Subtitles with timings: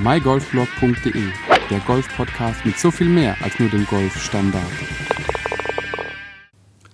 [0.00, 1.24] mygolfblog.de,
[1.70, 4.62] der Golf-Podcast mit so viel mehr als nur dem Golfstandard.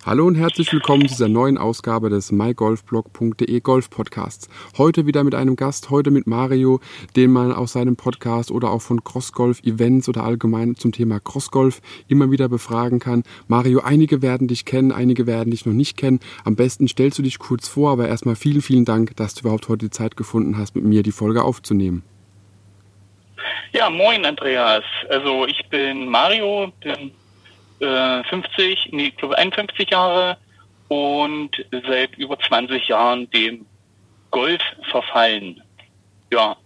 [0.07, 4.49] Hallo und herzlich willkommen zu dieser neuen Ausgabe des mygolfblog.de Golf Podcasts.
[4.79, 6.81] Heute wieder mit einem Gast, heute mit Mario,
[7.15, 11.83] den man aus seinem Podcast oder auch von Crossgolf Events oder allgemein zum Thema Crossgolf
[12.09, 13.23] immer wieder befragen kann.
[13.49, 16.21] Mario, einige werden dich kennen, einige werden dich noch nicht kennen.
[16.45, 19.69] Am besten stellst du dich kurz vor, aber erstmal vielen, vielen Dank, dass du überhaupt
[19.69, 22.03] heute die Zeit gefunden hast, mit mir die Folge aufzunehmen.
[23.73, 24.85] Ja, moin Andreas.
[25.09, 27.13] Also ich bin Mario, bin
[27.81, 30.37] äh, 50, nee, ich glaube 51 Jahre
[30.89, 31.51] und
[31.87, 33.67] seit über 20 Jahren dem
[34.31, 35.63] Golf verfallen.
[36.33, 36.57] Ja,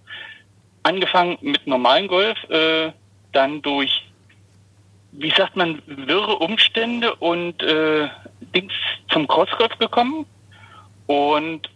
[0.83, 2.93] angefangen mit normalen Golf, äh,
[3.33, 4.05] dann durch,
[5.13, 8.09] wie sagt man, wirre Umstände und äh,
[8.55, 8.73] Dings
[9.11, 10.27] zum Crossgolf gekommen
[11.07, 11.69] und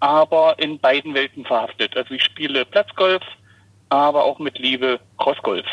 [0.00, 1.96] aber in beiden Welten verhaftet.
[1.96, 3.22] Also ich spiele Platzgolf,
[3.88, 5.66] aber auch mit Liebe Crossgolf.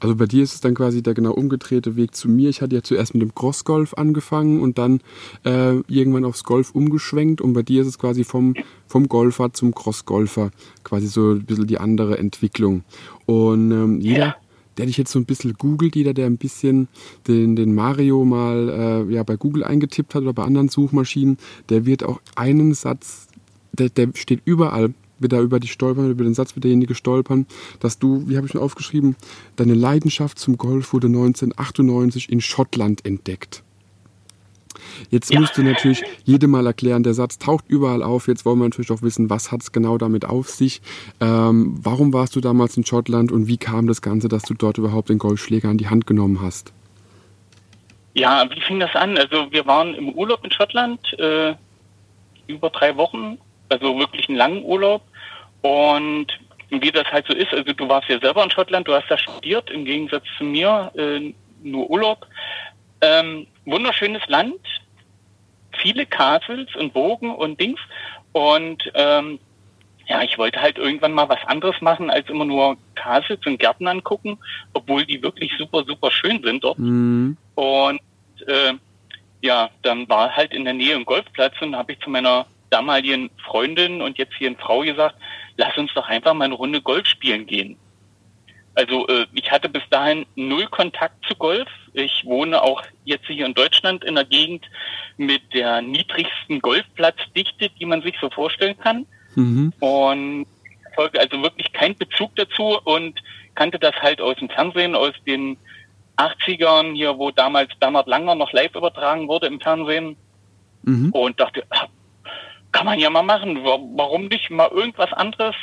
[0.00, 2.50] Also bei dir ist es dann quasi der genau umgedrehte Weg zu mir.
[2.50, 5.00] Ich hatte ja zuerst mit dem Crossgolf angefangen und dann
[5.44, 8.54] äh, irgendwann aufs Golf umgeschwenkt und bei dir ist es quasi vom,
[8.86, 10.50] vom Golfer zum Crossgolfer
[10.82, 12.82] quasi so ein bisschen die andere Entwicklung.
[13.26, 14.36] Und ähm, jeder, ja.
[14.76, 16.88] der dich jetzt so ein bisschen googelt, jeder, der ein bisschen
[17.28, 21.86] den, den Mario mal äh, ja, bei Google eingetippt hat oder bei anderen Suchmaschinen, der
[21.86, 23.28] wird auch einen Satz,
[23.72, 27.46] der, der steht überall wird da über die stolpern, über den Satz wird derjenige stolpern,
[27.80, 29.16] dass du, wie habe ich mir aufgeschrieben,
[29.56, 33.62] deine Leidenschaft zum Golf wurde 1998 in Schottland entdeckt.
[35.10, 35.40] Jetzt ja.
[35.40, 38.28] musst du natürlich jedem mal erklären, der Satz taucht überall auf.
[38.28, 40.80] Jetzt wollen wir natürlich auch wissen, was hat es genau damit auf sich?
[41.20, 44.78] Ähm, warum warst du damals in Schottland und wie kam das Ganze, dass du dort
[44.78, 46.72] überhaupt den Golfschläger in die Hand genommen hast?
[48.14, 49.16] Ja, wie fing das an?
[49.16, 51.54] Also wir waren im Urlaub in Schottland äh,
[52.46, 55.02] über drei Wochen, also wirklich einen langen Urlaub.
[55.62, 56.26] Und
[56.70, 59.18] wie das halt so ist, also du warst ja selber in Schottland, du hast da
[59.18, 61.32] studiert, im Gegensatz zu mir, äh,
[61.62, 62.26] nur Urlaub.
[63.00, 64.60] Ähm, wunderschönes Land,
[65.72, 67.80] viele Castles und Burgen und Dings.
[68.32, 69.38] Und ähm,
[70.06, 73.86] ja, ich wollte halt irgendwann mal was anderes machen, als immer nur Castles und Gärten
[73.86, 74.38] angucken,
[74.72, 76.78] obwohl die wirklich super, super schön sind dort.
[76.78, 77.36] Mhm.
[77.54, 78.00] Und
[78.46, 78.74] äh,
[79.42, 83.30] ja, dann war halt in der Nähe ein Golfplatz und habe ich zu meiner damaligen
[83.44, 85.16] Freundin und jetzt hier eine Frau gesagt,
[85.56, 87.76] lass uns doch einfach mal eine Runde Golf spielen gehen.
[88.74, 91.68] Also äh, ich hatte bis dahin null Kontakt zu Golf.
[91.92, 94.64] Ich wohne auch jetzt hier in Deutschland in einer Gegend
[95.18, 99.06] mit der niedrigsten Golfplatzdichte, die man sich so vorstellen kann.
[99.34, 99.72] Mhm.
[99.80, 100.46] Und
[100.94, 103.20] folge also wirklich keinen Bezug dazu und
[103.54, 105.58] kannte das halt aus dem Fernsehen, aus den
[106.16, 110.16] 80ern hier, wo damals Bernhard Langer noch live übertragen wurde im Fernsehen.
[110.82, 111.10] Mhm.
[111.12, 111.64] Und dachte,
[112.72, 113.62] kann man ja mal machen.
[113.64, 115.54] Warum nicht mal irgendwas anderes?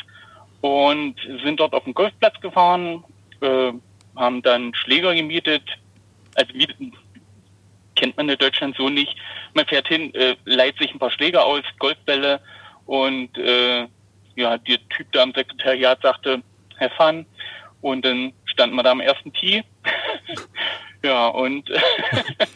[0.61, 3.03] Und sind dort auf den Golfplatz gefahren,
[3.41, 3.71] äh,
[4.15, 5.63] haben dann Schläger gemietet.
[6.35, 6.93] Also mieten
[7.95, 9.15] kennt man in Deutschland so nicht.
[9.53, 12.39] Man fährt hin, äh, leiht sich ein paar Schläger aus, Golfbälle
[12.85, 13.87] und äh,
[14.35, 16.41] ja, der Typ da am Sekretariat sagte,
[16.77, 17.25] Herr Fun.
[17.81, 19.63] Und dann standen wir da am ersten Tee
[21.01, 21.69] Ja, und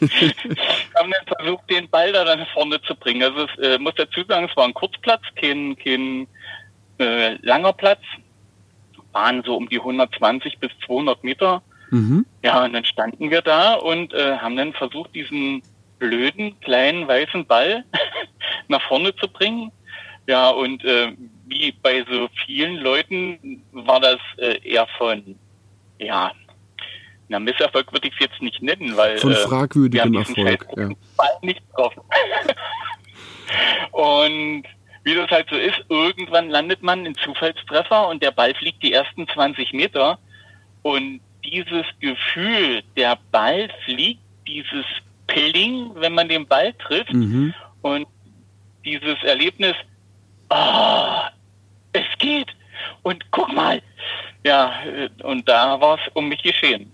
[0.96, 3.22] haben dann versucht, den Ball da dann vorne zu bringen.
[3.22, 6.26] Also es äh, muss dazu sagen, es war ein Kurzplatz, kein, kein
[6.98, 8.00] äh, langer Platz.
[9.12, 11.62] Waren so um die 120 bis 200 Meter.
[11.90, 12.26] Mhm.
[12.42, 15.62] Ja, und dann standen wir da und äh, haben dann versucht, diesen
[15.98, 17.84] blöden, kleinen, weißen Ball
[18.68, 19.72] nach vorne zu bringen.
[20.26, 21.12] Ja, und äh,
[21.46, 25.38] wie bei so vielen Leuten war das äh, eher von,
[25.98, 26.32] ja,
[27.28, 30.66] na, Misserfolg würde ich es jetzt nicht nennen, weil von fragwürdigem äh, Erfolg.
[30.76, 30.88] Ja.
[31.42, 32.02] nicht getroffen.
[33.92, 34.64] und
[35.04, 38.92] wie das halt so ist, irgendwann landet man in Zufallstreffer und der Ball fliegt die
[38.92, 40.18] ersten 20 Meter.
[40.82, 44.86] Und dieses Gefühl, der Ball fliegt, dieses
[45.26, 47.54] Pling, wenn man den Ball trifft mhm.
[47.82, 48.06] und
[48.84, 49.74] dieses Erlebnis,
[50.50, 51.20] oh,
[51.92, 52.48] es geht.
[53.02, 53.82] Und guck mal,
[54.44, 54.72] ja,
[55.22, 56.90] und da war es um mich geschehen.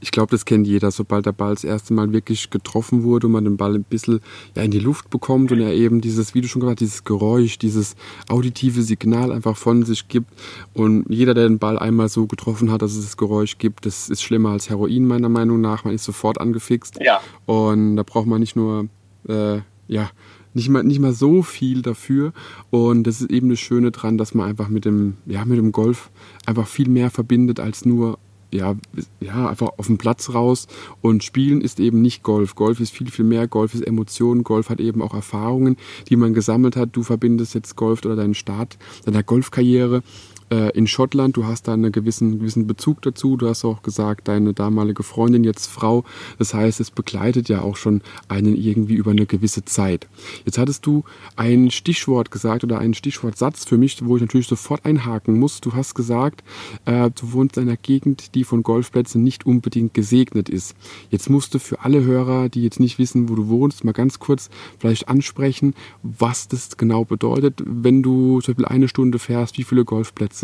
[0.00, 3.32] Ich glaube, das kennt jeder, sobald der Ball das erste Mal wirklich getroffen wurde und
[3.32, 4.20] man den Ball ein bisschen
[4.54, 7.58] ja, in die Luft bekommt und er eben dieses, wie du schon gesagt dieses Geräusch,
[7.58, 7.94] dieses
[8.28, 10.30] auditive Signal einfach von sich gibt.
[10.74, 14.08] Und jeder, der den Ball einmal so getroffen hat, dass es das Geräusch gibt, das
[14.08, 15.84] ist schlimmer als Heroin meiner Meinung nach.
[15.84, 16.98] Man ist sofort angefixt.
[17.00, 17.20] Ja.
[17.46, 18.88] Und da braucht man nicht nur
[19.28, 20.10] äh, ja,
[20.56, 22.32] nicht mal, nicht mal so viel dafür.
[22.70, 25.70] Und das ist eben das Schöne dran, dass man einfach mit dem, ja, mit dem
[25.70, 26.10] Golf
[26.46, 28.18] einfach viel mehr verbindet als nur
[28.52, 28.74] ja,
[29.20, 30.66] ja, einfach auf den Platz raus
[31.02, 32.54] und spielen ist eben nicht Golf.
[32.54, 33.48] Golf ist viel, viel mehr.
[33.48, 34.44] Golf ist Emotionen.
[34.44, 35.76] Golf hat eben auch Erfahrungen,
[36.08, 36.90] die man gesammelt hat.
[36.92, 40.02] Du verbindest jetzt Golf oder deinen Start deiner Golfkarriere
[40.50, 41.36] in Schottland.
[41.36, 43.36] Du hast da einen gewissen, gewissen Bezug dazu.
[43.36, 46.04] Du hast auch gesagt, deine damalige Freundin, jetzt Frau.
[46.38, 50.06] Das heißt, es begleitet ja auch schon einen irgendwie über eine gewisse Zeit.
[50.44, 51.04] Jetzt hattest du
[51.34, 55.60] ein Stichwort gesagt oder einen Stichwortsatz für mich, wo ich natürlich sofort einhaken muss.
[55.60, 56.44] Du hast gesagt,
[56.84, 60.74] äh, du wohnst in einer Gegend, die von Golfplätzen nicht unbedingt gesegnet ist.
[61.10, 64.18] Jetzt musst du für alle Hörer, die jetzt nicht wissen, wo du wohnst, mal ganz
[64.18, 69.64] kurz vielleicht ansprechen, was das genau bedeutet, wenn du zum Beispiel eine Stunde fährst, wie
[69.64, 70.35] viele Golfplätze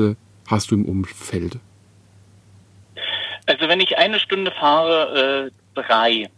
[0.48, 1.58] hast du im Umfeld?
[3.46, 6.30] Also wenn ich eine Stunde fahre, äh, drei.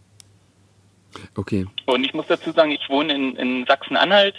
[1.35, 1.65] Okay.
[1.85, 4.35] Und ich muss dazu sagen, ich wohne in, in Sachsen-Anhalt.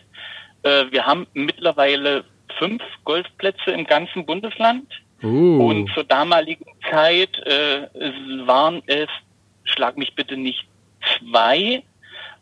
[0.63, 2.25] Äh, wir haben mittlerweile
[2.59, 4.87] fünf Golfplätze im ganzen Bundesland.
[5.23, 5.69] Oh.
[5.69, 7.89] Und zur damaligen Zeit äh,
[8.47, 9.09] waren es,
[9.65, 10.67] schlag mich bitte nicht,
[11.19, 11.83] zwei,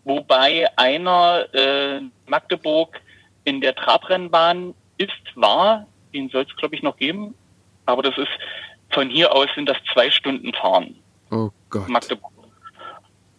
[0.05, 3.00] wobei einer äh, Magdeburg
[3.44, 7.34] in der Trabrennbahn ist, war, den soll es glaube ich noch geben,
[7.87, 8.31] aber das ist,
[8.90, 10.94] von hier aus sind das zwei Stunden fahren.
[11.31, 11.88] Oh Gott.
[11.88, 12.32] Magdeburg.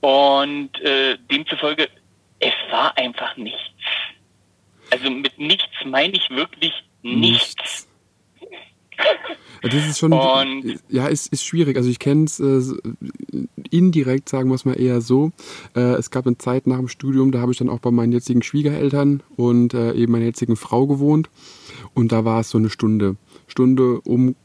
[0.01, 1.89] Und äh, demzufolge,
[2.39, 3.60] es war einfach nichts.
[4.92, 7.56] Also mit nichts meine ich wirklich nichts.
[7.56, 7.88] nichts.
[9.62, 11.75] Das ist schon, und ja, ist, ist schwierig.
[11.75, 12.62] Also ich kenne es äh,
[13.72, 15.31] indirekt, sagen wir es mal eher so.
[15.75, 18.12] Äh, es gab eine Zeit nach dem Studium, da habe ich dann auch bei meinen
[18.12, 21.30] jetzigen Schwiegereltern und äh, eben meiner jetzigen Frau gewohnt.
[21.95, 23.15] Und da war es so eine Stunde.
[23.47, 24.36] Stunde um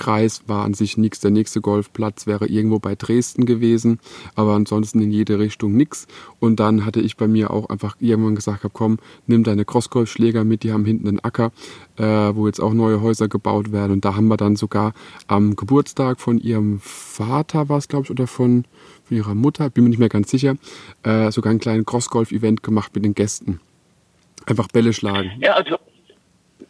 [0.00, 1.20] Kreis war an sich nichts.
[1.20, 4.00] Der nächste Golfplatz wäre irgendwo bei Dresden gewesen,
[4.34, 6.06] aber ansonsten in jede Richtung nichts.
[6.38, 10.62] Und dann hatte ich bei mir auch einfach irgendwann gesagt, komm, nimm deine Crossgolfschläger mit,
[10.62, 11.52] die haben hinten einen Acker,
[11.96, 13.92] äh, wo jetzt auch neue Häuser gebaut werden.
[13.92, 14.94] Und da haben wir dann sogar
[15.26, 18.64] am Geburtstag von ihrem Vater, war es glaube ich, oder von,
[19.04, 20.56] von ihrer Mutter, bin mir nicht mehr ganz sicher,
[21.02, 23.60] äh, sogar ein kleines Crossgolf-Event gemacht mit den Gästen.
[24.46, 25.32] Einfach Bälle schlagen.
[25.40, 25.76] Ja, also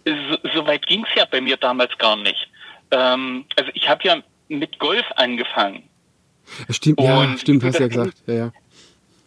[0.04, 2.48] so, weit ging es ja bei mir damals gar nicht.
[2.90, 5.88] Ähm, also ich habe ja mit Golf angefangen.
[6.70, 8.22] Stimmt, ja, stimmt, hast du ja gesagt.
[8.26, 8.52] Ja, ja.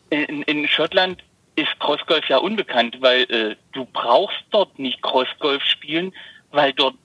[0.10, 1.24] In, in Schottland
[1.56, 6.14] ist Crossgolf ja unbekannt, weil äh, du brauchst dort nicht Crossgolf spielen,
[6.52, 6.96] weil dort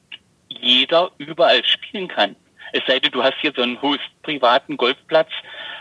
[0.49, 2.35] jeder überall spielen kann.
[2.73, 5.31] Es sei denn, du hast hier so einen höchst privaten Golfplatz,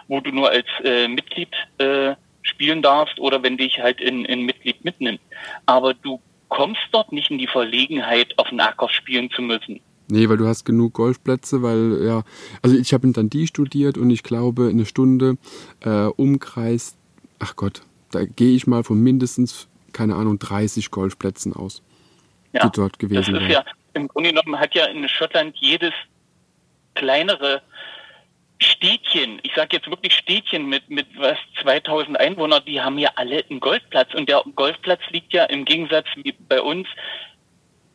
[0.08, 4.42] wo du nur als äh, Mitglied äh, spielen darfst oder wenn dich halt in, in
[4.42, 5.20] Mitglied mitnimmt.
[5.66, 9.80] Aber du kommst dort nicht in die Verlegenheit, auf den Acker spielen zu müssen.
[10.10, 12.24] Nee, weil du hast genug Golfplätze, weil, ja,
[12.62, 15.38] also ich habe in Dundee studiert und ich glaube, eine Stunde
[15.82, 16.98] äh, Umkreis,
[17.40, 21.84] ach Gott, da gehe ich mal von mindestens, keine Ahnung, 30 Golfplätzen aus,
[22.54, 25.94] ja, die dort gewesen das ist Ja, Im Grunde genommen hat ja in Schottland jedes
[26.96, 27.62] kleinere
[28.60, 33.44] Städtchen, ich sage jetzt wirklich Städtchen mit, mit was 2000 Einwohnern, die haben ja alle
[33.50, 36.88] einen Golfplatz und der Golfplatz liegt ja im Gegensatz wie bei uns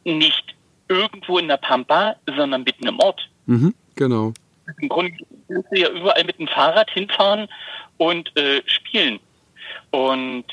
[0.04, 0.54] nicht
[0.88, 3.28] irgendwo in der Pampa, sondern mitten im Ort.
[3.46, 4.32] Mhm, genau.
[4.80, 5.12] Im Grunde
[5.48, 7.48] kannst du ja überall mit dem Fahrrad hinfahren
[7.96, 9.18] und äh, spielen.
[9.90, 10.44] Und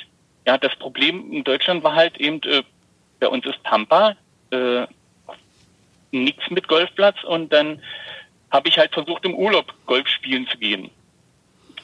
[0.46, 2.64] ja, das Problem in Deutschland war halt eben, äh,
[3.20, 4.16] bei uns ist Pampa,
[4.52, 4.88] äh,
[6.12, 7.82] nichts mit Golfplatz und dann
[8.52, 10.90] habe ich halt versucht, im Urlaub Golf spielen zu gehen.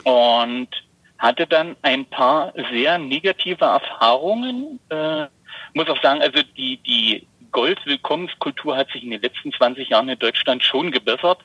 [0.04, 0.70] Und
[1.18, 4.80] hatte dann ein paar sehr negative Erfahrungen.
[4.90, 5.28] Äh,
[5.74, 10.20] muss auch sagen, also die, die Golf-Willkommenskultur hat sich in den letzten 20 Jahren in
[10.20, 11.40] Deutschland schon gebessert.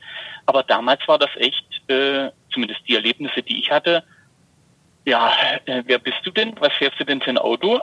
[0.45, 4.03] Aber damals war das echt, äh, zumindest die Erlebnisse, die ich hatte,
[5.05, 5.31] ja,
[5.65, 6.53] äh, wer bist du denn?
[6.59, 7.79] Was fährst du denn für ein Auto?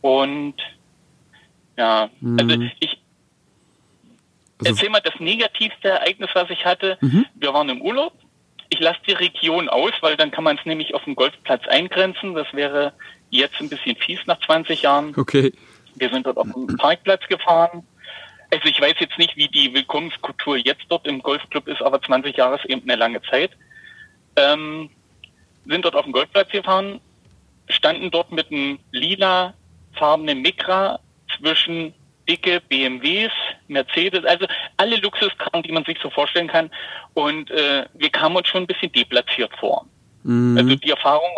[0.00, 0.54] Und
[1.76, 2.38] ja, mhm.
[2.40, 2.99] also ich
[4.60, 6.98] also, erzähl mal das negativste Ereignis, was ich hatte.
[7.00, 7.26] Mhm.
[7.34, 8.12] Wir waren im Urlaub.
[8.68, 12.34] Ich lasse die Region aus, weil dann kann man es nämlich auf dem Golfplatz eingrenzen.
[12.34, 12.92] Das wäre
[13.30, 15.14] jetzt ein bisschen fies nach 20 Jahren.
[15.16, 15.52] Okay.
[15.96, 17.84] Wir sind dort auf dem Parkplatz gefahren.
[18.52, 22.36] Also ich weiß jetzt nicht, wie die Willkommenskultur jetzt dort im Golfclub ist, aber 20
[22.36, 23.50] Jahre ist eben eine lange Zeit.
[24.36, 24.90] Ähm,
[25.66, 27.00] sind dort auf dem Golfplatz gefahren,
[27.68, 29.54] standen dort mit einem lila
[29.92, 30.98] farbenen Mikra
[31.36, 31.94] zwischen
[32.30, 33.32] dicke BMWs,
[33.66, 34.46] Mercedes, also
[34.76, 36.70] alle Luxuskarren, die man sich so vorstellen kann.
[37.14, 39.86] Und äh, wir kamen uns schon ein bisschen deplatziert vor.
[40.22, 40.56] Mhm.
[40.56, 41.28] Also die Erfahrung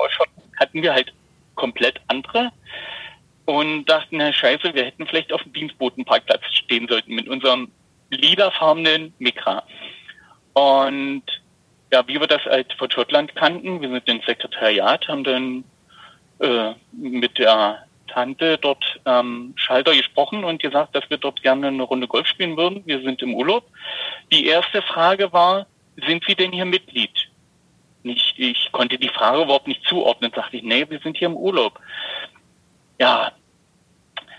[0.60, 1.12] hatten wir halt
[1.54, 2.50] komplett andere
[3.46, 7.70] und dachten, na scheiße, wir hätten vielleicht auf dem Dienstbotenparkplatz stehen sollten mit unserem
[8.10, 9.64] lilafarbenen Mikra.
[10.52, 11.22] Und
[11.92, 15.64] ja, wie wir das halt von Schottland kannten, wir sind ins Sekretariat, haben dann
[16.40, 21.82] äh, mit der Tante dort ähm, Schalter gesprochen und gesagt, dass wir dort gerne eine
[21.82, 22.82] Runde Golf spielen würden.
[22.86, 23.64] Wir sind im Urlaub.
[24.30, 25.66] Die erste Frage war,
[26.06, 27.10] sind Sie denn hier Mitglied?
[28.04, 30.32] Ich, ich konnte die Frage überhaupt nicht zuordnen.
[30.34, 31.78] Sagte ich, nee, wir sind hier im Urlaub.
[32.98, 33.32] Ja,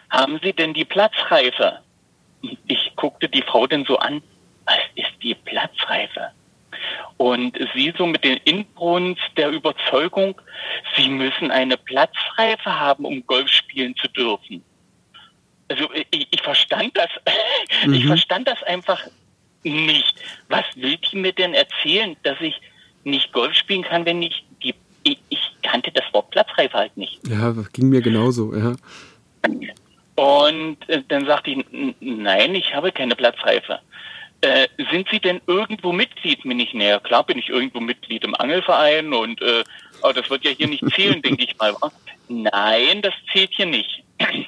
[0.10, 1.80] haben Sie denn die Platzreife?
[2.68, 4.22] ich guckte die Frau denn so an,
[4.65, 6.32] was ist die Platzreife?
[7.18, 10.39] Und sie so mit den Inbrunst der Überzeugung,
[10.98, 14.63] sie müssen eine Platzreife haben, um Golf spielen zu dürfen.
[15.68, 17.10] Also ich, ich verstand das,
[17.86, 17.94] mhm.
[17.94, 19.01] ich verstand das einfach
[19.63, 20.15] nicht.
[20.50, 22.56] Was will die mir denn erzählen, dass ich
[23.03, 27.20] nicht Golf spielen kann, wenn ich die, ich, ich kannte das Wort Platzreife halt nicht.
[27.27, 28.75] Ja, ging mir genauso, ja.
[30.15, 31.65] Und äh, dann sagte ich,
[32.00, 33.80] nein, ich habe keine Platzreife.
[34.43, 36.43] Äh, sind Sie denn irgendwo Mitglied?
[36.43, 37.00] Bin ich näher?
[37.00, 39.63] Klar bin ich irgendwo Mitglied im Angelverein und äh,
[40.01, 41.73] aber das wird ja hier nicht zählen, denke ich mal.
[42.27, 44.03] Nein, das zählt hier nicht.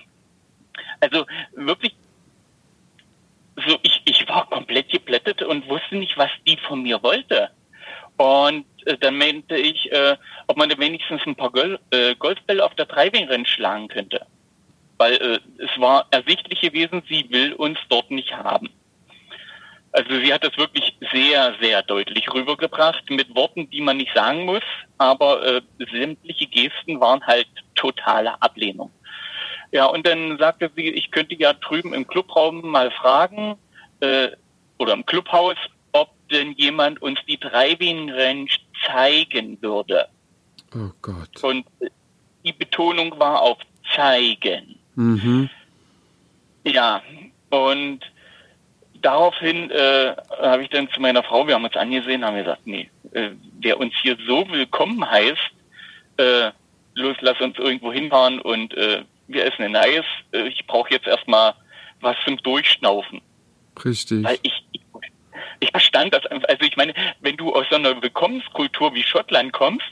[1.01, 1.93] Also wirklich,
[3.67, 7.51] so ich, ich war komplett geplättet und wusste nicht, was die von mir wollte.
[8.15, 10.15] Und äh, dann meinte ich, äh,
[10.47, 14.25] ob man wenigstens ein paar Gol äh, Golfbälle auf der Driving schlagen könnte.
[14.97, 18.69] Weil äh, es war ersichtlich gewesen, sie will uns dort nicht haben.
[19.95, 24.43] Also sie hat das wirklich sehr, sehr deutlich rübergebracht mit Worten, die man nicht sagen
[24.43, 24.63] muss,
[24.97, 28.91] aber äh, sämtliche Gesten waren halt totale Ablehnung.
[29.71, 33.55] Ja, und dann sagte sie, ich könnte ja drüben im Clubraum mal fragen
[34.01, 34.31] äh,
[34.79, 35.55] oder im Clubhaus,
[35.93, 38.51] ob denn jemand uns die Driving Range
[38.85, 40.09] zeigen würde.
[40.75, 41.41] Oh Gott.
[41.41, 41.65] Und
[42.43, 43.59] die Betonung war auf
[43.95, 44.75] zeigen.
[44.95, 45.49] Mhm.
[46.65, 47.01] Ja,
[47.49, 48.01] und
[49.05, 52.89] daraufhin äh, habe ich dann zu meiner Frau, wir haben uns angesehen, haben gesagt, nee,
[53.12, 55.51] äh, wer uns hier so willkommen heißt,
[56.17, 56.51] äh,
[56.95, 60.05] los, lass uns irgendwo hinfahren und äh, wir essen ein Eis.
[60.31, 61.53] Äh, ich brauche jetzt erstmal
[62.01, 63.21] was zum Durchschnaufen.
[63.83, 64.24] Richtig.
[64.24, 64.81] Weil ich, ich,
[65.59, 66.50] ich verstand das einfach.
[66.50, 69.85] Also ich meine, wenn du aus so einer Willkommenskultur wie Schottland kommst,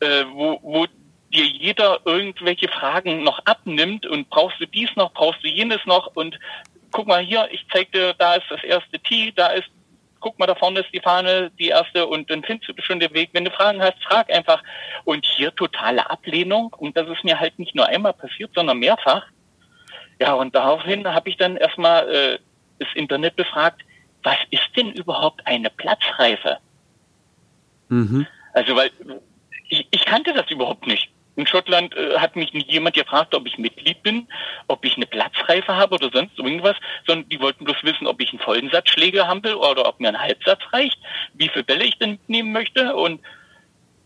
[0.00, 0.86] äh, wo, wo
[1.32, 6.14] dir jeder irgendwelche Fragen noch abnimmt und brauchst du dies noch, brauchst du jenes noch
[6.14, 6.38] und
[6.90, 9.68] guck mal hier, ich zeig dir, da ist das erste Tee, da ist,
[10.20, 13.12] guck mal, da vorne ist die Fahne, die erste und dann findest du schon den
[13.14, 13.30] Weg.
[13.32, 14.62] Wenn du Fragen hast, frag einfach.
[15.04, 19.26] Und hier totale Ablehnung und das ist mir halt nicht nur einmal passiert, sondern mehrfach.
[20.20, 22.38] Ja, und daraufhin habe ich dann erstmal äh,
[22.78, 23.82] das Internet befragt,
[24.22, 26.58] was ist denn überhaupt eine Platzreife?
[27.88, 28.26] Mhm.
[28.52, 28.90] Also, weil
[29.68, 31.10] ich, ich kannte das überhaupt nicht.
[31.38, 34.26] In Schottland äh, hat mich jemand gefragt, ob ich Mitglied bin,
[34.66, 36.74] ob ich eine Platzreife habe oder sonst irgendwas,
[37.06, 40.08] sondern die wollten bloß wissen, ob ich einen vollen Satz Schläge habe oder ob mir
[40.08, 40.98] ein Halbsatz reicht,
[41.34, 43.20] wie viele Bälle ich denn mitnehmen möchte und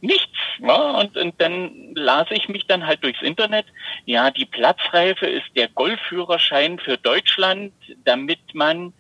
[0.03, 0.37] nichts.
[0.59, 0.91] Ja?
[1.01, 3.65] Und, und dann las ich mich dann halt durchs Internet.
[4.05, 7.73] Ja, die Platzreife ist der Golfführerschein für Deutschland,
[8.05, 8.93] damit man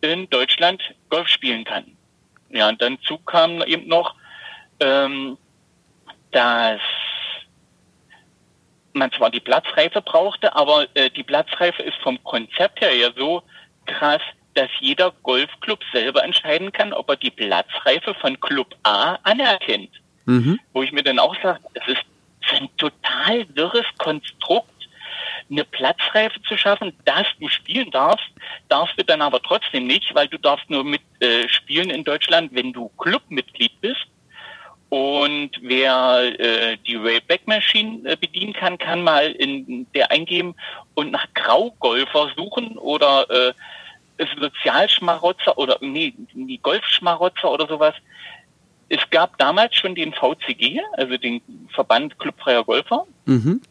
[0.00, 0.80] in Deutschland
[1.10, 1.96] Golf spielen kann.
[2.50, 4.14] Ja, und dann zu kam eben noch,
[4.78, 5.36] ähm,
[6.30, 6.80] dass
[8.92, 13.42] man zwar die Platzreife brauchte, aber äh, die Platzreife ist vom Konzept her ja so
[13.86, 14.22] krass,
[14.54, 19.90] dass jeder Golfclub selber entscheiden kann, ob er die Platzreife von Club A anerkennt.
[20.26, 20.60] Mhm.
[20.72, 22.04] Wo ich mir dann auch sage, es ist
[22.52, 24.68] ein total wirres Konstrukt,
[25.50, 28.26] eine Platzreife zu schaffen, dass du spielen darfst,
[28.68, 32.54] darfst du dann aber trotzdem nicht, weil du darfst nur mit äh, spielen in Deutschland,
[32.54, 34.06] wenn du Clubmitglied bist.
[34.92, 40.54] Und wer äh, die Wayback Machine äh, bedienen kann, kann mal in der eingeben
[40.92, 43.54] und nach Graugolfer suchen oder äh,
[44.38, 47.94] Sozialschmarotzer oder nee, die Golfschmarotzer oder sowas.
[48.90, 53.06] Es gab damals schon den VCG, also den Verband Clubfreier Golfer.
[53.24, 53.62] Mhm.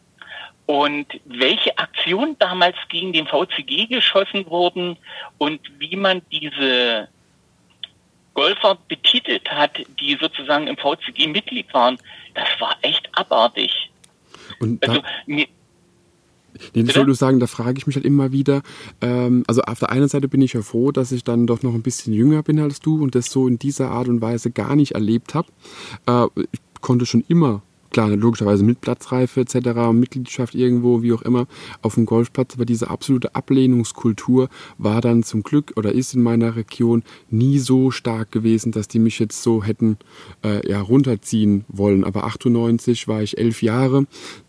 [0.66, 4.96] Und welche Aktionen damals gegen den VCG geschossen wurden
[5.38, 7.06] und wie man diese
[8.34, 11.98] Golfer betitelt hat, die sozusagen im VCG Mitglied waren,
[12.34, 13.90] das war echt abartig.
[14.60, 15.46] Und also, mir,
[16.74, 18.62] Nee, das wollte nur sagen, da frage ich mich halt immer wieder.
[19.00, 21.74] Ähm, also auf der einen Seite bin ich ja froh, dass ich dann doch noch
[21.74, 24.76] ein bisschen jünger bin als du und das so in dieser Art und Weise gar
[24.76, 25.48] nicht erlebt habe.
[26.06, 27.62] Äh, ich konnte schon immer
[27.92, 31.46] klar, logischerweise mit Platzreife etc., Mitgliedschaft irgendwo, wie auch immer,
[31.82, 36.56] auf dem Golfplatz, aber diese absolute Ablehnungskultur war dann zum Glück oder ist in meiner
[36.56, 39.98] Region nie so stark gewesen, dass die mich jetzt so hätten
[40.42, 42.04] äh, ja, runterziehen wollen.
[42.04, 44.06] Aber 98 war ich elf Jahre,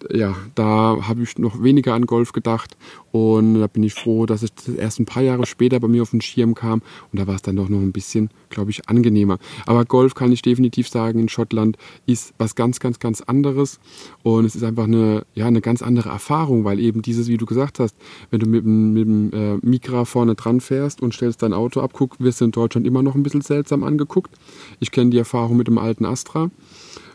[0.10, 2.78] ja, da habe ich noch weniger an Golf gedacht
[3.12, 6.12] und da bin ich froh, dass es erst ein paar Jahre später bei mir auf
[6.12, 6.82] den Schirm kam
[7.12, 9.38] und da war es dann doch noch ein bisschen, glaube ich, angenehmer.
[9.66, 13.80] Aber Golf kann ich definitiv sagen, in Schottland ist was ganz, ganz, ganz anderes anderes
[14.22, 17.46] und es ist einfach eine, ja, eine ganz andere Erfahrung, weil eben dieses, wie du
[17.46, 17.96] gesagt hast,
[18.30, 21.92] wenn du mit, mit dem äh, Mikra vorne dran fährst und stellst dein Auto ab,
[21.94, 24.32] guck, wirst du in Deutschland immer noch ein bisschen seltsam angeguckt.
[24.80, 26.52] Ich kenne die Erfahrung mit dem alten Astra.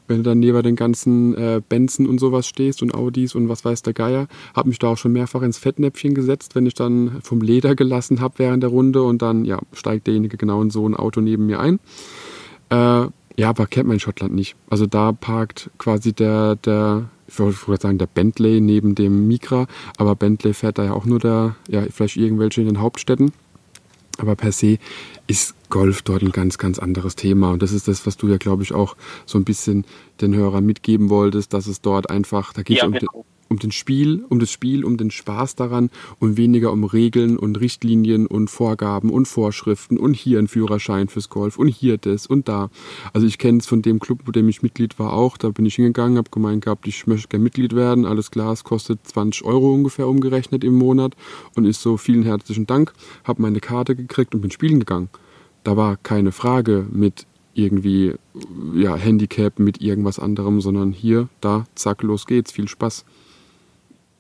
[0.09, 3.65] wenn du dann neben den ganzen äh, Benzen und sowas stehst und Audis und was
[3.65, 4.27] weiß der Geier.
[4.55, 8.21] Habe mich da auch schon mehrfach ins Fettnäpfchen gesetzt, wenn ich dann vom Leder gelassen
[8.21, 11.47] habe während der Runde und dann ja, steigt derjenige genau in so ein Auto neben
[11.47, 11.79] mir ein.
[12.71, 14.57] Äh, ja, aber kennt man in Schottland nicht.
[14.69, 20.17] Also da parkt quasi der, der ich wollte sagen, der Bentley neben dem Micra, aber
[20.17, 23.33] Bentley fährt da ja auch nur der, ja, vielleicht irgendwelche in den Hauptstädten.
[24.17, 24.79] Aber per se
[25.29, 27.53] ist Golf dort ein ganz, ganz anderes Thema.
[27.53, 29.85] Und das ist das, was du ja, glaube ich, auch so ein bisschen
[30.21, 33.13] den Hörern mitgeben wolltest, dass es dort einfach, da geht es ja, um, genau.
[33.13, 37.39] den, um den Spiel, um das Spiel, um den Spaß daran und weniger um Regeln
[37.39, 42.27] und Richtlinien und Vorgaben und Vorschriften und hier ein Führerschein fürs Golf und hier das
[42.27, 42.71] und da.
[43.13, 45.37] Also ich kenne es von dem Club, wo dem ich Mitglied war, auch.
[45.37, 48.05] Da bin ich hingegangen, habe gemeint gehabt, ich möchte gerne Mitglied werden.
[48.05, 51.15] Alles klar, es kostet 20 Euro ungefähr umgerechnet im Monat
[51.57, 52.93] und ist so vielen herzlichen Dank.
[53.25, 55.09] Habe meine Karte gekriegt und bin spielen gegangen.
[55.65, 58.15] Da war keine Frage mit irgendwie
[58.75, 63.05] ja, Handicap mit irgendwas anderem, sondern hier, da, zack, los geht's, viel Spaß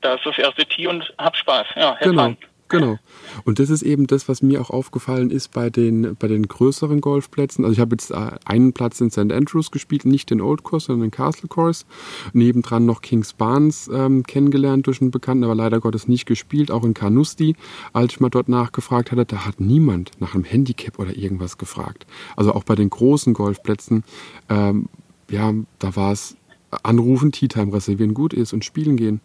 [0.00, 1.66] da ist das erste Tee und hab Spaß.
[1.76, 2.34] Ja, genau.
[2.68, 2.98] Genau.
[3.44, 7.00] Und das ist eben das, was mir auch aufgefallen ist bei den, bei den größeren
[7.00, 7.64] Golfplätzen.
[7.64, 9.32] Also ich habe jetzt äh, einen Platz in St.
[9.32, 11.86] Andrews gespielt, nicht den Old Course, sondern den Castle Course.
[12.34, 16.70] Nebendran noch Kings Barnes ähm, kennengelernt durch einen Bekannten, aber leider Gottes nicht gespielt.
[16.70, 17.56] Auch in Carnoustie,
[17.94, 22.06] als ich mal dort nachgefragt hatte, da hat niemand nach einem Handicap oder irgendwas gefragt.
[22.36, 24.04] Also auch bei den großen Golfplätzen,
[24.50, 24.88] ähm,
[25.30, 26.36] ja, da war es
[26.82, 29.22] anrufen, Tea Time reservieren gut ist und spielen gehen.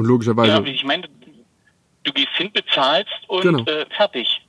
[0.00, 0.52] Und logischerweise.
[0.52, 1.06] Ja, ich meine,
[2.04, 3.64] du gehst hin, bezahlst und genau.
[3.64, 4.40] äh, fertig.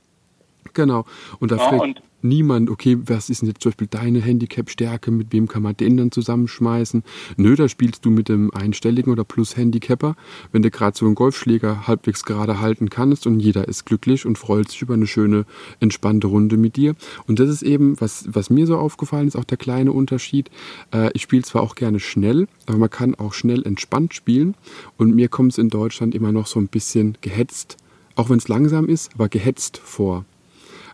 [0.74, 1.04] Genau.
[1.38, 5.32] Und da ja, fragt niemand, okay, was ist denn jetzt zum Beispiel deine Handicap-Stärke, mit
[5.32, 7.02] wem kann man den dann zusammenschmeißen?
[7.36, 10.14] Nö, da spielst du mit dem Einstelligen oder Plus-Handicapper,
[10.52, 14.38] wenn du gerade so einen Golfschläger halbwegs gerade halten kannst und jeder ist glücklich und
[14.38, 15.44] freut sich über eine schöne,
[15.80, 16.94] entspannte Runde mit dir.
[17.26, 20.50] Und das ist eben, was, was mir so aufgefallen ist, auch der kleine Unterschied.
[20.92, 24.54] Äh, ich spiele zwar auch gerne schnell, aber man kann auch schnell entspannt spielen
[24.96, 27.76] und mir kommt es in Deutschland immer noch so ein bisschen gehetzt,
[28.14, 30.24] auch wenn es langsam ist, aber gehetzt vor.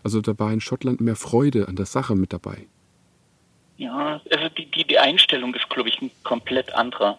[0.03, 2.67] Also da war in Schottland mehr Freude an der Sache mit dabei.
[3.77, 7.17] Ja, also die, die, die Einstellung ist, glaube ich, ein komplett anderer.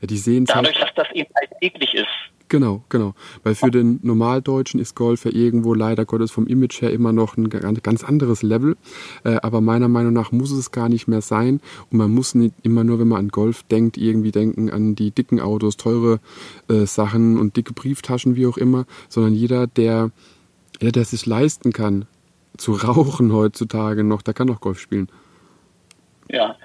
[0.00, 2.06] Ja, die sehen Dadurch, halt, dass das eben alltäglich ist.
[2.48, 3.14] Genau, genau.
[3.42, 7.36] Weil für den Normaldeutschen ist Golf ja irgendwo leider Gottes vom Image her immer noch
[7.36, 8.76] ein ganz anderes Level.
[9.24, 11.60] Äh, aber meiner Meinung nach muss es gar nicht mehr sein.
[11.90, 15.10] Und man muss nicht immer nur, wenn man an Golf denkt, irgendwie denken an die
[15.10, 16.20] dicken Autos, teure
[16.68, 20.10] äh, Sachen und dicke Brieftaschen, wie auch immer, sondern jeder, der
[20.84, 22.06] ja, der sich leisten kann,
[22.58, 25.10] zu rauchen heutzutage noch, der kann auch Golf spielen.
[26.30, 26.56] Ja,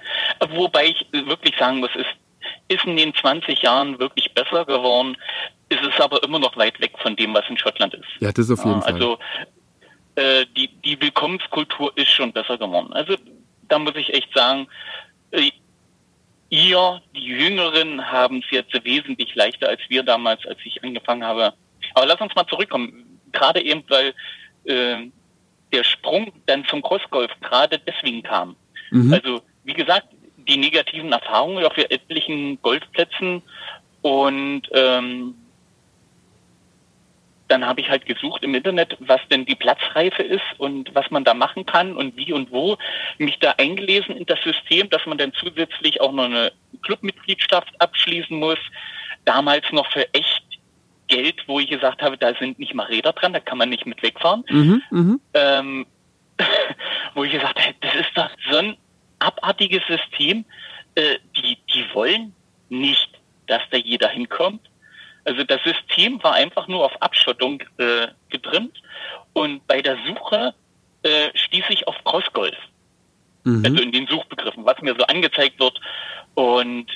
[0.51, 2.09] wobei ich wirklich sagen muss, ist,
[2.67, 5.15] ist in den 20 Jahren wirklich besser geworden,
[5.69, 8.07] ist es aber immer noch weit weg von dem, was in Schottland ist.
[8.19, 9.17] Ja, das auf jeden ja, also, Fall.
[10.15, 12.91] Also äh, die, die Willkommenskultur ist schon besser geworden.
[12.93, 13.15] Also
[13.69, 14.67] da muss ich echt sagen,
[15.31, 15.51] äh,
[16.49, 21.53] ihr, die Jüngeren, haben es jetzt wesentlich leichter als wir damals, als ich angefangen habe.
[21.93, 24.13] Aber lass uns mal zurückkommen gerade eben, weil
[24.65, 25.07] äh,
[25.71, 28.55] der Sprung dann zum Crossgolf gerade deswegen kam.
[28.91, 29.13] Mhm.
[29.13, 33.43] Also wie gesagt, die negativen Erfahrungen auf etlichen Golfplätzen
[34.01, 35.35] und ähm,
[37.49, 41.23] dann habe ich halt gesucht im Internet, was denn die Platzreife ist und was man
[41.23, 42.77] da machen kann und wie und wo.
[43.17, 46.51] Mich da eingelesen in das System, dass man dann zusätzlich auch noch eine
[46.83, 48.59] Clubmitgliedschaft abschließen muss.
[49.25, 50.43] Damals noch für echt
[51.09, 53.85] Geld, wo ich gesagt habe, da sind nicht mal Räder dran, da kann man nicht
[53.85, 54.45] mit wegfahren.
[54.49, 55.19] Mhm, mh.
[55.33, 55.85] ähm,
[57.15, 58.77] wo ich gesagt habe, das ist doch so ein
[59.19, 60.45] abartiges System.
[60.95, 62.33] Äh, die, die wollen
[62.69, 63.09] nicht,
[63.47, 64.61] dass da jeder hinkommt.
[65.25, 68.81] Also das System war einfach nur auf Abschottung äh, getrimmt
[69.33, 70.53] und bei der Suche
[71.03, 72.55] äh, stieß ich auf Crossgolf.
[73.43, 73.65] Mhm.
[73.65, 75.79] Also in den Suchbegriffen, was mir so angezeigt wird
[76.35, 76.87] und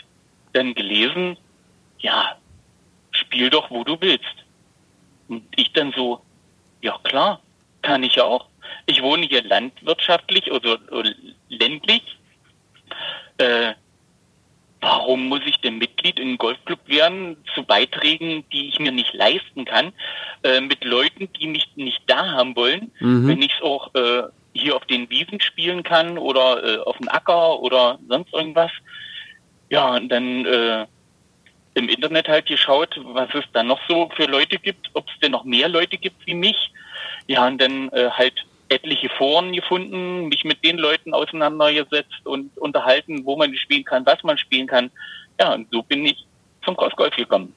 [0.54, 1.38] dann gelesen,
[2.00, 2.38] ja,
[3.14, 4.36] spiel doch, wo du willst.
[5.28, 6.22] Und ich dann so,
[6.82, 7.42] ja klar,
[7.82, 8.48] kann ich auch.
[8.86, 11.12] Ich wohne hier landwirtschaftlich oder, oder
[11.50, 12.18] ländlich.
[13.38, 13.74] Äh,
[14.82, 19.14] warum muss ich denn Mitglied in einem Golfclub werden zu Beiträgen, die ich mir nicht
[19.14, 19.94] leisten kann,
[20.44, 23.28] äh, mit Leuten, die mich nicht da haben wollen, mhm.
[23.28, 24.24] wenn ich es auch äh,
[24.54, 28.72] hier auf den Wiesen spielen kann oder äh, auf dem Acker oder sonst irgendwas.
[29.70, 30.86] Ja, und dann äh,
[31.76, 35.32] im Internet halt geschaut, was es da noch so für Leute gibt, ob es denn
[35.32, 36.72] noch mehr Leute gibt wie mich.
[37.28, 43.26] Ja, und dann äh, halt etliche Foren gefunden, mich mit den Leuten auseinandergesetzt und unterhalten,
[43.26, 44.92] wo man spielen kann, was man spielen kann.
[45.40, 46.26] Ja, und so bin ich
[46.64, 47.54] zum Crossgolf gekommen.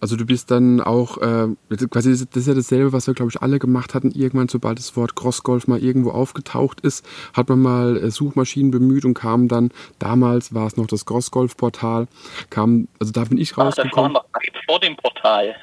[0.00, 1.48] Also du bist dann auch, äh,
[1.90, 4.10] quasi das ist ja dasselbe, was wir glaube ich alle gemacht hatten.
[4.10, 9.04] Irgendwann, sobald das Wort Crossgolf mal irgendwo aufgetaucht ist, hat man mal äh, Suchmaschinen bemüht
[9.04, 12.08] und kam dann, damals war es noch das Crossgolf-Portal,
[12.50, 14.16] kam, also da bin ich rausgekommen.
[14.16, 15.54] Ach, das war noch vor dem Portal.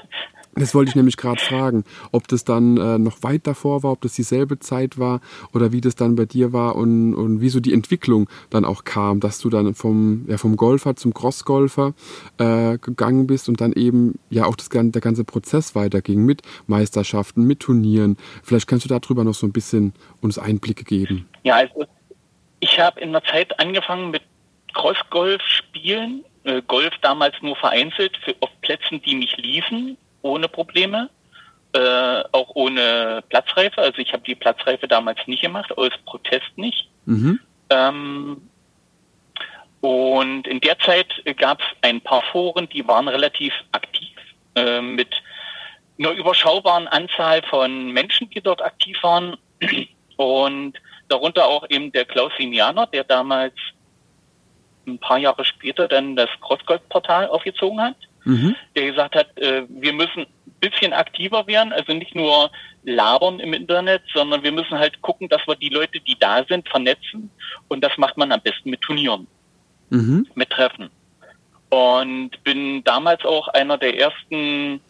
[0.56, 4.02] Das wollte ich nämlich gerade fragen, ob das dann äh, noch weit davor war, ob
[4.02, 5.22] das dieselbe Zeit war
[5.54, 8.84] oder wie das dann bei dir war und, und wie so die Entwicklung dann auch
[8.84, 11.94] kam, dass du dann vom, ja, vom Golfer zum Crossgolfer
[12.38, 17.44] äh, gegangen bist und dann eben ja auch das, der ganze Prozess weiterging mit Meisterschaften,
[17.44, 18.18] mit Turnieren.
[18.44, 21.30] Vielleicht kannst du darüber noch so ein bisschen uns Einblicke geben.
[21.44, 21.86] Ja, also
[22.60, 24.22] ich habe in der Zeit angefangen mit
[24.74, 31.10] Crossgolf spielen, äh, Golf damals nur vereinzelt für, auf Plätzen, die mich ließen ohne Probleme,
[31.73, 33.81] äh, auch ohne Platzreife.
[33.81, 36.89] Also ich habe die Platzreife damals nicht gemacht, aus Protest nicht.
[37.05, 37.39] Mhm.
[37.69, 38.49] Ähm,
[39.81, 41.07] und in der Zeit
[41.38, 44.15] gab es ein paar Foren, die waren relativ aktiv
[44.55, 45.10] äh, mit
[45.97, 49.38] einer überschaubaren Anzahl von Menschen, die dort aktiv waren.
[50.17, 50.73] Und
[51.07, 53.53] darunter auch eben der Klaus Sinianer, der damals
[54.86, 58.55] ein paar Jahre später dann das Crossgold-Portal aufgezogen hat mhm.
[58.75, 62.51] der gesagt hat, äh, wir müssen ein bisschen aktiver werden, also nicht nur
[62.84, 66.67] labern im Internet, sondern wir müssen halt gucken, dass wir die Leute, die da sind,
[66.69, 67.29] vernetzen.
[67.67, 69.27] Und das macht man am besten mit Turnieren,
[69.89, 70.27] mhm.
[70.36, 70.89] mit Treffen.
[71.69, 74.81] Und bin damals auch einer der ersten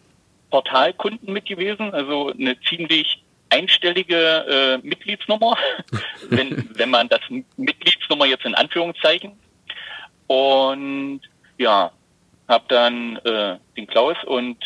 [0.50, 5.56] Portalkunden mit gewesen, also eine ziemlich einstellige äh, Mitgliedsnummer,
[6.30, 7.20] wenn, wenn man das
[7.56, 9.32] Mitgliedsnummer jetzt in Anführungszeichen.
[10.26, 11.20] Und
[11.58, 11.92] ja,
[12.52, 14.58] habe dann äh, den Klaus und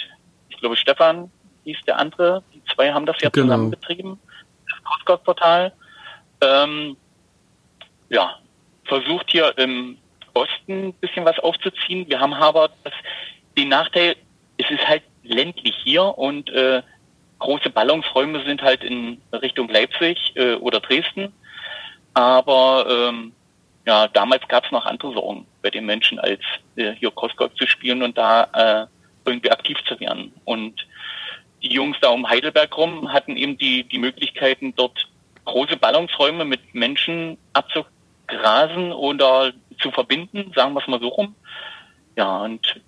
[0.48, 1.30] ich glaube Stefan
[1.64, 2.42] hieß der andere.
[2.52, 3.46] Die zwei haben das ja genau.
[3.46, 4.20] zusammen betrieben,
[4.68, 5.72] das Crosscut-Portal.
[6.42, 6.96] Ähm,
[8.08, 8.36] ja,
[8.84, 9.96] versucht hier im
[10.34, 12.08] Osten ein bisschen was aufzuziehen.
[12.08, 12.92] Wir haben aber das,
[13.56, 14.16] den Nachteil,
[14.58, 16.82] es ist halt ländlich hier und äh,
[17.38, 21.32] große Ballungsräume sind halt in Richtung Leipzig äh, oder Dresden.
[22.14, 23.32] Aber ähm,
[23.86, 26.40] ja, damals gab es noch andere Sorgen bei den Menschen, als
[26.74, 28.86] äh, hier Crossgolf zu spielen und da äh,
[29.24, 30.32] irgendwie aktiv zu werden.
[30.44, 30.86] Und
[31.62, 35.08] die Jungs da um Heidelberg rum hatten eben die, die Möglichkeiten, dort
[35.44, 41.36] große Ballungsräume mit Menschen abzugrasen oder zu verbinden, sagen wir es mal so rum.
[42.16, 42.80] Ja, und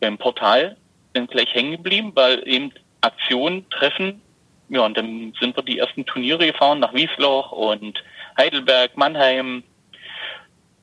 [0.00, 0.76] beim Portal
[1.14, 4.22] sind gleich hängen geblieben, weil eben Aktionen, Treffen,
[4.70, 8.02] ja, und dann sind wir die ersten Turniere gefahren nach Wiesloch und
[8.38, 9.64] Heidelberg, Mannheim,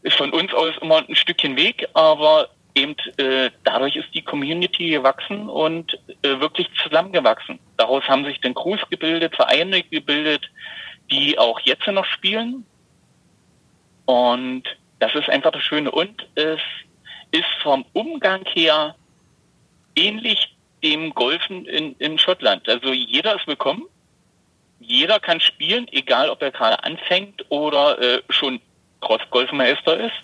[0.08, 4.90] ist von uns aus immer ein Stückchen Weg, aber eben äh, dadurch ist die Community
[4.90, 7.60] gewachsen und äh, wirklich zusammengewachsen.
[7.76, 10.50] Daraus haben sich dann Crews gebildet, Vereine gebildet,
[11.12, 12.66] die auch jetzt noch spielen.
[14.06, 14.64] Und
[15.00, 15.92] das ist einfach das Schöne.
[15.92, 16.62] Und es
[17.32, 18.96] ist vom Umgang her
[19.96, 22.70] ähnlich dem Golfen in, in Schottland.
[22.70, 23.84] Also jeder ist willkommen.
[24.80, 28.62] Jeder kann spielen, egal ob er gerade anfängt oder äh, schon
[29.02, 30.16] Cross-Golfmeister ist.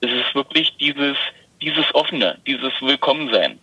[0.00, 1.16] Es ist wirklich dieses,
[1.60, 3.58] dieses Offene, dieses Willkommensein.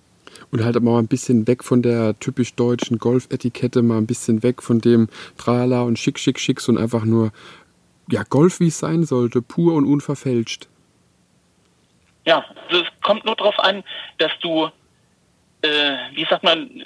[0.51, 4.43] Und halt aber mal ein bisschen weg von der typisch deutschen Golfetikette, mal ein bisschen
[4.43, 7.31] weg von dem Trala und Schick, Schick, Schick, sondern einfach nur,
[8.09, 10.67] ja, Golf, wie es sein sollte, pur und unverfälscht.
[12.25, 13.83] Ja, also es kommt nur darauf an,
[14.17, 14.69] dass du,
[15.61, 16.83] äh, wie sagt man,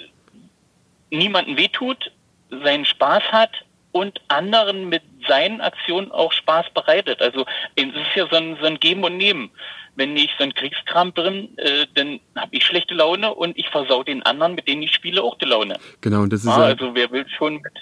[1.10, 2.10] niemanden wehtut,
[2.50, 3.50] seinen Spaß hat
[3.96, 7.20] und anderen mit seinen Aktionen auch Spaß bereitet.
[7.20, 9.50] Also es ist ja so ein, so ein Geben und Nehmen.
[9.94, 14.02] Wenn ich so ein Kriegskram drin, äh, dann habe ich schlechte Laune und ich versau
[14.02, 15.78] den anderen, mit denen ich spiele, auch die Laune.
[16.02, 17.72] Genau, und das ist ja, also wer will schon mit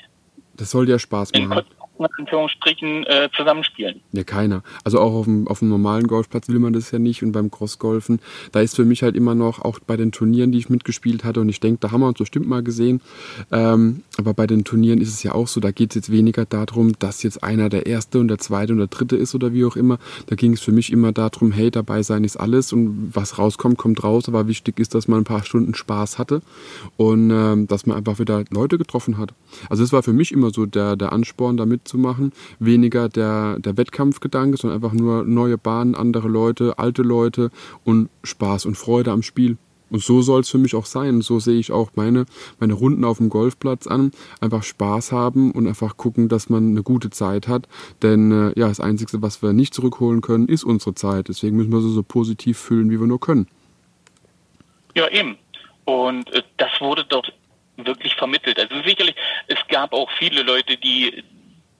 [0.57, 1.65] das soll ja Spaß machen
[1.99, 4.01] in Anführungsstrichen äh, zusammenspielen.
[4.13, 4.63] Ja, keiner.
[4.85, 7.51] Also auch auf dem, auf dem normalen Golfplatz will man das ja nicht und beim
[7.51, 8.21] Crossgolfen,
[8.53, 11.41] da ist für mich halt immer noch, auch bei den Turnieren, die ich mitgespielt hatte,
[11.41, 13.01] und ich denke, da haben wir uns bestimmt mal gesehen,
[13.53, 16.45] ähm, aber bei den Turnieren ist es ja auch so, da geht es jetzt weniger
[16.45, 19.65] darum, dass jetzt einer der Erste und der Zweite und der Dritte ist oder wie
[19.65, 19.99] auch immer.
[20.27, 23.79] Da ging es für mich immer darum, hey, dabei sein ist alles und was rauskommt,
[23.79, 26.43] kommt raus, aber wichtig ist, dass man ein paar Stunden Spaß hatte
[26.97, 29.35] und ähm, dass man einfach wieder Leute getroffen hat.
[29.69, 32.33] Also das war für mich immer so der, der Ansporn, damit zu machen.
[32.59, 37.51] Weniger der, der Wettkampfgedanke, sondern einfach nur neue Bahnen, andere Leute, alte Leute
[37.85, 39.57] und Spaß und Freude am Spiel.
[39.91, 41.21] Und so soll es für mich auch sein.
[41.21, 42.27] So sehe ich auch meine,
[42.59, 44.11] meine Runden auf dem Golfplatz an.
[44.41, 47.69] Einfach Spaß haben und einfach gucken, dass man eine gute Zeit hat.
[48.03, 51.29] Denn äh, ja, das Einzige, was wir nicht zurückholen können, ist unsere Zeit.
[51.29, 53.47] Deswegen müssen wir sie so positiv füllen, wie wir nur können.
[54.97, 55.37] Ja, eben.
[55.85, 57.33] Und äh, das wurde dort
[57.77, 58.59] wirklich vermittelt.
[58.59, 59.15] Also sicherlich,
[59.47, 61.23] es gab auch viele Leute, die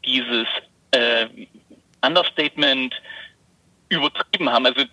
[0.07, 0.47] dieses
[0.93, 1.27] äh,
[2.05, 2.95] Understatement
[3.89, 4.67] übertrieben haben.
[4.67, 4.85] Also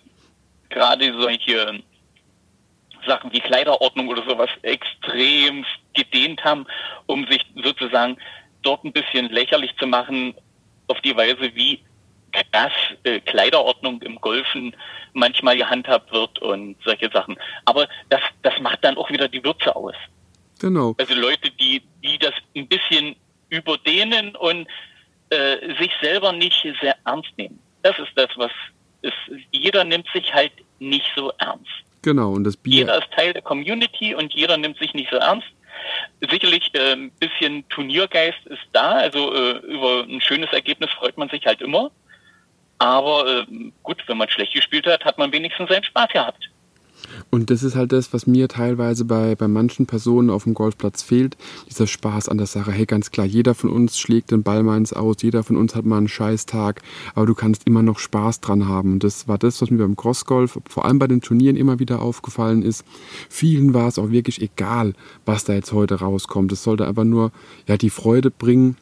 [0.70, 1.82] gerade solche
[3.06, 6.66] Sachen wie Kleiderordnung oder sowas extrem gedehnt haben,
[7.06, 8.16] um sich sozusagen
[8.62, 10.34] dort ein bisschen lächerlich zu machen,
[10.88, 11.80] auf die Weise, wie
[12.32, 12.72] krass
[13.04, 14.74] äh, Kleiderordnung im Golfen
[15.12, 17.36] manchmal gehandhabt wird und solche Sachen.
[17.64, 19.94] Aber das, das macht dann auch wieder die Würze aus.
[20.60, 20.94] Genau.
[20.98, 23.16] Also Leute, die, die das ein bisschen
[23.50, 24.66] überdehnen und
[25.32, 27.58] äh, sich selber nicht sehr ernst nehmen.
[27.82, 28.50] Das ist das, was
[29.00, 29.14] ist.
[29.50, 31.70] Jeder nimmt sich halt nicht so ernst.
[32.02, 32.80] Genau, und das Bier.
[32.80, 35.46] Jeder ist Teil der Community und jeder nimmt sich nicht so ernst.
[36.20, 41.28] Sicherlich äh, ein bisschen Turniergeist ist da, also äh, über ein schönes Ergebnis freut man
[41.28, 41.90] sich halt immer.
[42.78, 43.46] Aber äh,
[43.82, 46.50] gut, wenn man schlecht gespielt hat, hat man wenigstens seinen Spaß gehabt.
[47.30, 51.02] Und das ist halt das, was mir teilweise bei, bei manchen Personen auf dem Golfplatz
[51.02, 51.36] fehlt.
[51.68, 52.72] Dieser Spaß an der Sache.
[52.72, 55.84] Hey, ganz klar, jeder von uns schlägt den Ball meins aus, jeder von uns hat
[55.84, 56.82] mal einen Scheißtag,
[57.14, 58.94] aber du kannst immer noch Spaß dran haben.
[58.94, 62.02] Und das war das, was mir beim Crossgolf, vor allem bei den Turnieren immer wieder
[62.02, 62.84] aufgefallen ist.
[63.28, 64.94] Vielen war es auch wirklich egal,
[65.24, 66.52] was da jetzt heute rauskommt.
[66.52, 67.32] Es sollte einfach nur
[67.66, 68.76] ja, die Freude bringen,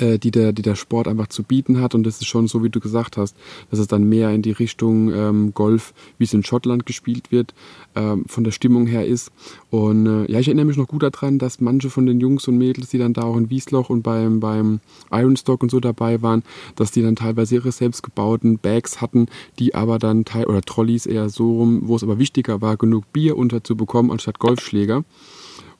[0.00, 1.94] die, der, die der Sport einfach zu bieten hat.
[1.94, 3.36] Und das ist schon so, wie du gesagt hast,
[3.70, 7.54] dass es dann mehr in die Richtung ähm, Golf, wie es in Schottland gespielt wird,
[7.94, 9.30] ähm, von der Stimmung her ist.
[9.70, 12.58] Und äh, ja, ich erinnere mich noch gut daran, dass manche von den Jungs und
[12.58, 16.42] Mädels, die dann da auch in Wiesloch und beim, beim Ironstock und so dabei waren,
[16.74, 19.26] dass die dann teilweise ihre selbstgebauten Bags hatten,
[19.58, 23.12] die aber dann teil oder Trolleys eher so rum, wo es aber wichtiger war, genug
[23.12, 25.04] Bier unterzubekommen anstatt Golfschläger.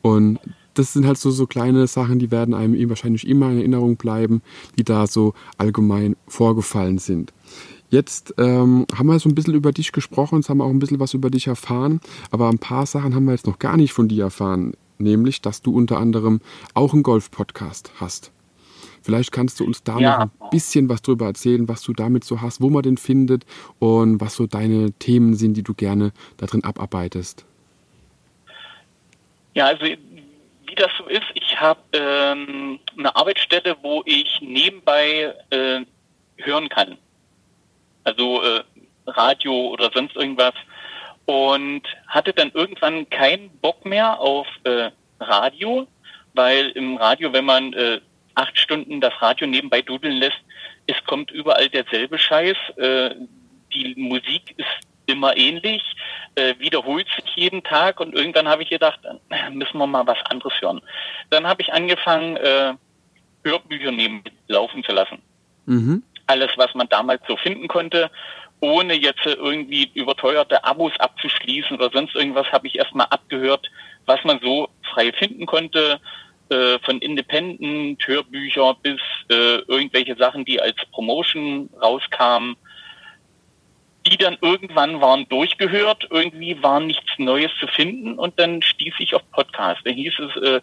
[0.01, 0.39] Und
[0.79, 4.43] das sind halt so, so kleine Sachen, die werden einem wahrscheinlich immer in Erinnerung bleiben,
[4.79, 7.33] die da so allgemein vorgefallen sind.
[7.89, 10.79] Jetzt ähm, haben wir so ein bisschen über dich gesprochen, jetzt haben wir auch ein
[10.79, 13.93] bisschen was über dich erfahren, aber ein paar Sachen haben wir jetzt noch gar nicht
[13.93, 16.41] von dir erfahren, nämlich, dass du unter anderem
[16.75, 18.33] auch einen Golf-Podcast hast.
[19.03, 20.19] Vielleicht kannst du uns da ja.
[20.19, 23.47] noch ein bisschen was drüber erzählen, was du damit so hast, wo man den findet
[23.79, 27.45] und was so deine Themen sind, die du gerne da drin abarbeitest.
[29.55, 29.87] Ja, also
[30.77, 35.81] das so ist, ich habe ähm, eine Arbeitsstelle, wo ich nebenbei äh,
[36.39, 36.99] hören kann.
[38.05, 38.63] Also äh,
[39.07, 40.55] Radio oder sonst irgendwas.
[41.27, 45.89] Und hatte dann irgendwann keinen Bock mehr auf äh, Radio,
[46.35, 48.01] weil im Radio, wenn man äh,
[48.35, 50.39] acht Stunden das Radio nebenbei dudeln lässt,
[50.87, 52.57] es kommt überall derselbe Scheiß.
[52.77, 53.17] Äh,
[53.73, 55.83] die Musik ist immer ähnlich,
[56.35, 60.19] äh, wiederholt sich jeden Tag und irgendwann habe ich gedacht, äh, müssen wir mal was
[60.29, 60.83] anderes hören.
[61.31, 62.75] Dann habe ich angefangen, äh,
[63.45, 65.23] Hörbücher neben laufen zu lassen.
[65.67, 66.03] Mhm.
[66.27, 68.11] Alles, was man damals so finden konnte,
[68.61, 73.71] ohne jetzt irgendwie überteuerte Abos abzuschließen oder sonst irgendwas, habe ich erstmal abgehört,
[74.07, 76.01] was man so frei finden konnte,
[76.49, 82.57] äh, von Independent Hörbücher bis äh, irgendwelche Sachen, die als Promotion rauskamen
[84.07, 89.15] die dann irgendwann waren durchgehört, irgendwie war nichts Neues zu finden und dann stieß ich
[89.15, 89.81] auf Podcast.
[89.85, 90.61] Da hieß es, äh,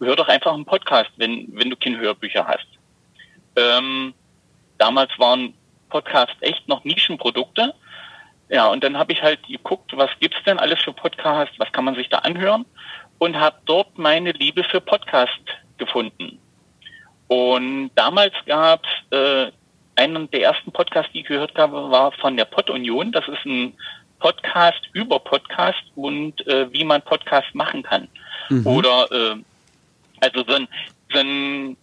[0.00, 2.66] hör doch einfach einen Podcast, wenn, wenn du keine Hörbücher hast.
[3.56, 4.14] Ähm,
[4.78, 5.54] damals waren
[5.88, 7.74] Podcasts echt noch Nischenprodukte.
[8.48, 11.84] Ja, und dann habe ich halt geguckt, was gibt's denn alles für Podcasts, was kann
[11.84, 12.66] man sich da anhören
[13.18, 15.40] und habe dort meine Liebe für Podcast
[15.78, 16.38] gefunden.
[17.28, 19.50] Und damals gab's äh,
[19.96, 23.12] einen der ersten Podcasts, die ich gehört habe, war von der Pod-Union.
[23.12, 23.74] Das ist ein
[24.18, 28.08] Podcast über Podcast und äh, wie man Podcast machen kann.
[28.48, 28.66] Mhm.
[28.66, 29.36] Oder äh,
[30.20, 30.68] also so ein,
[31.12, 31.76] so ein,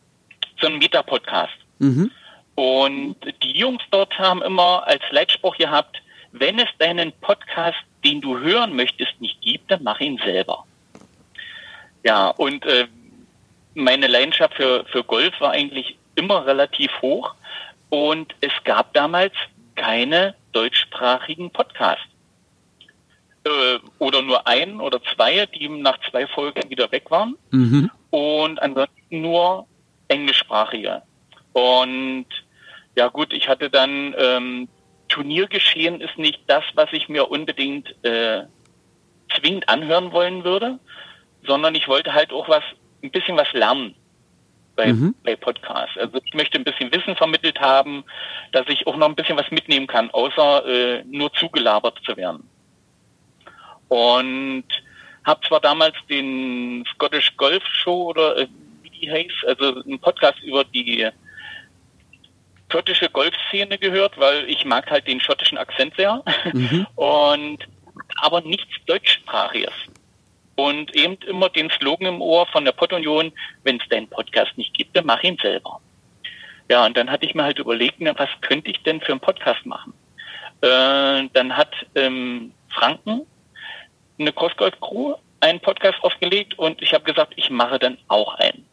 [0.60, 1.54] so ein Meta-Podcast.
[1.80, 2.12] Mhm.
[2.56, 8.38] Und die Jungs dort haben immer als Leitspruch gehabt, wenn es deinen Podcast, den du
[8.40, 10.66] hören möchtest, nicht gibt, dann mach ihn selber.
[12.04, 12.88] Ja, und äh,
[13.76, 17.36] meine Leidenschaft für, für Golf war eigentlich immer relativ hoch.
[17.92, 19.34] Und es gab damals
[19.76, 22.06] keine deutschsprachigen Podcasts.
[23.44, 27.36] Äh, oder nur ein oder zwei, die nach zwei Folgen wieder weg waren.
[27.50, 27.92] Mhm.
[28.10, 29.68] Und ansonsten nur
[30.08, 31.02] englischsprachige.
[31.52, 32.28] Und
[32.96, 34.70] ja gut, ich hatte dann ähm,
[35.10, 38.44] Turniergeschehen ist nicht das, was ich mir unbedingt äh,
[39.36, 40.80] zwingend anhören wollen würde,
[41.46, 42.64] sondern ich wollte halt auch was,
[43.04, 43.96] ein bisschen was lernen
[44.76, 45.16] bei, mhm.
[45.24, 45.98] bei Podcasts.
[45.98, 48.04] Also ich möchte ein bisschen Wissen vermittelt haben,
[48.52, 52.48] dass ich auch noch ein bisschen was mitnehmen kann, außer äh, nur zugelabert zu werden.
[53.90, 54.66] Und
[55.24, 58.48] habe zwar damals den Scottish Golf Show oder äh,
[58.82, 61.08] wie die heißt, also einen Podcast über die
[62.72, 66.88] schottische Golfszene gehört, weil ich mag halt den schottischen Akzent sehr mhm.
[66.96, 67.60] und
[68.22, 69.74] aber nichts deutschsprachiges
[70.62, 73.32] und eben immer den Slogan im Ohr von der Pottunion,
[73.64, 75.82] wenn es deinen Podcast nicht gibt, dann mach ihn selber.
[76.70, 79.20] Ja, und dann hatte ich mir halt überlegt, na, was könnte ich denn für einen
[79.20, 79.94] Podcast machen?
[80.62, 83.26] Äh, dann hat ähm, Franken
[84.20, 88.66] eine Crossgolf Crew einen Podcast aufgelegt und ich habe gesagt, ich mache dann auch einen.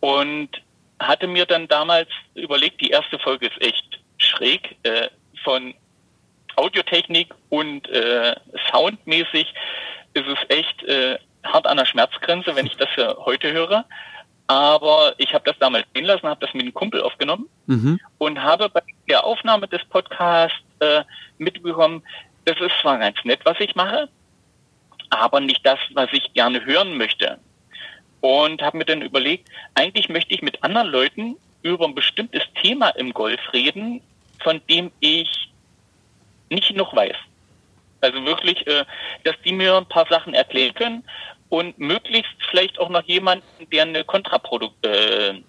[0.00, 0.50] Und
[0.98, 5.08] hatte mir dann damals überlegt, die erste Folge ist echt schräg, äh,
[5.44, 5.74] von
[6.56, 8.34] Audiotechnik und äh,
[8.72, 9.54] soundmäßig
[10.14, 12.88] ist es echt äh, hart an der Schmerzgrenze, wenn ich das
[13.24, 13.84] heute höre.
[14.46, 18.00] Aber ich habe das damals sehen lassen, habe das mit einem Kumpel aufgenommen mhm.
[18.18, 21.04] und habe bei der Aufnahme des Podcasts äh,
[21.38, 22.02] mitbekommen,
[22.44, 24.08] das ist zwar ganz nett, was ich mache,
[25.10, 27.38] aber nicht das, was ich gerne hören möchte.
[28.20, 32.90] Und habe mir dann überlegt, eigentlich möchte ich mit anderen Leuten über ein bestimmtes Thema
[32.90, 34.00] im Golf reden,
[34.42, 35.50] von dem ich
[36.50, 37.16] nicht noch weiß.
[38.02, 38.84] Also wirklich, äh,
[39.24, 41.04] dass die mir ein paar Sachen erklären können
[41.48, 45.40] und möglichst vielleicht auch noch jemanden, der eine Kontraprodukt, äh,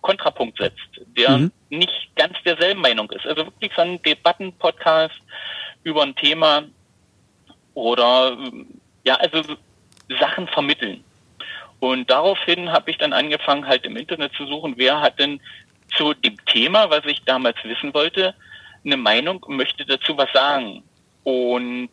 [0.00, 1.52] Kontrapunkt setzt, der mhm.
[1.70, 3.26] nicht ganz derselben Meinung ist.
[3.26, 5.14] Also wirklich so ein Debattenpodcast
[5.84, 6.64] über ein Thema
[7.74, 8.36] oder
[9.04, 9.42] ja, also
[10.18, 11.04] Sachen vermitteln.
[11.78, 15.40] Und daraufhin habe ich dann angefangen, halt im Internet zu suchen, wer hat denn
[15.96, 18.34] zu dem Thema, was ich damals wissen wollte,
[18.84, 20.82] eine Meinung und möchte dazu was sagen.
[21.24, 21.90] Und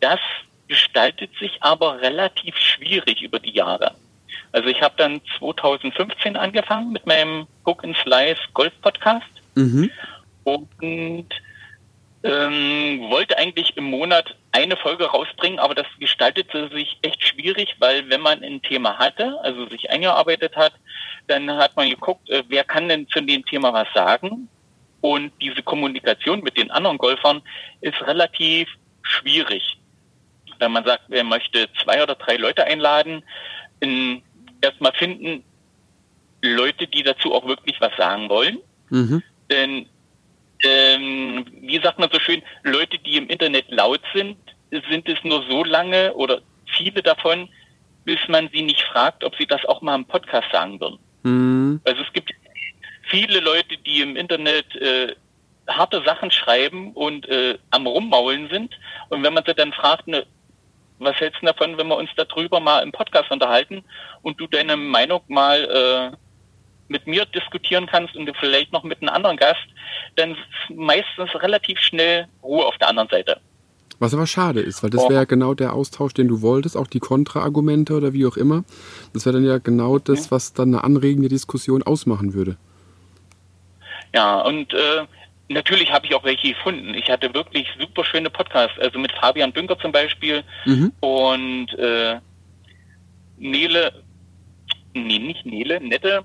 [0.00, 0.20] das
[0.68, 3.94] gestaltet sich aber relativ schwierig über die Jahre.
[4.52, 9.90] Also ich habe dann 2015 angefangen mit meinem Hook and Slice Golf Podcast mhm.
[10.44, 11.28] und
[12.22, 18.08] ähm, wollte eigentlich im Monat eine Folge rausbringen, aber das gestaltete sich echt schwierig, weil
[18.08, 20.72] wenn man ein Thema hatte, also sich eingearbeitet hat,
[21.26, 24.48] dann hat man geguckt, äh, wer kann denn zu dem Thema was sagen
[25.04, 27.42] und diese Kommunikation mit den anderen Golfern
[27.82, 28.70] ist relativ
[29.02, 29.76] schwierig.
[30.58, 33.22] Wenn man sagt, wer möchte zwei oder drei Leute einladen,
[34.62, 35.44] erstmal finden
[36.40, 38.60] Leute, die dazu auch wirklich was sagen wollen.
[38.88, 39.22] Mhm.
[39.50, 39.86] Denn,
[40.64, 44.38] ähm, wie sagt man so schön, Leute, die im Internet laut sind,
[44.70, 46.40] sind es nur so lange oder
[46.78, 47.50] viele davon,
[48.06, 50.98] bis man sie nicht fragt, ob sie das auch mal im Podcast sagen würden.
[51.24, 51.82] Mhm.
[51.84, 52.32] Also es gibt
[53.14, 55.14] viele Leute, die im Internet äh,
[55.68, 58.74] harte Sachen schreiben und äh, am Rummaulen sind.
[59.08, 60.26] Und wenn man sie dann fragt, ne,
[60.98, 63.84] was hältst du davon, wenn wir uns darüber mal im Podcast unterhalten
[64.22, 66.16] und du deine Meinung mal äh,
[66.88, 69.66] mit mir diskutieren kannst und vielleicht noch mit einem anderen Gast,
[70.16, 73.40] dann ist meistens relativ schnell Ruhe auf der anderen Seite.
[73.98, 76.88] Was aber schade ist, weil das wäre ja genau der Austausch, den du wolltest, auch
[76.88, 78.64] die Kontraargumente oder wie auch immer.
[79.12, 82.56] Das wäre dann ja genau das, was dann eine anregende Diskussion ausmachen würde.
[84.14, 85.06] Ja, und äh,
[85.48, 86.94] natürlich habe ich auch welche gefunden.
[86.94, 90.92] Ich hatte wirklich super schöne Podcasts, also mit Fabian Bünker zum Beispiel mhm.
[91.00, 92.20] und äh,
[93.36, 94.04] Nele,
[94.94, 96.24] nee, nicht Nele, Nette,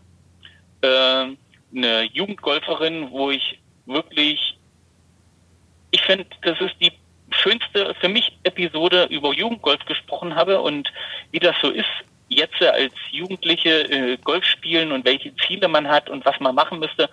[0.82, 4.60] äh, eine Jugendgolferin, wo ich wirklich,
[5.89, 6.91] ich finde, das ist die
[7.32, 10.93] schönste für mich Episode über Jugendgolf gesprochen habe und
[11.32, 11.89] wie das so ist,
[12.28, 16.78] jetzt als Jugendliche äh, Golf spielen und welche Ziele man hat und was man machen
[16.78, 17.10] müsste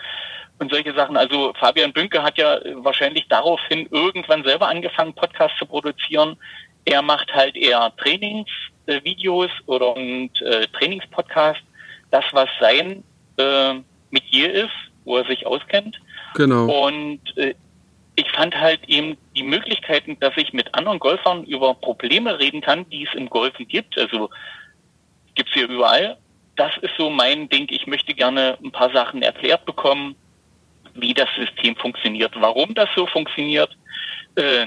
[0.59, 1.17] und solche Sachen.
[1.17, 6.37] Also Fabian Bünke hat ja wahrscheinlich daraufhin irgendwann selber angefangen, Podcasts zu produzieren.
[6.85, 11.61] Er macht halt eher Trainingsvideos äh, oder und äh, Trainingspodcast,
[12.11, 13.03] das was sein
[13.39, 13.75] äh,
[14.11, 16.01] Metier ist, wo er sich auskennt.
[16.35, 16.87] Genau.
[16.87, 17.55] Und äh,
[18.15, 22.89] ich fand halt eben die Möglichkeiten, dass ich mit anderen Golfern über Probleme reden kann,
[22.89, 23.99] die es im Golfen gibt.
[23.99, 24.31] Also
[25.35, 26.17] gibt's hier überall.
[26.57, 27.67] Das ist so mein Ding.
[27.69, 30.17] Ich möchte gerne ein paar Sachen erklärt bekommen,
[31.01, 33.77] wie das System funktioniert, warum das so funktioniert.
[34.37, 34.67] Äh,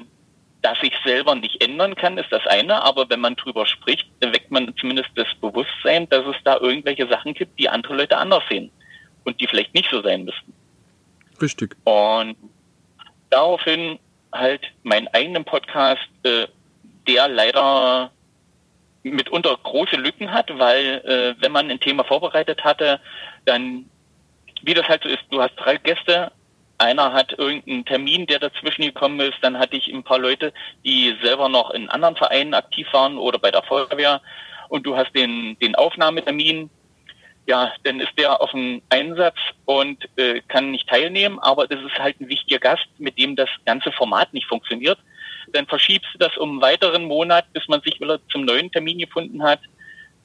[0.62, 4.52] dass ich selber nicht ändern kann, ist das eine, aber wenn man drüber spricht, weckt
[4.52, 8.70] man zumindest das Bewusstsein, dass es da irgendwelche Sachen gibt, die andere Leute anders sehen
[9.24, 10.54] und die vielleicht nicht so sein müssten.
[11.42, 11.78] Richtig.
[11.86, 12.36] Und
[13.30, 14.00] daraufhin
[14.34, 16.48] halt meinen eigenen Podcast, äh,
[17.08, 18.12] der leider
[19.04, 23.00] mitunter große Lücken hat, weil äh, wenn man ein Thema vorbereitet hatte,
[23.46, 23.90] dann,
[24.64, 26.32] wie das halt so ist, du hast drei Gäste,
[26.78, 30.54] einer hat irgendeinen Termin, der dazwischen gekommen ist, dann hatte ich ein paar Leute,
[30.86, 34.22] die selber noch in anderen Vereinen aktiv waren oder bei der Feuerwehr
[34.70, 36.70] und du hast den, den Aufnahmetermin,
[37.48, 41.98] ja, dann ist der auf dem Einsatz und äh, kann nicht teilnehmen, aber das ist
[41.98, 45.00] halt ein wichtiger Gast, mit dem das ganze Format nicht funktioniert.
[45.52, 49.00] Dann verschiebst du das um einen weiteren Monat, bis man sich wieder zum neuen Termin
[49.00, 49.62] gefunden hat.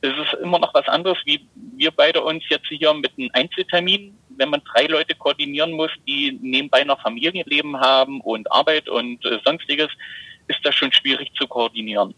[0.02, 4.14] Das ist immer noch was anderes, wie wir beide uns jetzt hier mit einem Einzeltermin,
[4.36, 9.38] wenn man drei Leute koordinieren muss, die nebenbei noch Familienleben haben und Arbeit und äh,
[9.44, 9.88] sonstiges,
[10.48, 12.14] ist das schon schwierig zu koordinieren.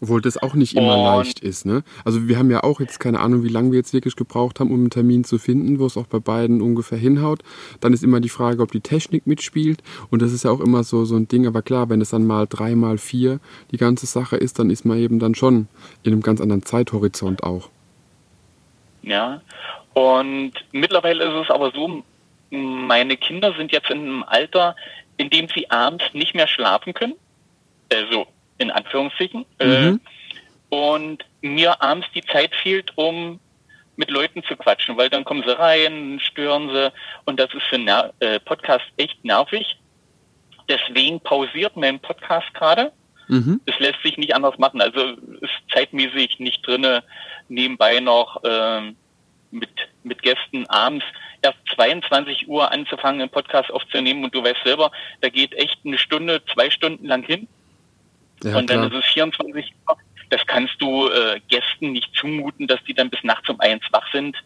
[0.00, 1.82] Obwohl das auch nicht immer Und- leicht ist, ne?
[2.04, 4.70] Also wir haben ja auch jetzt keine Ahnung, wie lange wir jetzt wirklich gebraucht haben,
[4.70, 7.42] um einen Termin zu finden, wo es auch bei beiden ungefähr hinhaut.
[7.80, 9.82] Dann ist immer die Frage, ob die Technik mitspielt.
[10.10, 11.46] Und das ist ja auch immer so, so ein Ding.
[11.46, 13.40] Aber klar, wenn es dann mal drei, mal vier
[13.70, 15.68] die ganze Sache ist, dann ist man eben dann schon
[16.02, 17.70] in einem ganz anderen Zeithorizont auch.
[19.02, 19.40] Ja.
[19.94, 22.02] Und mittlerweile ist es aber so,
[22.50, 24.76] meine Kinder sind jetzt in einem Alter,
[25.16, 27.14] in dem sie abends nicht mehr schlafen können.
[27.92, 28.26] Also
[28.58, 29.44] in Anführungszeichen.
[29.58, 30.00] Äh, Mhm.
[30.70, 33.38] und mir abends die Zeit fehlt, um
[33.96, 36.92] mit Leuten zu quatschen, weil dann kommen sie rein, stören sie
[37.26, 39.78] und das ist für Ner äh, Podcast echt nervig.
[40.68, 42.90] Deswegen pausiert mein Podcast gerade.
[43.28, 43.60] Mhm.
[43.66, 44.80] Es lässt sich nicht anders machen.
[44.80, 45.00] Also
[45.40, 47.04] ist zeitmäßig nicht drinne,
[47.48, 48.96] nebenbei noch ähm,
[49.54, 49.70] mit,
[50.02, 51.04] mit Gästen abends
[51.42, 54.90] erst 22 Uhr anzufangen, einen Podcast aufzunehmen und du weißt selber,
[55.20, 57.46] da geht echt eine Stunde, zwei Stunden lang hin
[58.42, 59.00] Ja, und dann klar.
[59.00, 59.96] ist es 24 Uhr.
[60.30, 64.10] Das kannst du äh, Gästen nicht zumuten, dass die dann bis nachts um eins wach
[64.12, 64.36] sind,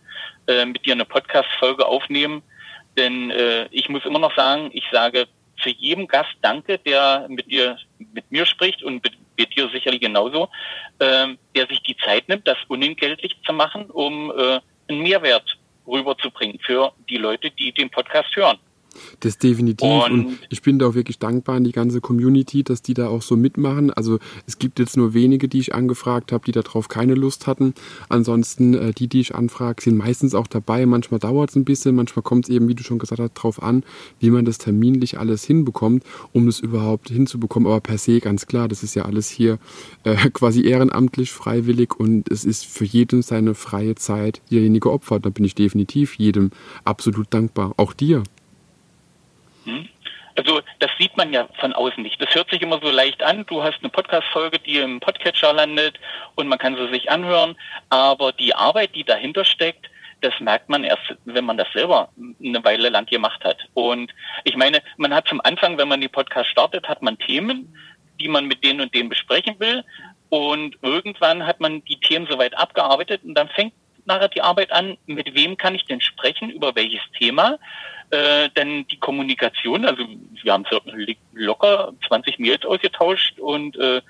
[0.46, 2.42] äh, mit dir eine Podcast-Folge aufnehmen.
[2.96, 5.28] Denn äh, ich muss immer noch sagen, ich sage
[5.62, 7.78] zu jedem Gast Danke, der mit dir,
[8.12, 10.48] mit mir spricht und mit, mit dir sicherlich genauso,
[11.00, 16.58] ähm, der sich die Zeit nimmt, das unentgeltlich zu machen, um äh, einen Mehrwert rüberzubringen
[16.60, 18.58] für die Leute, die den Podcast hören.
[19.20, 19.88] Das definitiv.
[19.88, 23.08] Und, Und- ich bin da auch wirklich dankbar an die ganze Community, dass die da
[23.08, 23.92] auch so mitmachen.
[23.92, 27.74] Also es gibt jetzt nur wenige, die ich angefragt habe, die darauf keine Lust hatten.
[28.08, 30.86] Ansonsten äh, die, die ich anfrage, sind meistens auch dabei.
[30.86, 33.62] Manchmal dauert es ein bisschen, manchmal kommt es eben, wie du schon gesagt hast, drauf
[33.62, 33.84] an,
[34.20, 37.66] wie man das terminlich alles hinbekommt, um das überhaupt hinzubekommen.
[37.68, 39.58] Aber per se ganz klar, das ist ja alles hier
[40.04, 45.24] äh, quasi ehrenamtlich, freiwillig und es ist für jeden seine freie Zeit derjenige opfert.
[45.26, 46.50] Da bin ich definitiv jedem
[46.84, 47.74] absolut dankbar.
[47.76, 48.22] Auch dir.
[50.36, 52.22] Also das sieht man ja von außen nicht.
[52.22, 53.44] Das hört sich immer so leicht an.
[53.46, 55.98] Du hast eine Podcast-Folge, die im Podcatcher landet
[56.36, 57.56] und man kann sie sich anhören.
[57.88, 59.90] Aber die Arbeit, die dahinter steckt,
[60.20, 62.08] das merkt man erst, wenn man das selber
[62.42, 63.58] eine Weile lang gemacht hat.
[63.74, 64.12] Und
[64.44, 67.76] ich meine, man hat zum Anfang, wenn man den Podcast startet, hat man Themen,
[68.20, 69.84] die man mit denen und denen besprechen will.
[70.28, 73.72] Und irgendwann hat man die Themen soweit abgearbeitet und dann fängt
[74.04, 77.58] nachher die Arbeit an, mit wem kann ich denn sprechen, über welches Thema.
[78.10, 80.02] Äh, denn die Kommunikation, also
[80.42, 80.64] wir haben
[81.34, 84.00] locker 20 Mails ausgetauscht und äh,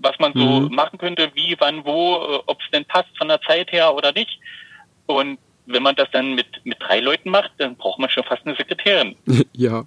[0.00, 0.74] was man so Mhm.
[0.74, 4.12] machen könnte, wie, wann, wo, äh, ob es denn passt von der Zeit her oder
[4.12, 4.38] nicht.
[5.06, 8.46] Und wenn man das dann mit, mit drei Leuten macht, dann braucht man schon fast
[8.46, 9.16] eine Sekretärin,
[9.54, 9.84] ja.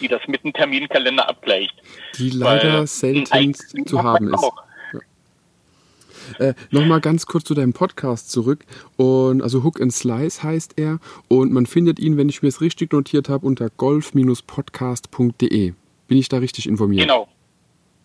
[0.00, 1.74] die das mit dem Terminkalender abgleicht.
[2.18, 3.54] die leider Weil selten
[3.86, 4.42] zu haben ist.
[4.42, 4.63] auch.
[6.38, 8.64] Äh, Nochmal ganz kurz zu deinem Podcast zurück.
[8.96, 10.98] Und also Hook and Slice heißt er.
[11.28, 15.72] Und man findet ihn, wenn ich mir es richtig notiert habe, unter golf-podcast.de.
[16.08, 17.08] Bin ich da richtig informiert?
[17.08, 17.28] Genau.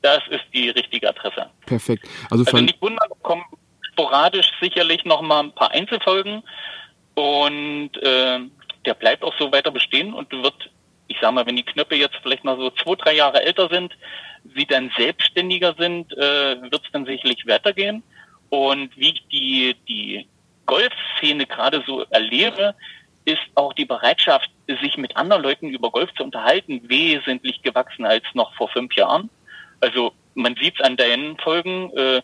[0.02, 1.48] Das ist die richtige Adresse.
[1.66, 2.08] Perfekt.
[2.32, 3.44] Also, Also nicht wundern, kommen
[3.92, 6.42] sporadisch sicherlich noch mal ein paar Einzelfolgen
[7.16, 8.40] und äh,
[8.86, 10.70] der bleibt auch so weiter bestehen und wird,
[11.10, 13.98] ich sag mal, wenn die Knöpfe jetzt vielleicht noch so zwei, drei Jahre älter sind,
[14.56, 18.02] sie dann selbstständiger sind, äh, wird es dann sicherlich weitergehen.
[18.50, 20.28] Und wie ich die, die
[20.66, 22.74] Golfszene gerade so erlebe,
[23.26, 24.50] ist auch die Bereitschaft,
[24.82, 29.30] sich mit anderen Leuten über Golf zu unterhalten, wesentlich gewachsen als noch vor fünf Jahren.
[29.82, 32.22] Also man sieht es an deinen Folgen, äh,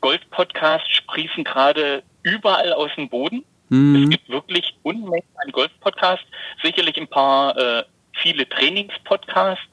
[0.00, 3.44] Golf-Podcasts sprießen gerade überall aus dem Boden.
[3.68, 4.10] Es Mhm.
[4.10, 6.26] gibt wirklich Unmengen an Golf-Podcasts,
[6.62, 7.84] sicherlich ein paar äh,
[8.26, 9.64] viele Trainings-Podcasts.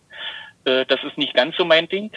[0.65, 2.11] Äh, das ist nicht ganz so mein Ding.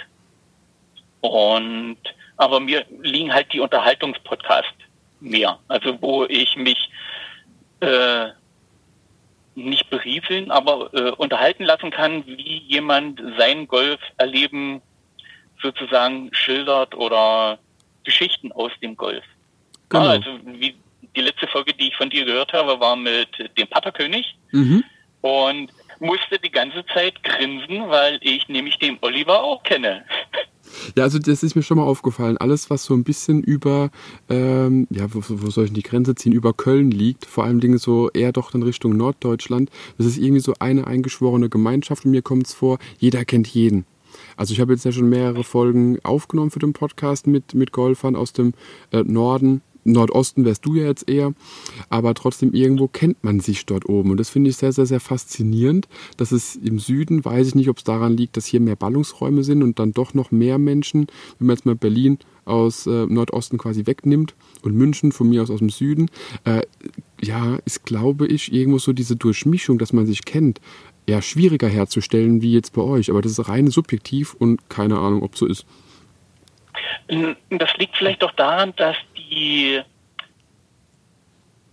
[1.20, 1.98] Und
[2.36, 4.70] aber mir liegen halt die Unterhaltungspodcasts
[5.20, 5.58] mehr.
[5.68, 6.90] Also wo ich mich
[7.80, 8.26] äh,
[9.54, 14.82] nicht berieseln, aber äh, unterhalten lassen kann, wie jemand sein Golferleben
[15.62, 17.58] sozusagen schildert oder
[18.04, 19.24] Geschichten aus dem Golf.
[19.88, 20.04] Genau.
[20.04, 20.76] Ah, also wie
[21.16, 24.84] die letzte Folge, die ich von dir gehört habe, war mit dem Paterkönig Mhm.
[25.22, 25.70] und
[26.00, 30.04] musste die ganze Zeit grinsen, weil ich nämlich den Oliver auch kenne.
[30.96, 32.36] Ja, also das ist mir schon mal aufgefallen.
[32.38, 33.90] Alles, was so ein bisschen über,
[34.28, 37.60] ähm, ja, wo, wo soll ich denn die Grenze ziehen, über Köln liegt, vor allem
[37.60, 42.10] Dinge so eher doch in Richtung Norddeutschland, das ist irgendwie so eine eingeschworene Gemeinschaft und
[42.10, 43.86] mir kommt es vor, jeder kennt jeden.
[44.36, 48.16] Also ich habe jetzt ja schon mehrere Folgen aufgenommen für den Podcast mit, mit Golfern
[48.16, 48.54] aus dem
[48.92, 49.62] äh, Norden.
[49.92, 51.32] Nordosten wärst du ja jetzt eher,
[51.88, 54.10] aber trotzdem irgendwo kennt man sich dort oben.
[54.10, 57.68] Und das finde ich sehr, sehr, sehr faszinierend, dass es im Süden, weiß ich nicht,
[57.68, 61.06] ob es daran liegt, dass hier mehr Ballungsräume sind und dann doch noch mehr Menschen,
[61.38, 65.50] wenn man jetzt mal Berlin aus äh, Nordosten quasi wegnimmt und München von mir aus
[65.50, 66.10] aus dem Süden,
[66.44, 66.62] äh,
[67.20, 70.60] ja, ist, glaube ich, irgendwo so diese Durchmischung, dass man sich kennt,
[71.08, 73.10] ja, schwieriger herzustellen wie jetzt bei euch.
[73.10, 75.66] Aber das ist rein subjektiv und keine Ahnung, ob so ist.
[77.50, 78.96] Das liegt vielleicht auch daran, dass
[79.36, 79.82] die,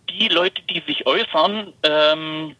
[0.09, 2.55] die Leute, die sich äußern, ähm,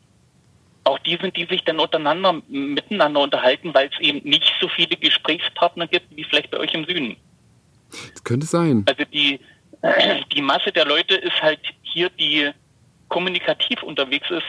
[0.85, 4.97] auch die sind, die sich dann untereinander miteinander unterhalten, weil es eben nicht so viele
[4.97, 7.15] Gesprächspartner gibt wie vielleicht bei euch im Süden.
[7.91, 8.83] Das könnte sein.
[8.87, 9.39] Also die,
[10.33, 12.49] die Masse der Leute ist halt hier, die
[13.07, 14.45] kommunikativ unterwegs ist,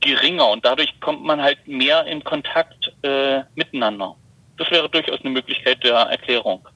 [0.00, 4.14] geringer und dadurch kommt man halt mehr in Kontakt äh, miteinander.
[4.56, 6.66] Das wäre durchaus eine Möglichkeit der Erklärung.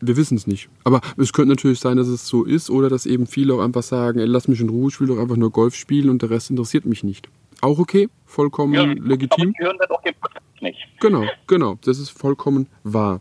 [0.00, 0.68] Wir wissen es nicht.
[0.84, 3.82] Aber es könnte natürlich sein, dass es so ist oder dass eben viele auch einfach
[3.82, 6.30] sagen, ey, lass mich in Ruhe, ich will doch einfach nur Golf spielen und der
[6.30, 7.28] Rest interessiert mich nicht.
[7.62, 9.28] Auch okay, vollkommen ja, legitim.
[9.30, 10.78] Aber die hören dann auch den Podcast nicht.
[11.00, 13.20] Genau, genau, das ist vollkommen wahr.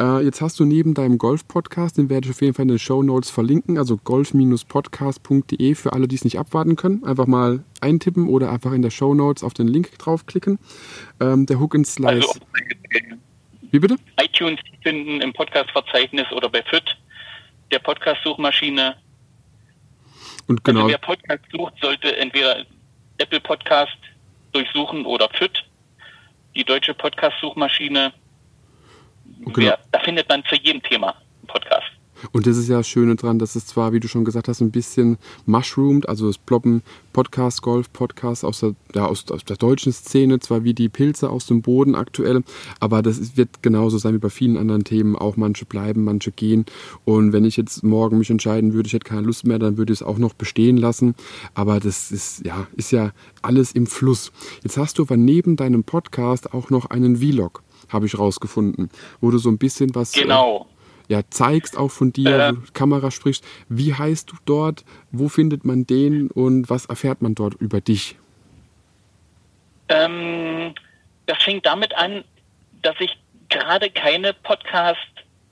[0.00, 2.78] Äh, jetzt hast du neben deinem Golf-Podcast, den werde ich auf jeden Fall in den
[2.78, 7.04] Show Notes verlinken, also golf-podcast.de für alle, die es nicht abwarten können.
[7.04, 10.58] Einfach mal eintippen oder einfach in der Show Notes auf den Link draufklicken.
[11.20, 12.26] Ähm, der Hook and Slice.
[12.28, 12.40] Also,
[13.72, 13.96] Wie bitte?
[14.20, 16.94] iTunes finden im Podcast-Verzeichnis oder bei FIT,
[17.70, 18.96] der Podcast-Suchmaschine.
[20.46, 20.80] Und genau.
[20.80, 22.66] Also wer Podcast sucht, sollte entweder
[23.16, 23.96] Apple Podcast
[24.52, 25.64] durchsuchen oder FIT,
[26.54, 28.12] die deutsche Podcast-Suchmaschine.
[29.40, 29.74] Genau.
[29.90, 31.91] Da findet man zu jedem Thema einen Podcast.
[32.30, 34.60] Und das ist ja das Schöne dran, dass es zwar, wie du schon gesagt hast,
[34.60, 39.56] ein bisschen mushroomed, also es ploppen Podcast, Golf, Podcast aus der, ja, aus, aus, der
[39.56, 42.42] deutschen Szene, zwar wie die Pilze aus dem Boden aktuell,
[42.80, 45.16] aber das wird genauso sein wie bei vielen anderen Themen.
[45.16, 46.64] Auch manche bleiben, manche gehen.
[47.04, 49.92] Und wenn ich jetzt morgen mich entscheiden würde, ich hätte keine Lust mehr, dann würde
[49.92, 51.14] ich es auch noch bestehen lassen.
[51.54, 53.12] Aber das ist ja, ist ja
[53.42, 54.32] alles im Fluss.
[54.62, 59.30] Jetzt hast du aber neben deinem Podcast auch noch einen Vlog habe ich rausgefunden, wo
[59.30, 60.66] du so ein bisschen was äh, genau
[61.12, 63.44] ja, zeigst, auch von dir, äh, Kamera sprichst.
[63.68, 64.82] Wie heißt du dort?
[65.10, 68.16] Wo findet man den und was erfährt man dort über dich?
[69.90, 70.74] Ähm,
[71.26, 72.24] das fängt damit an,
[72.80, 73.18] dass ich
[73.50, 74.98] gerade keine Podcast,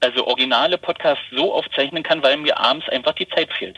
[0.01, 3.77] also originale Podcasts so aufzeichnen kann, weil mir abends einfach die Zeit fehlt,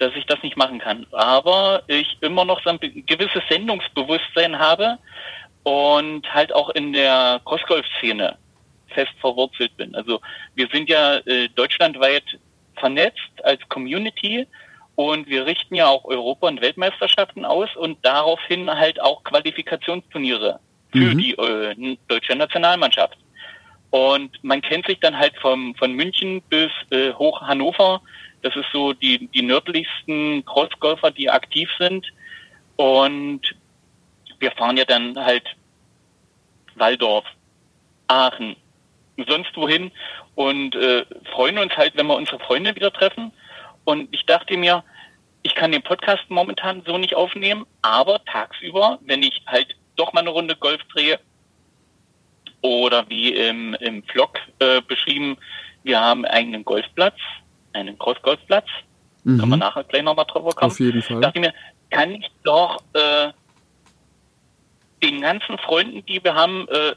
[0.00, 1.06] dass ich das nicht machen kann.
[1.12, 4.98] Aber ich immer noch so ein gewisses Sendungsbewusstsein habe
[5.62, 8.36] und halt auch in der Crossgolf-Szene
[8.92, 9.94] fest verwurzelt bin.
[9.94, 10.20] Also
[10.54, 12.24] wir sind ja äh, deutschlandweit
[12.76, 14.46] vernetzt als Community
[14.94, 20.60] und wir richten ja auch Europa- und Weltmeisterschaften aus und daraufhin halt auch Qualifikationsturniere
[20.92, 21.18] für mhm.
[21.18, 23.16] die äh, deutsche Nationalmannschaft.
[23.90, 28.00] Und man kennt sich dann halt vom, von München bis äh, hoch Hannover.
[28.42, 32.06] Das ist so die, die nördlichsten Crossgolfer, die aktiv sind.
[32.76, 33.40] Und
[34.38, 35.44] wir fahren ja dann halt
[36.74, 37.26] Waldorf,
[38.08, 38.56] Aachen,
[39.26, 39.90] sonst wohin
[40.34, 43.32] und äh, freuen uns halt, wenn wir unsere Freunde wieder treffen.
[43.84, 44.84] Und ich dachte mir,
[45.42, 50.20] ich kann den Podcast momentan so nicht aufnehmen, aber tagsüber, wenn ich halt doch mal
[50.20, 51.18] eine Runde Golf drehe
[52.62, 55.36] oder wie im, im Vlog äh, beschrieben,
[55.82, 57.16] wir haben einen eigenen Golfplatz,
[57.72, 58.66] einen Cross-Golfplatz,
[59.24, 59.40] mhm.
[59.40, 60.70] kann man nachher gleich nochmal drüber kommen.
[60.70, 61.20] Auf jeden Fall.
[61.20, 61.54] dachte ich mir,
[61.90, 63.32] kann ich doch äh,
[65.02, 66.94] den ganzen Freunden, die wir haben, äh,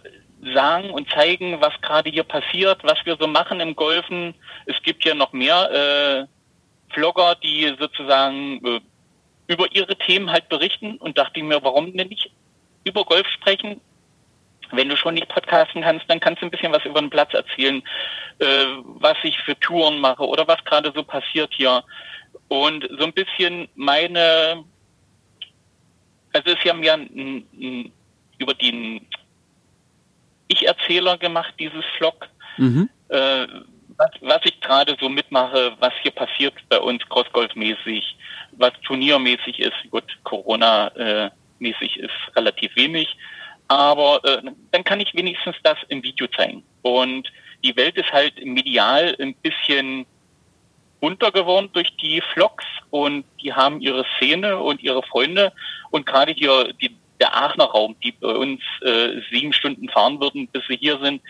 [0.53, 4.35] sagen und zeigen, was gerade hier passiert, was wir so machen im Golfen.
[4.65, 8.81] Es gibt ja noch mehr äh, Vlogger, die sozusagen äh,
[9.47, 12.31] über ihre Themen halt berichten und dachte mir, warum denn nicht
[12.83, 13.81] über Golf sprechen?
[14.71, 17.33] Wenn du schon nicht podcasten kannst, dann kannst du ein bisschen was über den Platz
[17.33, 17.83] erzählen,
[18.39, 21.83] äh, was ich für Touren mache oder was gerade so passiert hier.
[22.47, 24.63] Und so ein bisschen meine,
[26.33, 26.99] also es ist ja mehr
[28.37, 29.07] über den
[30.85, 32.27] ich-Erzähler gemacht, dieses Vlog.
[32.57, 32.89] Mhm.
[33.09, 33.47] Äh,
[33.97, 38.03] was, was, ich gerade so mitmache, was hier passiert bei uns Crossgolf-mäßig,
[38.53, 39.75] was turniermäßig ist.
[39.89, 43.15] Gut, Corona-mäßig ist relativ wenig.
[43.67, 46.63] Aber äh, dann kann ich wenigstens das im Video zeigen.
[46.81, 47.31] Und
[47.63, 50.05] die Welt ist halt medial ein bisschen
[50.99, 55.51] bunter geworden durch die Vlogs und die haben ihre Szene und ihre Freunde
[55.91, 60.47] und gerade hier die der Aachener Raum, die bei uns äh, sieben Stunden fahren würden,
[60.47, 61.21] bis sie hier sind,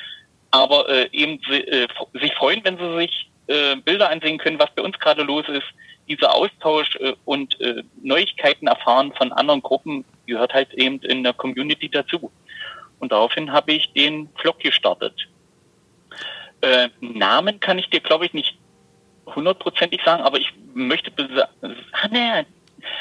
[0.51, 4.81] aber äh, eben äh, sich freuen, wenn sie sich äh, Bilder ansehen können, was bei
[4.81, 5.67] uns gerade los ist.
[6.07, 11.33] Dieser Austausch äh, und äh, Neuigkeiten erfahren von anderen Gruppen gehört halt eben in der
[11.33, 12.31] Community dazu.
[12.99, 15.13] Und daraufhin habe ich den Vlog gestartet.
[16.61, 18.57] Äh, Namen kann ich dir, glaube ich, nicht
[19.25, 21.11] hundertprozentig sagen, aber ich möchte
[21.61, 22.45] ah, nee,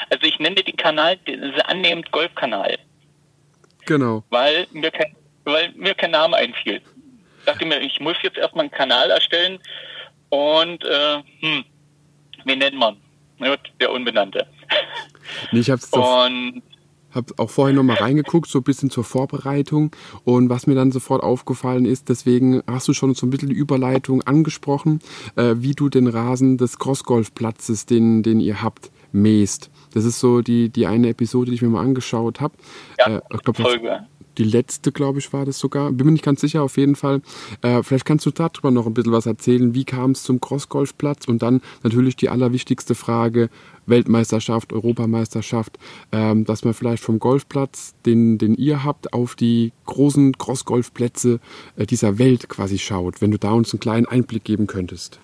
[0.09, 1.17] also ich nenne den Kanal
[1.65, 2.77] annehmend Golfkanal.
[3.85, 4.23] Genau.
[4.29, 6.81] Weil mir kein, weil mir kein Name einfiel.
[7.39, 9.59] Ich dachte mir, ich muss jetzt erstmal einen Kanal erstellen
[10.29, 11.65] und äh, hm,
[12.45, 12.97] wie nennt man?
[13.79, 14.47] Der Unbenannte.
[15.51, 16.61] Nee, ich hab's und
[17.15, 19.95] habe auch vorher nochmal reingeguckt, so ein bisschen zur Vorbereitung.
[20.23, 23.55] Und was mir dann sofort aufgefallen ist, deswegen hast du schon so ein bisschen die
[23.55, 24.99] Überleitung angesprochen,
[25.35, 29.71] äh, wie du den Rasen des Crossgolfplatzes, den, den ihr habt, mähst.
[29.95, 32.53] Das ist so die, die eine Episode, die ich mir mal angeschaut habe.
[32.99, 34.05] Ja, äh, ich glaub, Folge
[34.37, 35.91] die letzte, glaube ich, war das sogar.
[35.91, 37.21] Bin mir nicht ganz sicher, auf jeden Fall.
[37.61, 39.73] Äh, vielleicht kannst du darüber noch ein bisschen was erzählen.
[39.73, 41.27] Wie kam es zum Crossgolfplatz?
[41.27, 43.49] Und dann natürlich die allerwichtigste Frage,
[43.85, 45.77] Weltmeisterschaft, Europameisterschaft,
[46.11, 51.39] ähm, dass man vielleicht vom Golfplatz, den, den ihr habt, auf die großen Crossgolfplätze
[51.77, 55.19] äh, dieser Welt quasi schaut, wenn du da uns einen kleinen Einblick geben könntest.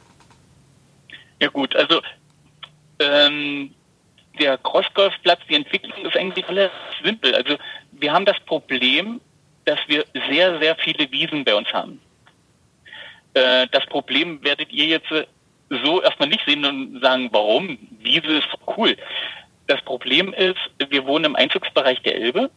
[1.39, 2.01] Ja gut, also
[2.99, 3.71] ähm,
[4.41, 6.73] der Crossgolfplatz, die Entwicklung ist eigentlich relativ
[7.03, 7.35] simpel.
[7.35, 7.57] Also
[7.91, 9.21] wir haben das Problem,
[9.65, 12.01] dass wir sehr, sehr viele Wiesen bei uns haben.
[13.33, 15.07] Äh, das Problem werdet ihr jetzt
[15.69, 17.77] so erstmal nicht sehen und sagen, warum?
[17.99, 18.97] Wiese ist cool.
[19.67, 22.49] Das Problem ist, wir wohnen im Einzugsbereich der Elbe.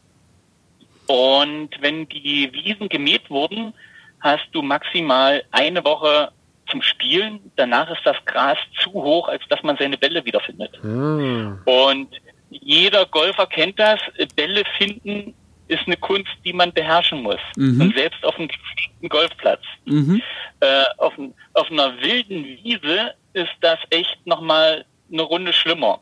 [1.07, 3.75] Und wenn die Wiesen gemäht wurden,
[4.21, 6.33] hast du maximal eine Woche
[6.71, 7.53] zum Spielen.
[7.57, 10.83] Danach ist das Gras zu hoch, als dass man seine Bälle wiederfindet.
[10.83, 11.61] Mhm.
[11.65, 12.09] Und
[12.51, 14.01] jeder Golfer kennt das.
[14.37, 15.35] Bälle finden
[15.69, 17.41] ist eine Kunst, die man beherrschen muss.
[17.57, 17.81] Mhm.
[17.81, 18.49] Und selbst auf einem
[19.09, 19.63] Golfplatz.
[19.87, 20.23] Mhm.
[20.61, 21.15] Äh, auf,
[21.55, 26.01] auf, einer wilden Wiese ist das echt nochmal eine Runde schlimmer.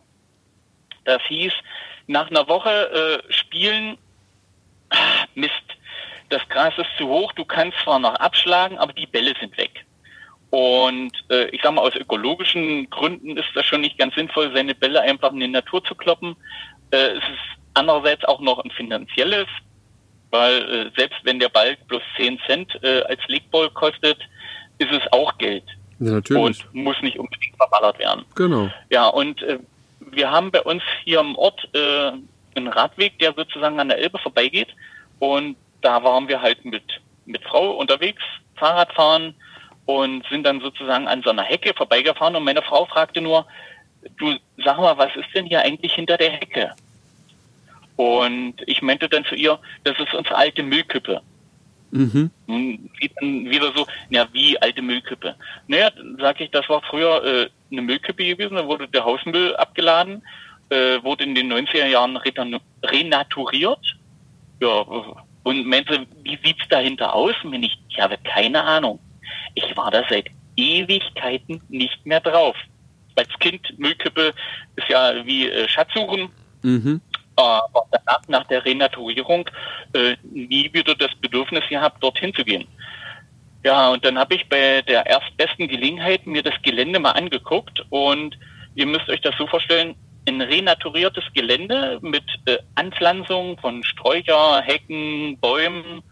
[1.05, 1.53] Das hieß,
[2.07, 2.71] nach einer Woche
[3.29, 3.99] äh, spielen,
[4.91, 5.53] ah, Mist,
[6.29, 9.85] das Gras ist zu hoch, du kannst zwar noch abschlagen, aber die Bälle sind weg.
[10.53, 14.75] Und äh, ich sage mal, aus ökologischen Gründen ist das schon nicht ganz sinnvoll, seine
[14.75, 16.37] Bälle einfach in die Natur zu kloppen.
[16.91, 19.47] Äh, es ist andererseits auch noch ein finanzielles,
[20.31, 24.19] weil äh, selbst wenn der Ball plus 10 Cent äh, als Leagueball kostet,
[24.77, 25.65] ist es auch Geld.
[26.01, 26.43] Ja, natürlich.
[26.43, 28.27] Und muss nicht unbedingt verballert werden.
[28.35, 28.71] Genau.
[28.91, 29.59] Ja, und äh,
[30.01, 32.13] wir haben bei uns hier im Ort äh,
[32.55, 34.69] einen Radweg, der sozusagen an der Elbe vorbeigeht.
[35.19, 36.85] Und da waren wir halt mit,
[37.25, 38.23] mit Frau unterwegs,
[38.57, 39.35] Fahrradfahren,
[39.87, 43.47] und sind dann sozusagen an so einer Hecke vorbeigefahren und meine Frau fragte nur,
[44.19, 46.73] du sag mal, was ist denn hier eigentlich hinter der Hecke?
[47.97, 51.21] Und ich meinte dann zu ihr, das ist unsere alte Müllkippe.
[51.91, 52.31] Mhm.
[52.47, 55.35] Wieder so, ja, wie alte Müllkippe.
[55.67, 59.55] Naja, dann sage ich, das war früher äh, eine Müllkippe gewesen, da wurde der Hausmüll
[59.57, 60.23] abgeladen,
[60.71, 62.17] äh, wurde in den 90er Jahren
[62.83, 63.97] renaturiert.
[64.61, 64.87] Ja,
[65.43, 67.35] und meinte, wie sieht's dahinter aus?
[67.43, 68.99] Und ich, ich habe keine Ahnung.
[69.55, 70.27] Ich war da seit
[70.57, 72.57] Ewigkeiten nicht mehr drauf.
[73.17, 74.33] Als Kind, Müllkippe
[74.77, 76.31] ist ja wie äh, Schatzsuchen.
[76.63, 77.01] Mhm.
[77.37, 79.49] Aber danach, nach der Renaturierung,
[79.95, 82.67] äh, nie wieder das Bedürfnis gehabt, dorthin zu gehen.
[83.65, 88.37] Ja, und dann habe ich bei der erstbesten Gelegenheit mir das Gelände mal angeguckt und
[88.75, 89.95] ihr müsst euch das so vorstellen,
[90.27, 96.03] ein renaturiertes Gelände mit äh, Anpflanzung von Sträucher, Hecken, Bäumen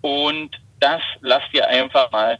[0.00, 0.50] und
[0.82, 2.38] das lasst ihr einfach mal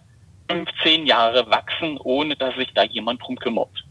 [0.50, 3.84] 15 Jahre wachsen, ohne dass sich da jemand drum kümmert.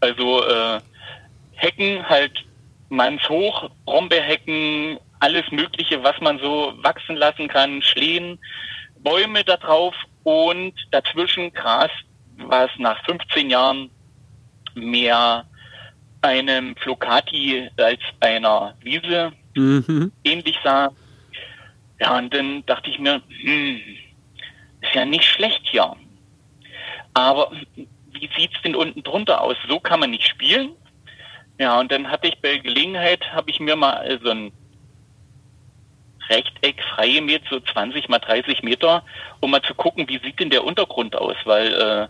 [0.00, 0.80] Also äh,
[1.54, 2.44] Hecken halt
[2.88, 8.38] mannshoch, Brombeerhecken, alles Mögliche, was man so wachsen lassen kann, Schlehen,
[8.98, 9.94] Bäume da drauf
[10.24, 11.90] und dazwischen Gras,
[12.38, 13.90] was nach 15 Jahren
[14.74, 15.46] mehr
[16.20, 20.12] einem Flocati als einer Wiese mhm.
[20.24, 20.90] ähnlich sah.
[21.98, 23.80] Ja, und dann dachte ich mir, hm,
[24.82, 25.96] ist ja nicht schlecht hier.
[27.14, 27.50] Aber
[28.12, 29.56] wie sieht's denn unten drunter aus?
[29.68, 30.70] So kann man nicht spielen.
[31.58, 34.52] Ja, und dann hatte ich bei Gelegenheit, habe ich mir mal so ein
[36.28, 39.04] Rechteck freie Meter, so 20 mal 30 Meter,
[39.40, 42.08] um mal zu gucken, wie sieht denn der Untergrund aus, weil äh,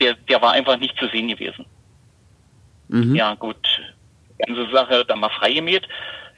[0.00, 1.66] der, der war einfach nicht zu sehen gewesen.
[2.88, 3.14] Mhm.
[3.14, 3.56] Ja, gut.
[4.38, 5.86] Ganze Sache da mal freie Meter.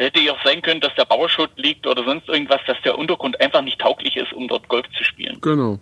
[0.00, 3.38] Hätte ja auch sein können, dass der Bauschutt liegt oder sonst irgendwas, dass der Untergrund
[3.38, 5.38] einfach nicht tauglich ist, um dort Golf zu spielen.
[5.42, 5.78] Genau.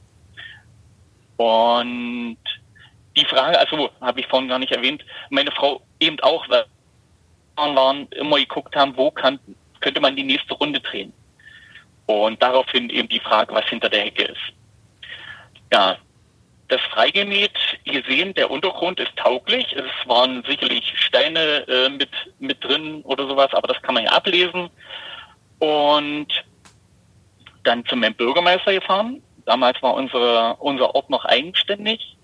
[1.37, 2.37] Und
[3.16, 6.64] die Frage, also habe ich vorhin gar nicht erwähnt, meine Frau eben auch, weil
[7.57, 9.39] wir waren, immer geguckt haben, wo kann,
[9.81, 11.12] könnte man die nächste Runde drehen.
[12.07, 14.53] Und daraufhin eben die Frage, was hinter der Hecke ist.
[15.73, 15.97] Ja,
[16.69, 19.75] das freigemäht, ihr sehen, der Untergrund ist tauglich.
[19.75, 24.12] Es waren sicherlich Steine äh, mit, mit drin oder sowas, aber das kann man ja
[24.12, 24.69] ablesen.
[25.59, 26.29] Und
[27.64, 29.23] dann zum Bürgermeister gefahren.
[29.47, 32.16] Damals war unsere, unser Ort noch eigenständig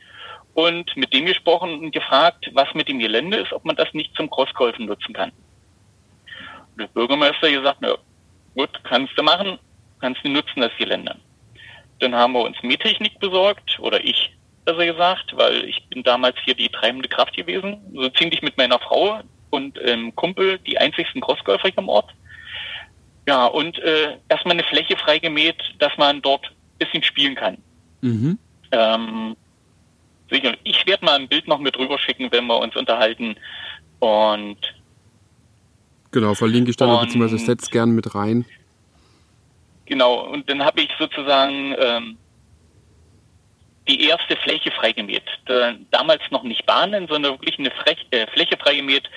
[0.55, 4.15] und mit dem gesprochen und gefragt, was mit dem Gelände ist, ob man das nicht
[4.15, 5.33] zum Crossgolfen nutzen kann.
[6.73, 7.95] Und der Bürgermeister gesagt, na
[8.55, 9.59] gut, kannst du machen,
[10.01, 11.17] kannst du nutzen, das Gelände.
[12.05, 14.37] Dann haben wir uns Mähtechnik besorgt, oder ich,
[14.67, 18.79] besser gesagt, weil ich bin damals hier die treibende Kraft gewesen, so ziemlich mit meiner
[18.79, 22.11] Frau und ähm, Kumpel die einzigsten Crossgolfer hier im Ort.
[23.27, 27.57] Ja, und äh, erstmal eine Fläche freigemäht, dass man dort ein bisschen spielen kann.
[28.03, 28.39] Mhm.
[28.71, 29.35] Ähm,
[30.31, 30.55] sicher.
[30.63, 33.37] Ich werde mal ein Bild noch mit rüber schicken, wenn wir uns unterhalten.
[34.01, 34.59] Und
[36.11, 38.45] genau, verlinke ich dann und, beziehungsweise setz gern mit rein.
[39.87, 42.19] Genau, und dann habe ich sozusagen ähm,
[43.87, 45.25] die erste Fläche freigemäht.
[45.47, 49.11] Da, damals noch nicht Bahnen, sondern wirklich eine Frech, äh, Fläche freigemäht,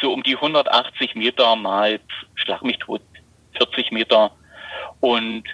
[0.00, 2.00] so um die 180 Meter mal,
[2.34, 3.02] schlag mich tot,
[3.56, 4.32] 40 Meter.
[5.00, 5.44] Und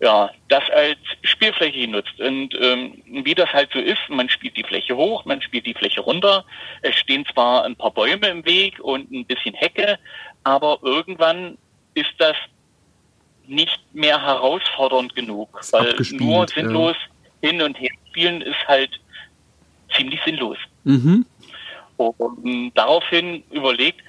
[0.00, 2.18] ja, das als Spielfläche genutzt.
[2.20, 5.74] Und ähm, wie das halt so ist, man spielt die Fläche hoch, man spielt die
[5.74, 6.44] Fläche runter.
[6.82, 9.98] Es stehen zwar ein paar Bäume im Weg und ein bisschen Hecke,
[10.42, 11.56] aber irgendwann
[11.94, 12.36] ist das
[13.46, 16.96] nicht mehr herausfordernd genug, weil nur sinnlos
[17.40, 17.50] ja.
[17.50, 18.90] hin und her spielen ist halt
[19.96, 20.58] ziemlich sinnlos.
[20.84, 21.26] Mhm.
[21.96, 24.00] Und daraufhin überlegt,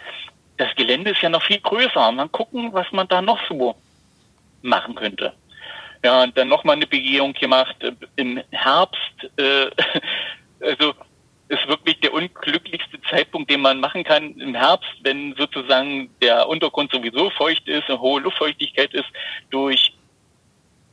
[0.57, 2.11] das Gelände ist ja noch viel größer.
[2.11, 3.75] Mal gucken, was man da noch so
[4.61, 5.33] machen könnte.
[6.03, 8.99] Ja, und dann nochmal eine Begehung gemacht äh, im Herbst.
[9.37, 9.69] Äh,
[10.61, 10.93] also
[11.53, 16.91] ist wirklich der unglücklichste Zeitpunkt, den man machen kann im Herbst, wenn sozusagen der Untergrund
[16.91, 19.09] sowieso feucht ist, eine hohe Luftfeuchtigkeit ist,
[19.51, 19.93] durch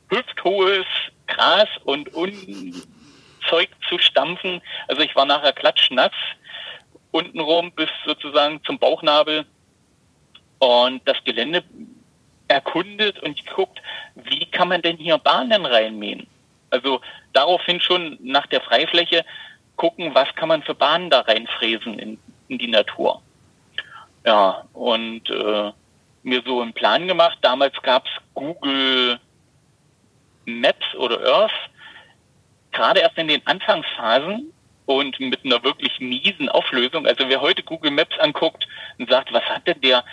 [0.09, 0.85] hüfthohes
[1.27, 4.61] Gras und Unzeug zu stampfen.
[4.87, 6.11] Also ich war nachher klatschnass
[7.11, 9.45] untenrum bis sozusagen zum Bauchnabel
[10.59, 11.63] und das Gelände
[12.47, 13.81] erkundet und geguckt,
[14.15, 16.27] wie kann man denn hier Bahnen reinmähen?
[16.69, 17.01] Also
[17.33, 19.25] daraufhin schon nach der Freifläche
[19.75, 23.21] gucken, was kann man für Bahnen da reinfräsen in, in die Natur.
[24.25, 25.71] Ja, und äh,
[26.23, 27.37] mir so einen Plan gemacht.
[27.41, 29.19] Damals gab es Google
[30.45, 31.51] Maps oder Earth,
[32.71, 34.51] gerade erst in den Anfangsphasen
[34.85, 37.05] und mit einer wirklich miesen Auflösung.
[37.07, 38.67] Also wer heute Google Maps anguckt
[38.97, 40.03] und sagt, was hat denn der?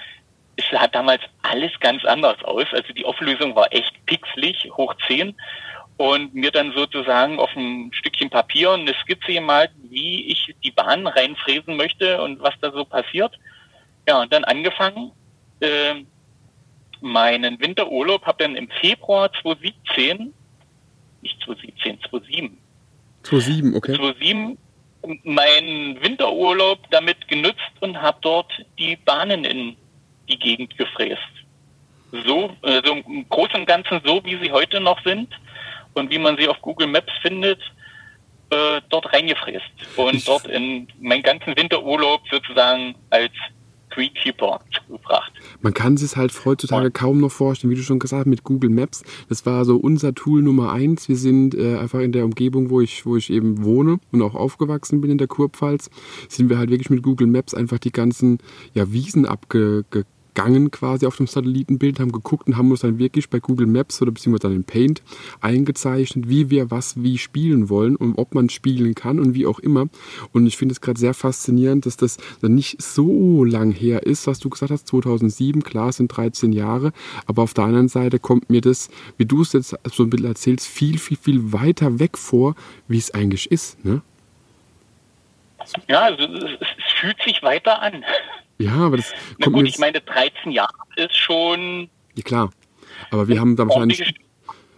[0.57, 2.67] Es sah damals alles ganz anders aus.
[2.73, 5.35] Also die Auflösung war echt pixelig, hoch 10
[5.99, 11.07] und mir dann sozusagen auf ein Stückchen Papier eine Skizze gemalt, wie ich die Bahn
[11.07, 13.39] reinfräsen möchte und was da so passiert.
[14.09, 15.11] Ja, und dann angefangen.
[15.61, 16.05] Äh,
[17.01, 20.33] meinen Winterurlaub habe dann im Februar 2017,
[21.23, 22.59] nicht 2017, 2007.
[23.25, 23.95] 2007, okay.
[23.95, 24.59] 2007
[25.25, 29.77] meinen Winterurlaub damit genutzt und habe dort die Bahnen in
[30.29, 31.23] die Gegend gefräst.
[32.25, 35.29] So, also im Großen und Ganzen so, wie sie heute noch sind
[35.99, 37.61] und wie man sie auf Google Maps findet,
[38.51, 43.33] äh, dort reingefräst und ich dort in meinen ganzen Winterurlaub sozusagen als
[43.91, 45.33] Greenkeeper gebracht.
[45.61, 46.91] Man kann sich halt heutzutage ja.
[46.91, 49.03] kaum noch vorstellen, wie du schon gesagt hast, mit Google Maps.
[49.29, 51.09] Das war so unser Tool Nummer eins.
[51.09, 54.35] Wir sind äh, einfach in der Umgebung, wo ich, wo ich eben wohne und auch
[54.35, 55.91] aufgewachsen bin in der Kurpfalz,
[56.29, 58.39] sind wir halt wirklich mit Google Maps einfach die ganzen
[58.75, 59.85] ja, Wiesen abge
[60.39, 64.01] gegangen quasi auf dem Satellitenbild, haben geguckt und haben uns dann wirklich bei Google Maps
[64.01, 65.03] oder beziehungsweise dann in Paint
[65.41, 69.59] eingezeichnet, wie wir was wie spielen wollen und ob man spielen kann und wie auch
[69.59, 69.89] immer.
[70.33, 74.29] Und ich finde es gerade sehr faszinierend, dass das dann nicht so lang her ist,
[74.29, 76.93] was du gesagt hast, 2007, klar, sind 13 Jahre,
[77.27, 80.27] aber auf der anderen Seite kommt mir das, wie du es jetzt so ein bisschen
[80.27, 82.55] erzählst, viel, viel, viel weiter weg vor,
[82.87, 83.85] wie es eigentlich ist.
[83.85, 84.03] Ne?
[85.89, 88.05] Ja, also es, es fühlt sich weiter an.
[88.59, 91.89] Ja, aber das Na kommt gut, ich meine, 13 Jahre ist schon.
[92.15, 92.51] Ja, klar.
[93.11, 94.15] Aber wir haben da wahrscheinlich,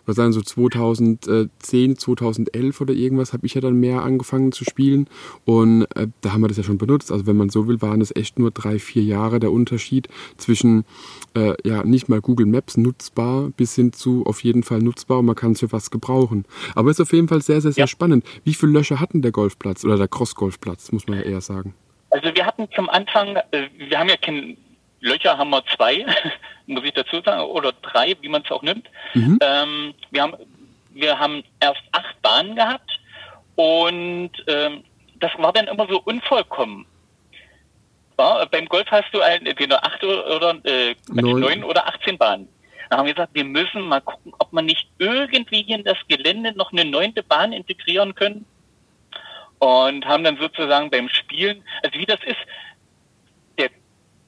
[0.04, 5.08] was sagen so 2010, 2011 oder irgendwas, habe ich ja dann mehr angefangen zu spielen.
[5.46, 7.10] Und äh, da haben wir das ja schon benutzt.
[7.10, 10.84] Also wenn man so will, waren es echt nur drei, vier Jahre der Unterschied zwischen
[11.34, 15.26] äh, ja nicht mal Google Maps nutzbar bis hin zu auf jeden Fall nutzbar und
[15.26, 16.44] man kann es für was gebrauchen.
[16.74, 17.86] Aber es ist auf jeden Fall sehr, sehr, sehr ja.
[17.86, 18.24] spannend.
[18.44, 21.74] Wie viele Löcher hatten der Golfplatz oder der Cross-Golfplatz, muss man ja eher sagen?
[22.10, 24.56] Also wir hatten zum Anfang, äh, wir haben ja keine
[25.00, 26.04] Löcher, haben wir zwei,
[26.66, 28.88] muss ich dazu sagen, oder drei, wie man es auch nimmt.
[29.14, 29.38] Mhm.
[29.40, 30.34] Ähm, wir, haben,
[30.90, 32.90] wir haben erst acht Bahnen gehabt
[33.54, 34.84] und ähm,
[35.20, 36.86] das war dann immer so unvollkommen.
[38.18, 41.64] Ja, beim Golf hast du ein, entweder acht oder äh, neun.
[41.64, 42.48] oder 18 Bahnen.
[42.90, 46.52] Dann haben wir gesagt, wir müssen mal gucken, ob man nicht irgendwie in das Gelände
[46.52, 48.44] noch eine neunte Bahn integrieren können
[49.60, 52.38] und haben dann sozusagen beim Spielen, also wie das ist,
[53.58, 53.70] der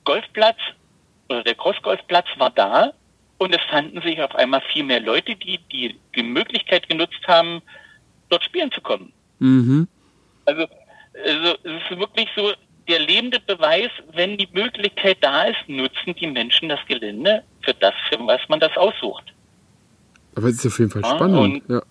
[0.04, 0.58] Golfplatz
[1.28, 2.92] oder der Crossgolfplatz war da
[3.38, 7.62] und es fanden sich auf einmal viel mehr Leute, die die, die Möglichkeit genutzt haben,
[8.28, 9.12] dort spielen zu kommen.
[9.38, 9.88] Mhm.
[10.44, 10.66] Also,
[11.24, 12.52] also es ist wirklich so
[12.88, 17.94] der lebende Beweis, wenn die Möglichkeit da ist, nutzen die Menschen das Gelände für das,
[18.08, 19.32] für was man das aussucht.
[20.34, 21.62] Aber es ist auf jeden Fall spannend.
[21.68, 21.84] Ja, und,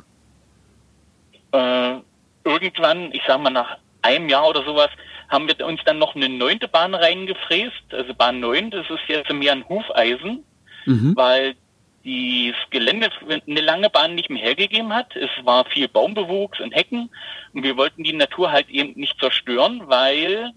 [1.53, 1.95] ja.
[1.97, 2.01] Äh,
[2.43, 4.89] irgendwann, ich sage mal nach einem Jahr oder sowas,
[5.29, 9.31] haben wir uns dann noch eine neunte Bahn reingefräst, also Bahn 9, das ist jetzt
[9.31, 10.43] mehr ein Hufeisen,
[10.85, 11.15] mhm.
[11.15, 11.55] weil
[12.03, 13.09] das Gelände
[13.47, 15.15] eine lange Bahn nicht mehr hergegeben hat.
[15.15, 17.11] Es war viel Baumbewuchs und Hecken
[17.53, 20.51] und wir wollten die Natur halt eben nicht zerstören, weil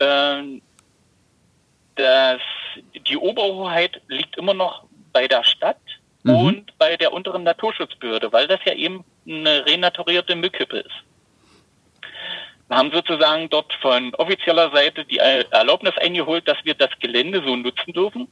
[0.00, 0.42] äh,
[1.94, 2.40] das,
[3.06, 5.78] die Oberhoheit liegt immer noch bei der Stadt
[6.24, 6.36] mhm.
[6.36, 11.04] und bei der unteren Naturschutzbehörde, weil das ja eben eine renaturierte Müllkippe ist.
[12.68, 17.54] Wir haben sozusagen dort von offizieller Seite die Erlaubnis eingeholt, dass wir das Gelände so
[17.56, 18.26] nutzen dürfen,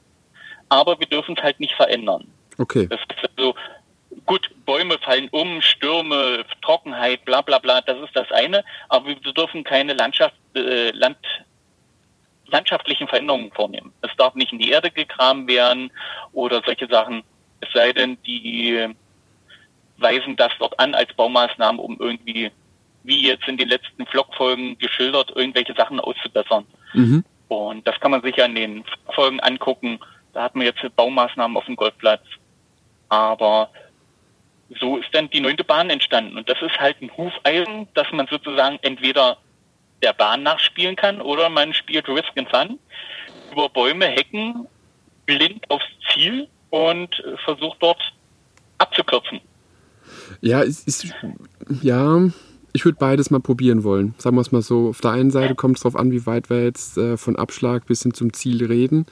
[0.68, 2.26] aber wir dürfen es halt nicht verändern.
[2.58, 2.88] Okay.
[2.88, 3.54] Das ist also,
[4.24, 9.16] gut, Bäume fallen um, Stürme, Trockenheit, bla bla bla, das ist das eine, aber wir
[9.16, 11.18] dürfen keine Landschaft, äh, Land,
[12.46, 13.92] landschaftlichen Veränderungen vornehmen.
[14.00, 15.90] Es darf nicht in die Erde gegraben werden
[16.32, 17.22] oder solche Sachen,
[17.62, 18.88] es sei denn, die
[19.96, 22.50] weisen das dort an als Baumaßnahme, um irgendwie,
[23.04, 26.66] wie jetzt in den letzten Vlogfolgen geschildert, irgendwelche Sachen auszubessern.
[26.92, 27.24] Mhm.
[27.48, 28.84] Und das kann man sich ja in den
[29.14, 30.00] Folgen angucken.
[30.32, 32.22] Da hat man jetzt Baumaßnahmen auf dem Golfplatz.
[33.08, 33.70] Aber
[34.80, 36.36] so ist dann die neunte Bahn entstanden.
[36.36, 39.38] Und das ist halt ein Hufeisen, dass man sozusagen entweder
[40.02, 42.78] der Bahn nachspielen kann oder man spielt Risk and Fun
[43.52, 44.66] über Bäume, Hecken,
[45.26, 48.00] blind aufs Ziel und versucht dort
[48.78, 49.40] abzukürzen.
[50.40, 51.06] Ja, es ist,
[51.82, 52.30] ja,
[52.72, 54.14] ich würde beides mal probieren wollen.
[54.16, 54.88] Sagen wir es mal so.
[54.88, 57.86] Auf der einen Seite kommt es darauf an, wie weit wir jetzt äh, von Abschlag
[57.86, 59.04] bis hin zum Ziel reden.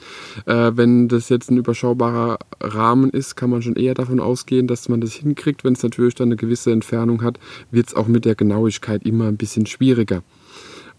[0.47, 4.89] Äh, wenn das jetzt ein überschaubarer Rahmen ist, kann man schon eher davon ausgehen, dass
[4.89, 5.63] man das hinkriegt.
[5.63, 7.39] Wenn es natürlich dann eine gewisse Entfernung hat,
[7.69, 10.23] wird es auch mit der Genauigkeit immer ein bisschen schwieriger.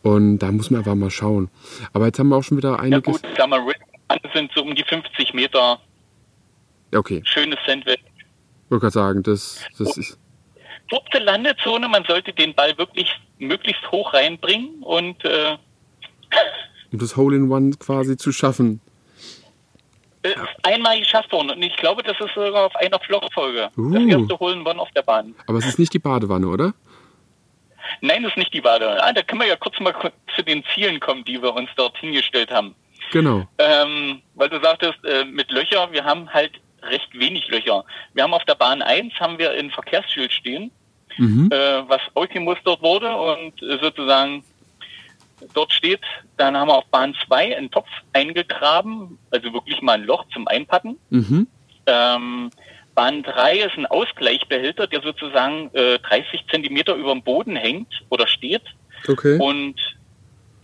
[0.02, 1.50] Und da muss man einfach mal schauen.
[1.92, 3.20] Aber jetzt haben wir auch schon wieder einiges.
[3.20, 3.74] Ja gut, sagen wir,
[4.32, 5.80] sind so um die 50 Meter.
[6.94, 7.22] Okay.
[7.24, 8.00] Schönes Sandwich.
[8.16, 10.18] Ich wollte gerade sagen, das, das ist.
[10.90, 15.24] Kurze Landezone, man sollte den Ball wirklich möglichst hoch reinbringen und.
[15.24, 15.56] Äh,
[16.92, 18.80] um das Hole in One quasi zu schaffen.
[20.22, 23.70] Ist einmal geschafft worden und ich glaube, das ist sogar auf einer Vlogfolge.
[23.76, 23.92] Uh.
[23.92, 25.34] Das erste Hole in One auf der Bahn.
[25.48, 26.74] Aber es ist nicht die Badewanne, oder?
[28.00, 29.02] Nein, das ist nicht die Badewanne.
[29.02, 29.92] Ah, da können wir ja kurz mal
[30.36, 32.76] zu den Zielen kommen, die wir uns dort hingestellt haben.
[33.10, 33.48] Genau.
[33.58, 36.52] Ähm, weil du sagtest, äh, mit Löcher, wir haben halt
[36.82, 37.84] recht wenig Löcher.
[38.14, 40.70] Wir haben auf der Bahn 1 haben wir ein Verkehrsschild stehen,
[41.16, 41.48] mhm.
[41.52, 44.44] äh, was ausgemustert wurde und äh, sozusagen
[45.54, 46.00] dort steht,
[46.36, 50.46] dann haben wir auf Bahn 2 einen Topf eingegraben, also wirklich mal ein Loch zum
[50.48, 50.98] Einpacken.
[51.10, 51.46] Mhm.
[51.86, 52.50] Ähm,
[52.94, 58.26] Bahn 3 ist ein Ausgleichbehälter, der sozusagen äh, 30 Zentimeter über dem Boden hängt oder
[58.26, 58.62] steht.
[59.08, 59.38] Okay.
[59.38, 59.76] Und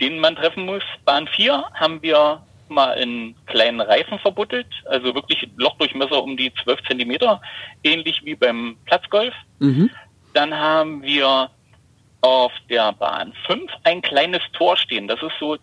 [0.00, 0.82] den man treffen muss.
[1.04, 6.82] Bahn 4 haben wir mal einen kleinen Reifen verbuddelt, also wirklich Lochdurchmesser um die 12
[6.86, 7.40] Zentimeter,
[7.84, 9.34] ähnlich wie beim Platzgolf.
[9.58, 9.90] Mhm.
[10.34, 11.50] Dann haben wir
[12.20, 15.08] auf der Bahn 5 ein kleines Tor stehen.
[15.08, 15.56] Das ist so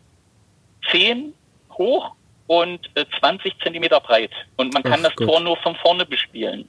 [0.91, 1.33] 10
[1.71, 2.15] hoch
[2.47, 2.89] und
[3.19, 4.31] 20 äh, Zentimeter breit.
[4.55, 5.27] Und man kann Ach das Gott.
[5.27, 6.67] Tor nur von vorne bespielen.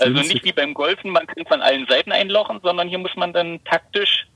[0.00, 3.32] Also nicht wie beim Golfen, man kann von allen Seiten einlochen, sondern hier muss man
[3.32, 4.26] dann taktisch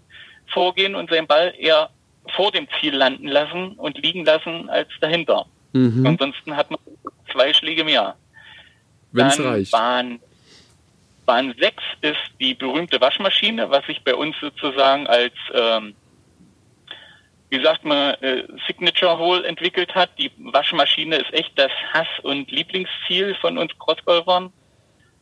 [0.53, 1.91] vorgehen und seinen Ball eher
[2.35, 5.47] vor dem Ziel landen lassen und liegen lassen als dahinter.
[5.73, 6.07] Mhm.
[6.07, 6.81] Ansonsten hat man
[7.31, 8.17] zwei Schläge mehr.
[9.13, 9.73] Wenn es reicht.
[9.73, 10.21] Bahn,
[11.27, 15.95] Bahn 6 ist die berühmte Waschmaschine, was sich bei uns sozusagen als ähm,
[17.55, 20.11] wie sagt man, äh, Signature Hole entwickelt hat.
[20.19, 24.53] Die Waschmaschine ist echt das Hass- und Lieblingsziel von uns Crossgolfern,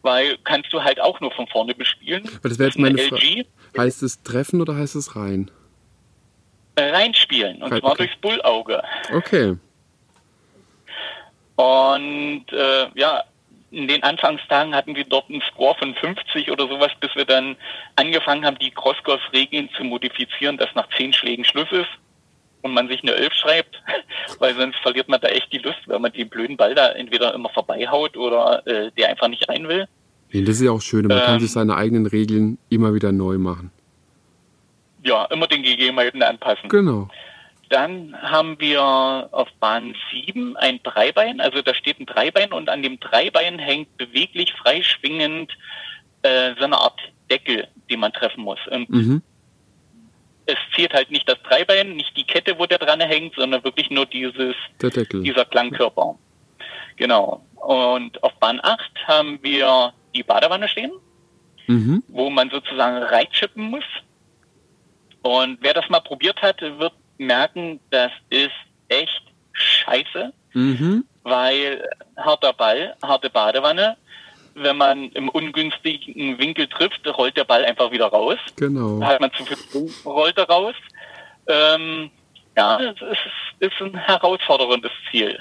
[0.00, 2.26] weil kannst du halt auch nur von vorne bespielen.
[2.38, 3.44] Aber das wäre jetzt meine Frage.
[3.76, 5.50] Heißt es treffen oder heißt es rein?
[6.77, 8.07] Reinspielen, und zwar okay.
[8.07, 8.83] durchs Bullauge.
[9.14, 9.57] Okay.
[11.57, 13.25] Und äh, ja,
[13.70, 17.57] in den Anfangstagen hatten wir dort einen Score von 50 oder sowas, bis wir dann
[17.97, 21.89] angefangen haben, die Crossgolf-Regeln zu modifizieren, dass nach 10 Schlägen Schluss ist
[22.62, 23.83] und man sich eine Elf schreibt,
[24.39, 27.35] weil sonst verliert man da echt die Lust, wenn man den blöden Ball da entweder
[27.35, 29.87] immer vorbeihaut oder äh, der einfach nicht rein will.
[30.33, 33.12] Nee, das ist ja auch schön, man ähm, kann sich seine eigenen Regeln immer wieder
[33.12, 33.70] neu machen.
[35.05, 36.68] Ja, immer den Gegebenheiten anpassen.
[36.68, 37.09] Genau.
[37.68, 38.82] Dann haben wir
[39.32, 43.96] auf Bahn 7 ein Dreibein, also da steht ein Dreibein und an dem Dreibein hängt
[43.96, 45.53] beweglich freischwingend
[46.22, 47.00] äh, so eine Art
[47.30, 48.61] Deckel, die man treffen muss.
[48.70, 49.22] Und mhm
[50.46, 53.90] es zählt halt nicht das Dreibein, nicht die Kette, wo der dran hängt, sondern wirklich
[53.90, 56.18] nur dieses, dieser Klangkörper.
[56.96, 57.44] Genau.
[57.57, 60.92] Und auf Bahn 8 haben wir die Badewanne stehen,
[61.66, 62.03] mhm.
[62.09, 63.84] wo man sozusagen reinchippen muss.
[65.23, 68.51] Und wer das mal probiert hat, wird merken, das ist
[68.89, 71.05] echt scheiße, mhm.
[71.23, 73.97] weil harter Ball, harte Badewanne,
[74.55, 78.39] wenn man im ungünstigen Winkel trifft, rollt der Ball einfach wieder raus.
[78.57, 79.01] Genau.
[79.01, 80.75] Da hat man zu viel rollt er raus.
[81.47, 82.11] Ähm,
[82.57, 85.39] ja, es ist, ist ein herausforderndes Ziel.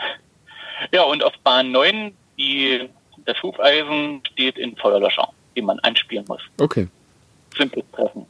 [0.93, 2.89] Ja, und auf Bahn 9, die,
[3.25, 6.41] das Hufeisen steht in Feuerlöscher, die man anspielen muss.
[6.59, 6.87] Okay.
[7.55, 8.25] Simples Treffen.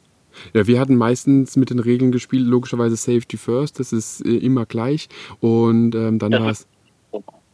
[0.53, 4.65] Ja, wir hatten meistens mit den Regeln gespielt, logischerweise Safety First, das ist äh, immer
[4.65, 5.09] gleich.
[5.39, 6.67] Und ähm, dann war es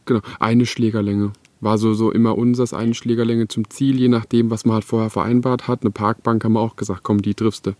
[0.04, 1.32] genau, eine Schlägerlänge.
[1.60, 5.10] War so, so immer unseres, eine Schlägerlänge zum Ziel, je nachdem, was man halt vorher
[5.10, 5.82] vereinbart hat.
[5.82, 7.72] Eine Parkbank haben wir auch gesagt, komm, die triffst du.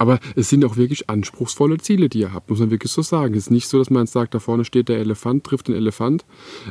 [0.00, 3.34] Aber es sind auch wirklich anspruchsvolle Ziele, die ihr habt, muss man wirklich so sagen.
[3.34, 6.24] Es ist nicht so, dass man sagt, da vorne steht der Elefant, trifft den Elefant.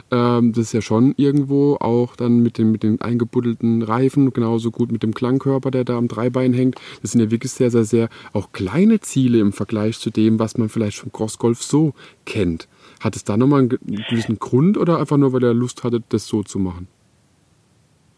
[0.10, 4.72] Ähm, das ist ja schon irgendwo auch dann mit den, mit den eingebuddelten Reifen, genauso
[4.72, 6.82] gut mit dem Klangkörper, der da am Dreibein hängt.
[7.04, 10.58] Das sind ja wirklich sehr, sehr, sehr auch kleine Ziele im Vergleich zu dem, was
[10.58, 11.94] man vielleicht vom Crossgolf so
[12.26, 12.68] kennt.
[13.00, 16.26] Hat es da nochmal einen gewissen Grund oder einfach nur, weil er Lust hatte, das
[16.26, 16.88] so zu machen?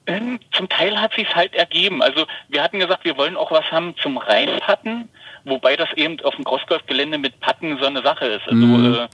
[0.08, 2.02] Ähm, zum Teil hat sich halt ergeben.
[2.02, 5.10] Also wir hatten gesagt, wir wollen auch was haben zum Reinpatten,
[5.44, 8.48] wobei das eben auf dem Crossgolf-Gelände mit Patten so eine Sache ist.
[8.48, 8.94] Also mhm.
[8.96, 9.08] äh,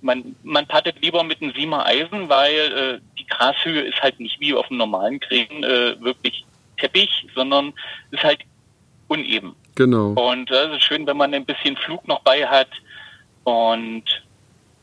[0.00, 4.40] man, man pattet lieber mit einem Siemer Eisen, weil äh, die Grashöhe ist halt nicht
[4.40, 6.44] wie auf dem normalen Krähen äh, wirklich
[6.76, 7.72] Teppich, sondern
[8.10, 8.40] ist halt
[9.06, 9.54] uneben.
[9.76, 10.10] Genau.
[10.12, 12.68] Und äh, es äh, ist schön, wenn man ein bisschen Flug noch bei hat
[13.44, 14.04] und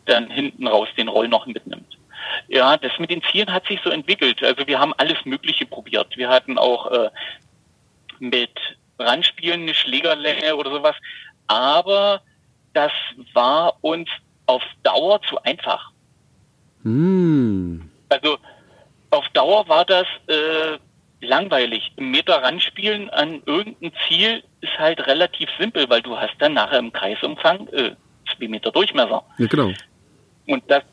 [0.05, 1.98] dann hinten raus den Roll noch mitnimmt.
[2.47, 4.43] Ja, das mit den Zielen hat sich so entwickelt.
[4.43, 6.17] Also wir haben alles Mögliche probiert.
[6.17, 7.09] Wir hatten auch äh,
[8.19, 8.51] mit
[8.97, 10.95] Randspielen eine Schlägerlänge oder sowas.
[11.47, 12.21] Aber
[12.73, 12.91] das
[13.33, 14.09] war uns
[14.45, 15.91] auf Dauer zu einfach.
[16.83, 17.89] Hm.
[18.09, 18.37] Also
[19.11, 20.77] auf Dauer war das äh,
[21.21, 21.91] langweilig.
[21.97, 26.79] Ein Meter ranspielen an irgendein Ziel ist halt relativ simpel, weil du hast dann nachher
[26.79, 27.95] im Kreisumfang äh,
[28.35, 29.23] zwei Meter Durchmesser.
[29.37, 29.71] Ja, genau.
[30.47, 30.83] Und das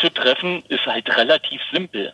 [0.00, 2.12] zu treffen ist halt relativ simpel.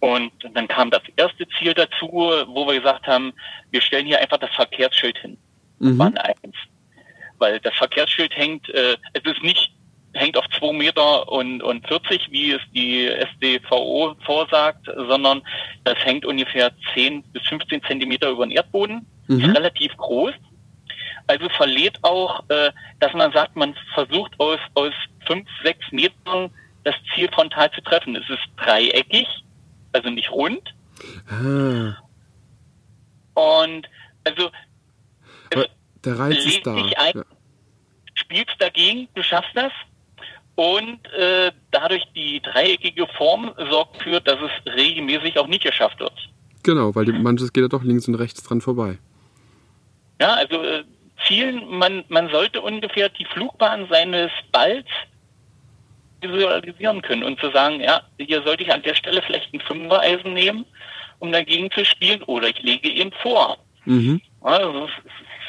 [0.00, 3.32] Und dann kam das erste Ziel dazu, wo wir gesagt haben,
[3.70, 5.36] wir stellen hier einfach das Verkehrsschild hin.
[5.78, 5.98] Mhm.
[5.98, 6.36] Bahn 1.
[7.38, 9.72] Weil das Verkehrsschild hängt, äh, es ist nicht,
[10.12, 15.42] hängt auf 2 Meter und, und 40, wie es die SDVO vorsagt, sondern
[15.84, 19.06] das hängt ungefähr 10 bis 15 Zentimeter über den Erdboden.
[19.26, 19.40] Mhm.
[19.40, 20.34] Ist relativ groß.
[21.26, 22.70] Also verliert auch, äh,
[23.00, 24.92] dass man sagt, man versucht aus, aus
[25.26, 26.50] 5, 6 Metern
[26.84, 28.16] das Ziel frontal zu treffen.
[28.16, 29.26] Es ist dreieckig,
[29.92, 30.74] also nicht rund.
[31.28, 31.96] Ah.
[33.34, 33.88] Und
[34.24, 34.50] also
[35.52, 35.66] Aber
[36.04, 36.74] der Reiz ist da.
[36.74, 37.24] Dich ein, ja.
[38.14, 39.72] spielst dagegen, du schaffst das.
[40.56, 46.12] Und äh, dadurch die dreieckige Form sorgt für, dass es regelmäßig auch nicht geschafft wird.
[46.62, 48.98] Genau, weil die, manches geht ja doch links und rechts dran vorbei.
[50.20, 50.84] Ja, also äh,
[51.26, 54.86] Zielen, man, man sollte ungefähr die Flugbahn seines Balls
[56.32, 60.32] visualisieren können und zu sagen, ja, hier sollte ich an der Stelle vielleicht ein Fünfer-Eisen
[60.32, 60.64] nehmen,
[61.18, 63.58] um dagegen zu spielen, oder ich lege ihn vor.
[63.84, 64.20] Mhm.
[64.40, 64.90] Also es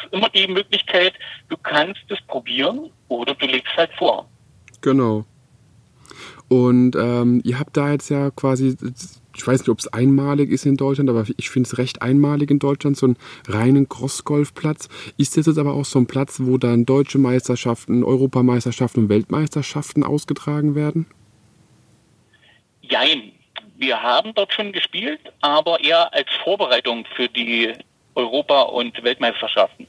[0.05, 1.13] ist immer die Möglichkeit,
[1.49, 4.27] du kannst es probieren oder du legst halt vor.
[4.81, 5.25] Genau.
[6.47, 8.77] Und ähm, ihr habt da jetzt ja quasi
[9.35, 12.49] ich weiß nicht, ob es einmalig ist in Deutschland, aber ich finde es recht einmalig
[12.51, 13.17] in Deutschland, so einen
[13.47, 14.89] reinen Crossgolfplatz.
[15.17, 20.03] Ist das jetzt aber auch so ein Platz, wo dann deutsche Meisterschaften, Europameisterschaften und Weltmeisterschaften
[20.03, 21.05] ausgetragen werden?
[22.81, 23.31] Jein.
[23.77, 27.73] Wir haben dort schon gespielt, aber eher als Vorbereitung für die
[28.15, 29.85] Europa- und Weltmeisterschaften.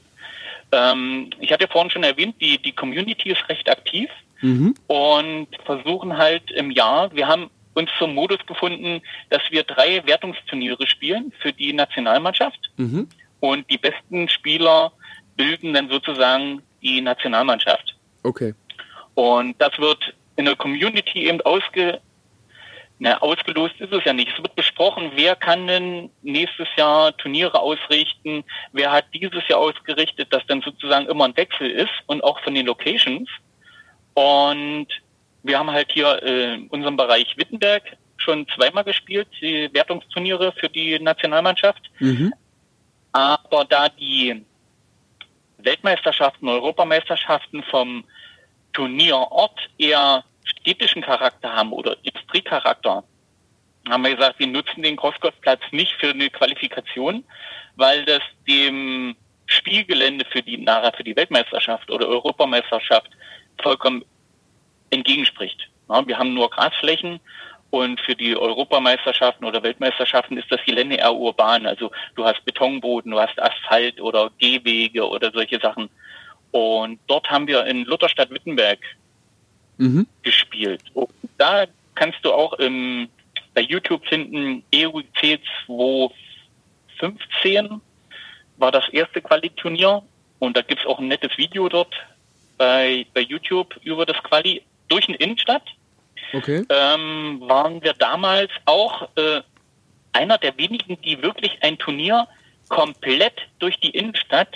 [0.73, 4.09] Ähm, ich hatte vorhin schon erwähnt, die, die Community ist recht aktiv
[4.41, 4.75] mhm.
[4.87, 10.87] und versuchen halt im Jahr, wir haben uns zum Modus gefunden, dass wir drei Wertungsturniere
[10.87, 12.59] spielen für die Nationalmannschaft.
[12.77, 13.07] Mhm.
[13.39, 14.91] Und die besten Spieler
[15.35, 17.95] bilden dann sozusagen die Nationalmannschaft.
[18.23, 18.53] Okay.
[19.13, 22.01] Und das wird in der Community eben ausge,
[22.99, 24.31] na, ausgelost ist es ja nicht.
[24.35, 30.33] Es wird besprochen, wer kann denn nächstes Jahr Turniere ausrichten, wer hat dieses Jahr ausgerichtet,
[30.33, 33.29] dass dann sozusagen immer ein Wechsel ist und auch von den Locations.
[34.15, 34.87] Und
[35.43, 37.83] wir haben halt hier äh, in unserem Bereich Wittenberg
[38.17, 41.89] schon zweimal gespielt, die Wertungsturniere für die Nationalmannschaft.
[41.99, 42.33] Mhm.
[43.11, 44.43] Aber da die
[45.59, 48.03] Weltmeisterschaften, Europameisterschaften vom
[48.73, 53.03] Turnierort eher städtischen Charakter haben oder Industriecharakter,
[53.89, 57.23] haben wir gesagt, wir nutzen den Crossgolfplatz nicht für eine Qualifikation,
[57.75, 59.15] weil das dem
[59.45, 63.09] Spielgelände für die nachher für die Weltmeisterschaft oder Europameisterschaft
[63.61, 64.03] vollkommen
[64.89, 65.69] entgegenspricht.
[65.87, 67.19] Wir haben nur Grasflächen
[67.69, 71.65] und für die Europameisterschaften oder Weltmeisterschaften ist das Gelände eher urban.
[71.65, 75.89] Also du hast Betonboden, du hast Asphalt oder Gehwege oder solche Sachen.
[76.51, 78.79] Und dort haben wir in Lutherstadt Wittenberg
[79.77, 80.07] mhm.
[80.23, 80.81] gespielt.
[80.93, 81.65] Und da
[81.95, 83.09] kannst du auch im,
[83.53, 87.81] bei YouTube finden, EUC 2015
[88.57, 90.03] war das erste Qualiturnier.
[90.39, 91.93] Und da gibt's auch ein nettes Video dort
[92.57, 95.63] bei, bei YouTube über das Quali durch eine Innenstadt.
[96.33, 96.65] Okay.
[96.69, 99.41] Ähm, waren wir damals auch äh,
[100.13, 102.27] einer der wenigen, die wirklich ein Turnier
[102.69, 104.53] komplett durch die Innenstadt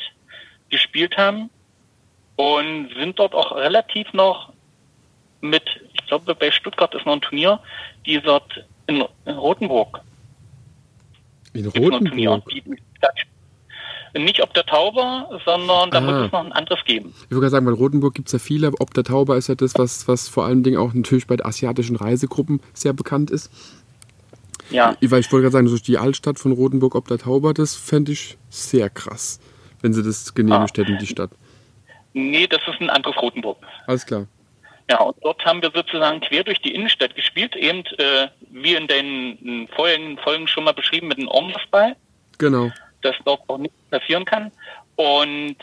[0.70, 1.50] gespielt haben
[2.36, 4.52] und sind dort auch relativ noch
[5.42, 5.64] mit,
[5.94, 7.60] ich glaube, bei Stuttgart ist noch ein Turnier,
[8.06, 10.02] die dort in, in Rothenburg.
[11.54, 12.44] In Rothenburg?
[14.14, 16.02] Nicht ob der Tauber, sondern da ah.
[16.02, 17.14] muss es noch ein anderes geben.
[17.26, 18.72] Ich würde sagen, weil Rotenburg gibt es ja viele.
[18.80, 21.96] Ob der Tauber ist ja das, was, was vor allen Dingen auch natürlich bei asiatischen
[21.96, 23.52] Reisegruppen sehr bekannt ist.
[24.70, 24.96] Ja.
[25.00, 28.12] Ich, ich wollte gerade sagen, so die Altstadt von Rotenburg, ob der Tauber, das fände
[28.12, 29.40] ich sehr krass,
[29.82, 30.84] wenn sie das genehmigt ah.
[30.84, 31.32] hätten, die Stadt.
[32.14, 33.58] Nee, das ist ein anderes Rotenburg.
[33.88, 34.28] Alles klar.
[34.90, 38.88] Ja, und dort haben wir sozusagen quer durch die Innenstadt gespielt, eben äh, wie in
[38.88, 41.96] den vorherigen Folgen schon mal beschrieben mit dem Omnibusball.
[42.38, 42.72] Genau.
[43.02, 44.52] Dass dort auch nichts passieren kann.
[44.96, 45.58] Und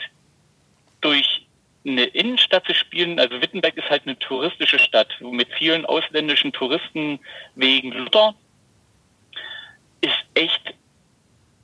[1.01, 1.47] durch
[1.85, 7.19] eine Innenstadt zu spielen, also Wittenberg ist halt eine touristische Stadt mit vielen ausländischen Touristen
[7.55, 8.35] wegen Luther,
[10.01, 10.73] ist echt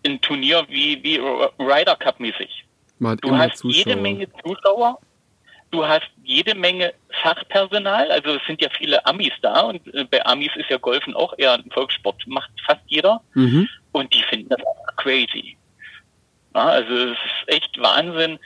[0.06, 2.64] ein Turnier wie, wie Ryder Cup mäßig.
[3.00, 3.76] du hast Zuschauer.
[3.76, 5.00] jede Menge Zuschauer
[5.76, 10.26] Du hast jede Menge Fachpersonal, also es sind ja viele Amis da und äh, bei
[10.26, 13.22] Amis ist ja Golfen auch eher ein Volkssport, macht fast jeder.
[13.34, 13.68] Mhm.
[13.92, 15.58] Und die finden das einfach crazy.
[16.62, 18.40] Also es ist echt Wahnsinn.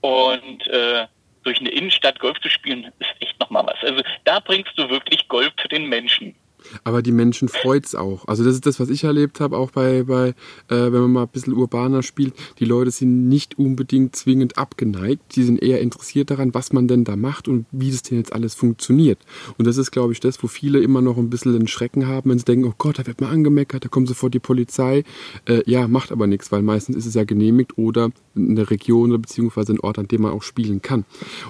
[0.00, 1.06] Und äh,
[1.42, 3.82] durch eine Innenstadt Golf zu spielen, ist echt nochmal was.
[3.82, 6.34] Also da bringst du wirklich Golf zu den Menschen.
[6.84, 8.26] Aber die Menschen freut es auch.
[8.26, 10.34] Also das ist das, was ich erlebt habe, auch bei, bei äh,
[10.68, 12.34] wenn man mal ein bisschen urbaner spielt.
[12.58, 15.36] Die Leute sind nicht unbedingt zwingend abgeneigt.
[15.36, 18.32] Die sind eher interessiert daran, was man denn da macht und wie das denn jetzt
[18.32, 19.18] alles funktioniert.
[19.58, 22.30] Und das ist, glaube ich, das, wo viele immer noch ein bisschen den Schrecken haben,
[22.30, 25.04] wenn sie denken, oh Gott, da wird mal angemeckert, da kommt sofort die Polizei.
[25.46, 29.18] Äh, ja, macht aber nichts, weil meistens ist es ja genehmigt oder eine Region oder
[29.18, 31.04] beziehungsweise ein Ort, an dem man auch spielen kann.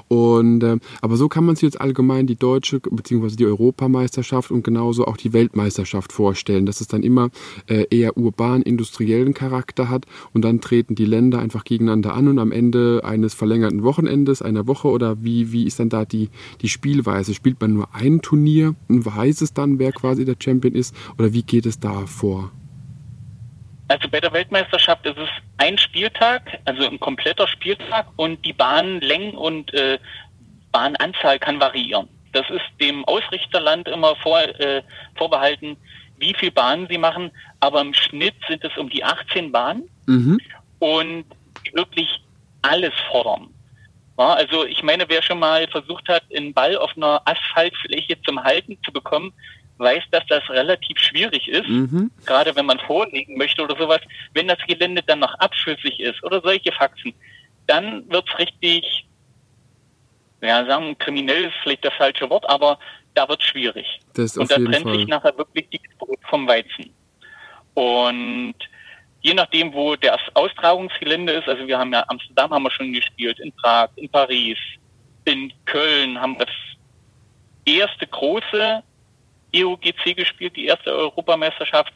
[0.08, 4.62] Und äh, aber so kann man sich jetzt allgemein die deutsche beziehungsweise die Europameisterschaft und
[4.62, 7.30] genauso auch die Weltmeisterschaft vorstellen, dass es dann immer
[7.68, 12.38] äh, eher urban industriellen Charakter hat und dann treten die Länder einfach gegeneinander an und
[12.38, 16.30] am Ende eines verlängerten Wochenendes, einer Woche oder wie wie ist dann da die
[16.62, 17.34] die Spielweise?
[17.34, 21.32] Spielt man nur ein Turnier und weiß es dann, wer quasi der Champion ist oder
[21.32, 22.52] wie geht es da vor?
[23.88, 25.28] Also bei der Weltmeisterschaft ist es
[25.58, 29.98] ein Spieltag, also ein kompletter Spieltag und die Bahnlängen und äh,
[30.72, 32.08] Bahnanzahl kann variieren.
[32.36, 34.82] Das ist dem Ausrichterland immer vor, äh,
[35.16, 35.78] vorbehalten,
[36.18, 37.30] wie viele Bahnen sie machen,
[37.60, 40.38] aber im Schnitt sind es um die 18 Bahnen mhm.
[40.78, 41.24] und
[41.72, 42.20] wirklich
[42.60, 43.48] alles fordern.
[44.18, 48.42] Ja, also ich meine, wer schon mal versucht hat, einen Ball auf einer Asphaltfläche zum
[48.44, 49.32] Halten zu bekommen,
[49.78, 52.10] weiß, dass das relativ schwierig ist, mhm.
[52.26, 54.00] gerade wenn man vorlegen möchte oder sowas.
[54.34, 57.14] Wenn das Gelände dann noch abschüssig ist oder solche Faxen,
[57.66, 59.05] dann wird's richtig,
[60.40, 62.78] ja, sagen, kriminell ist vielleicht das falsche Wort, aber
[63.14, 63.86] da wird's schwierig.
[64.14, 64.96] Das Und da trennt Fall.
[64.96, 66.92] sich nachher wirklich die Brot vom Weizen.
[67.74, 68.54] Und
[69.22, 73.38] je nachdem, wo das Austragungsgelände ist, also wir haben ja Amsterdam haben wir schon gespielt,
[73.40, 74.58] in Prag, in Paris,
[75.24, 76.54] in Köln haben wir das
[77.64, 78.82] erste große
[79.54, 80.56] EUGC gespielt.
[80.56, 81.92] Die erste Europameisterschaft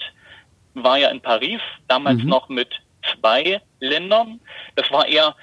[0.75, 2.29] war ja in Paris, damals mhm.
[2.29, 2.69] noch mit
[3.13, 4.41] zwei Ländern.
[4.77, 5.35] Das war eher,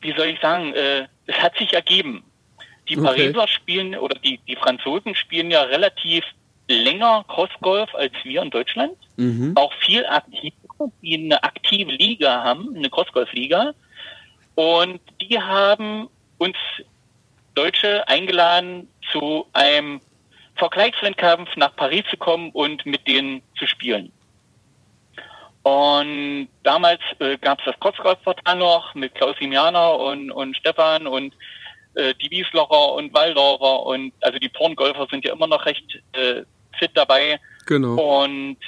[0.00, 2.24] wie soll ich sagen, äh, es hat sich ergeben.
[2.88, 3.06] Die okay.
[3.06, 6.24] Pariser spielen oder die, die Franzosen spielen ja relativ
[6.68, 8.94] länger Crossgolf als wir in Deutschland.
[9.16, 9.52] Mhm.
[9.54, 13.74] Auch viel aktiver, die eine aktive Liga haben, eine Crossgolf-Liga.
[14.54, 16.08] Und die haben
[16.38, 16.56] uns
[17.54, 20.00] Deutsche eingeladen zu einem
[20.56, 24.12] Vergleichswettkampf nach Paris zu kommen und mit denen zu spielen.
[25.62, 31.34] Und damals äh, gab es das Kotzgolf-Portal noch mit Klaus Simianer und, und Stefan und
[31.94, 36.42] äh, die Wieslocher und Waldorfer und also die Porngolfer sind ja immer noch recht äh,
[36.78, 37.40] fit dabei.
[37.66, 38.22] Genau.
[38.22, 38.58] Und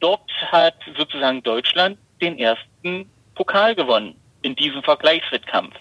[0.00, 5.74] dort hat sozusagen Deutschland den ersten Pokal gewonnen in diesem Vergleichswettkampf.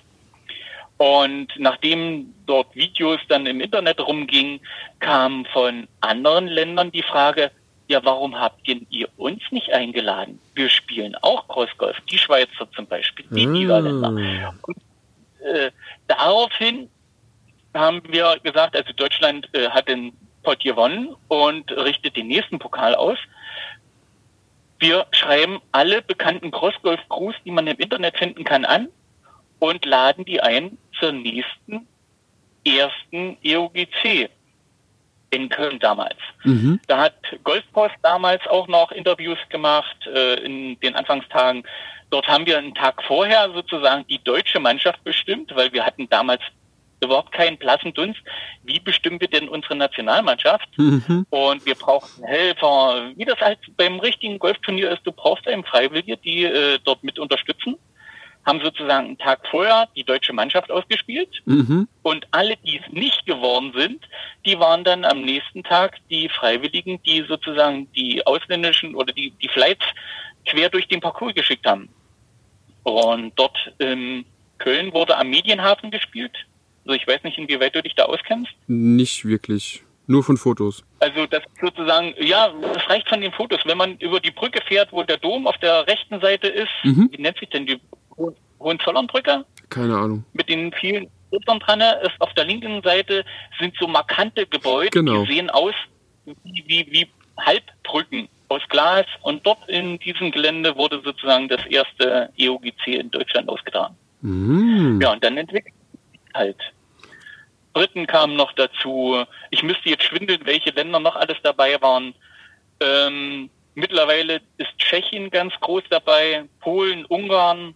[0.97, 4.59] Und nachdem dort Videos dann im Internet rumgingen,
[4.99, 7.51] kam von anderen Ländern die Frage,
[7.87, 10.39] ja, warum habt ihr uns nicht eingeladen?
[10.55, 13.49] Wir spielen auch Crossgolf, die Schweizer zum Beispiel, die ah.
[13.49, 14.53] Niederländer.
[14.61, 14.77] Und,
[15.39, 15.71] äh,
[16.07, 16.89] daraufhin
[17.73, 20.11] haben wir gesagt, also Deutschland äh, hat den
[20.43, 23.17] Pot gewonnen und richtet den nächsten Pokal aus.
[24.79, 28.89] Wir schreiben alle bekannten Crossgolf-Crews, die man im Internet finden kann, an
[29.59, 31.87] und laden die ein zur nächsten
[32.65, 34.29] ersten EOGC
[35.37, 36.17] in Köln damals.
[36.43, 36.79] Mhm.
[36.87, 41.63] Da hat Golfpost damals auch noch Interviews gemacht äh, in den Anfangstagen.
[42.09, 46.41] Dort haben wir einen Tag vorher sozusagen die deutsche Mannschaft bestimmt, weil wir hatten damals
[47.01, 48.21] überhaupt keinen blassen Dunst.
[48.63, 50.67] Wie bestimmen wir denn unsere Nationalmannschaft?
[50.77, 51.25] Mhm.
[51.29, 53.11] Und wir brauchen Helfer.
[53.15, 57.19] Wie das halt beim richtigen Golfturnier ist, du brauchst einen Freiwillige, die äh, dort mit
[57.19, 57.75] unterstützen.
[58.47, 61.29] Haben sozusagen einen Tag vorher die deutsche Mannschaft ausgespielt.
[61.45, 61.87] Mhm.
[62.01, 64.03] Und alle, die es nicht geworden sind,
[64.45, 69.49] die waren dann am nächsten Tag die Freiwilligen, die sozusagen die ausländischen oder die, die
[69.49, 69.85] Flights
[70.45, 71.89] quer durch den Parcours geschickt haben.
[72.83, 74.25] Und dort in
[74.59, 76.31] Köln wurde am Medienhafen gespielt.
[76.85, 78.51] Also ich weiß nicht, inwieweit du dich da auskennst.
[78.67, 79.83] Nicht wirklich.
[80.09, 80.85] Nur von Fotos.
[81.01, 83.59] Also das sozusagen, ja, das reicht von den Fotos.
[83.65, 87.09] Wenn man über die Brücke fährt, wo der Dom auf der rechten Seite ist, mhm.
[87.11, 87.77] wie nennt sich denn die
[88.59, 89.45] Hohenzollernbrücke?
[89.69, 90.25] Keine Ahnung.
[90.33, 93.25] Mit den vielen Bildern dran, ist auf der linken Seite
[93.59, 95.25] sind so markante Gebäude, genau.
[95.25, 95.73] die sehen aus
[96.25, 97.07] wie, wie, wie
[97.37, 99.05] Halbbrücken aus Glas.
[99.21, 103.95] Und dort in diesem Gelände wurde sozusagen das erste EOGC in Deutschland ausgetragen.
[104.21, 104.99] Mhm.
[105.01, 105.73] Ja, und dann entwickelt
[106.33, 106.57] halt
[107.73, 109.23] Briten kamen noch dazu.
[109.51, 112.15] Ich müsste jetzt schwindeln, welche Länder noch alles dabei waren.
[112.79, 117.75] Ähm, mittlerweile ist Tschechien ganz groß dabei, Polen, Ungarn.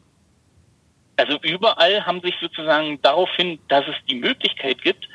[1.22, 5.07] Also überall haben sich sozusagen daraufhin, dass es die Möglichkeit gibt,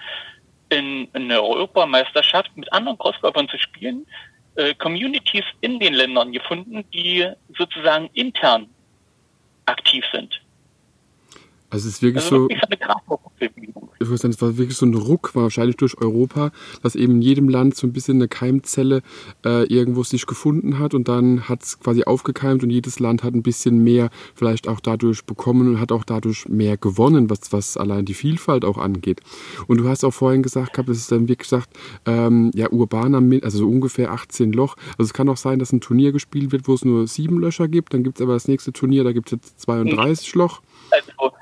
[0.69, 4.07] in, in einer Europameisterschaft mit anderen Crossgolfern zu spielen,
[4.55, 7.29] äh, Communities in den Ländern gefunden, die
[7.59, 8.69] sozusagen intern
[9.65, 10.41] aktiv sind.
[11.71, 12.49] Also es ist wirklich also so.
[13.99, 16.53] Ich würde sagen, es war wirklich so ein Ruck, wahrscheinlich durch Europa,
[16.83, 19.03] dass eben in jedem Land so ein bisschen eine Keimzelle
[19.45, 23.35] äh, irgendwo sich gefunden hat und dann hat es quasi aufgekeimt und jedes Land hat
[23.35, 27.77] ein bisschen mehr vielleicht auch dadurch bekommen und hat auch dadurch mehr gewonnen, was, was
[27.77, 29.21] allein die Vielfalt auch angeht.
[29.67, 31.71] Und du hast auch vorhin gesagt gehabt, es ist dann wirklich gesagt,
[32.05, 34.77] ähm, ja, urbaner, also so ungefähr 18 Loch.
[34.99, 37.67] Also es kann auch sein, dass ein Turnier gespielt wird, wo es nur sieben Löcher
[37.67, 40.41] gibt, dann gibt es aber das nächste Turnier, da gibt es jetzt 32 mhm.
[40.41, 40.61] Loch.
[40.91, 41.33] Also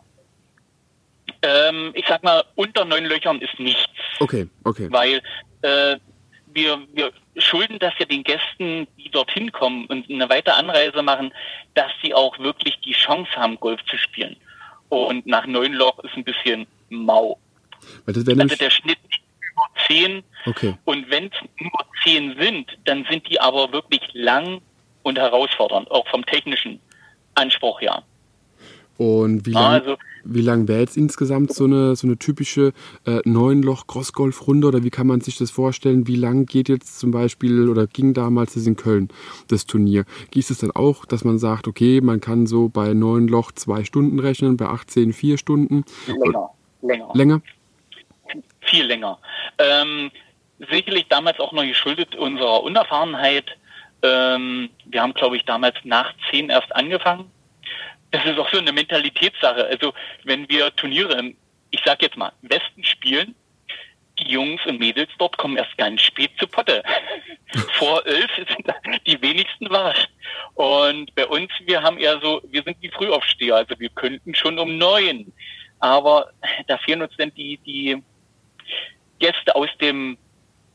[1.45, 3.91] ähm, ich sag mal, unter neun Löchern ist nichts.
[4.21, 4.89] Okay, okay.
[4.91, 5.21] Weil
[5.63, 5.97] äh,
[6.53, 11.33] wir, wir schulden das ja den Gästen, die dorthin kommen und eine weitere Anreise machen,
[11.75, 14.37] dass sie auch wirklich die Chance haben, Golf zu spielen.
[14.89, 17.39] Und nach neun Loch ist ein bisschen mau.
[18.07, 18.99] also der Schnitt
[19.41, 20.23] über zehn.
[20.47, 20.77] Okay.
[20.85, 24.61] Und wenn es nur zehn sind, dann sind die aber wirklich lang
[25.03, 26.81] und herausfordernd, auch vom technischen
[27.35, 28.03] Anspruch her.
[28.97, 32.73] Und wie lange also, wie lang wäre jetzt insgesamt so eine, so eine typische
[33.07, 36.07] äh, Neunloch-Crossgolf-Runde oder wie kann man sich das vorstellen?
[36.07, 39.09] Wie lang geht jetzt zum Beispiel oder ging damals das in Köln,
[39.49, 40.05] das Turnier?
[40.31, 43.85] Gibt es dann auch, dass man sagt, okay, man kann so bei neun Loch zwei
[43.85, 45.85] Stunden rechnen, bei 18 vier Stunden?
[46.07, 46.51] Länger.
[46.83, 47.09] Länger.
[47.15, 47.43] Länger?
[48.61, 49.19] Viel länger.
[49.59, 50.11] Ähm,
[50.71, 53.45] sicherlich damals auch noch geschuldet unserer Unerfahrenheit.
[54.03, 57.31] Ähm, wir haben, glaube ich, damals nach zehn erst angefangen
[58.15, 59.67] das ist auch so eine Mentalitätssache.
[59.67, 59.93] Also
[60.23, 61.37] wenn wir Turniere im,
[61.71, 63.35] ich sag jetzt mal, Westen spielen,
[64.21, 66.85] die Jungs und Mädels dort kommen erst ganz spät zu Potte.
[67.73, 68.49] Vor elf sind
[69.07, 69.99] die wenigsten wach.
[70.55, 74.61] Und bei uns, wir haben eher so, wir sind die Frühaufsteher, also wir könnten schon
[74.61, 75.33] um neun.
[75.81, 76.31] Aber
[76.69, 78.01] da fehlen uns dann die, die
[79.19, 80.17] Gäste aus dem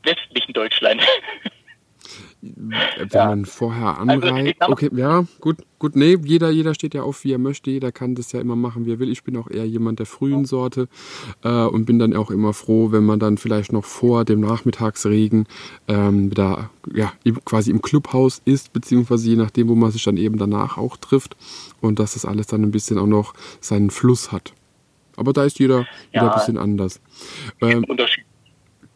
[0.02, 1.02] westlichen Deutschland.
[2.42, 3.26] Wenn ja.
[3.26, 4.56] man vorher anreist.
[4.60, 5.94] Also, okay, ja, gut, gut.
[5.96, 7.70] Nee, jeder, jeder steht ja auf, wie er möchte.
[7.70, 9.10] Jeder kann das ja immer machen, wie er will.
[9.10, 10.88] Ich bin auch eher jemand der frühen Sorte
[11.42, 15.46] äh, und bin dann auch immer froh, wenn man dann vielleicht noch vor dem Nachmittagsregen
[15.88, 17.12] ähm, da ja,
[17.44, 21.36] quasi im Clubhaus ist, beziehungsweise je nachdem, wo man sich dann eben danach auch trifft
[21.80, 24.54] und dass das alles dann ein bisschen auch noch seinen Fluss hat.
[25.16, 27.00] Aber da ist jeder, ja, ein bisschen anders.
[27.60, 28.24] Ähm, Unterschied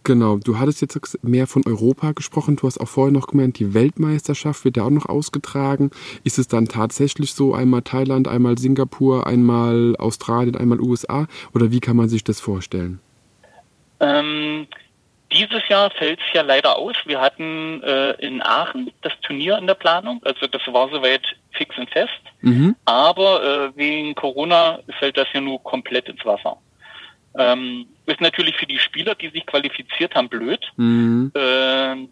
[0.05, 2.57] Genau, du hattest jetzt mehr von Europa gesprochen.
[2.57, 5.91] Du hast auch vorher noch gemeint, die Weltmeisterschaft wird ja auch noch ausgetragen.
[6.25, 11.27] Ist es dann tatsächlich so, einmal Thailand, einmal Singapur, einmal Australien, einmal USA?
[11.55, 13.01] Oder wie kann man sich das vorstellen?
[14.01, 14.67] Ähm,
[15.33, 16.97] dieses Jahr fällt es ja leider aus.
[17.07, 20.21] Wir hatten äh, in Aachen das Turnier in der Planung.
[20.25, 21.23] Also das war soweit
[21.53, 22.13] fix und fest.
[22.43, 22.77] Mhm.
[22.85, 26.59] Aber äh, wegen Corona fällt das ja nur komplett ins Wasser.
[27.37, 30.61] Ähm, ist natürlich für die Spieler, die sich qualifiziert haben, blöd.
[30.77, 31.33] Mhm.
[31.35, 32.07] Äh,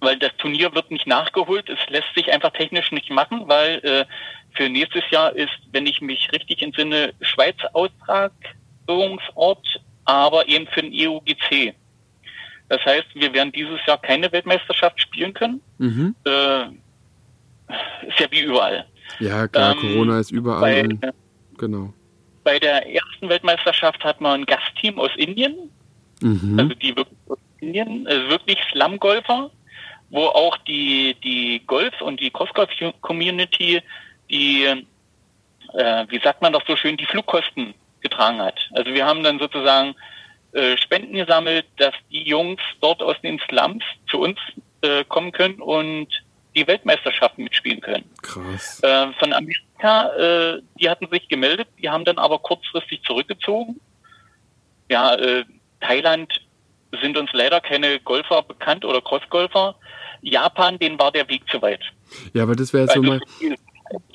[0.00, 1.68] weil das Turnier wird nicht nachgeholt.
[1.68, 4.04] Es lässt sich einfach technisch nicht machen, weil äh,
[4.52, 9.66] für nächstes Jahr ist, wenn ich mich richtig entsinne, Schweiz Austragungsort,
[10.04, 11.74] aber eben für den EUGC.
[12.68, 15.60] Das heißt, wir werden dieses Jahr keine Weltmeisterschaft spielen können.
[15.78, 16.14] Mhm.
[16.24, 16.66] Äh,
[18.06, 18.86] ist ja wie überall.
[19.18, 20.60] Ja, klar, ähm, Corona ist überall.
[20.60, 21.00] Bei, und,
[21.58, 21.92] genau
[22.44, 25.70] bei der ersten Weltmeisterschaft hat man ein Gastteam aus Indien,
[26.20, 26.58] mhm.
[26.58, 29.50] also die wirklich aus Indien, also wirklich Slum-Golfer,
[30.10, 33.82] wo auch die, die Golf- und die Crossgolf-Community
[34.30, 38.58] die, äh, wie sagt man das so schön, die Flugkosten getragen hat.
[38.72, 39.94] Also wir haben dann sozusagen
[40.52, 44.38] äh, Spenden gesammelt, dass die Jungs dort aus den Slums zu uns
[44.82, 46.08] äh, kommen können und
[46.54, 48.04] die Weltmeisterschaften mitspielen können.
[48.22, 48.82] Krass.
[48.82, 49.32] Äh, von
[49.78, 50.10] Amerika,
[50.56, 53.80] äh, die hatten sich gemeldet, die haben dann aber kurzfristig zurückgezogen.
[54.90, 55.44] Ja, äh,
[55.80, 56.32] Thailand
[57.02, 59.76] sind uns leider keine Golfer bekannt oder Crossgolfer.
[60.22, 61.80] Japan, denen war der Weg zu weit.
[62.32, 63.56] Ja, aber das wäre so Also mal, viel-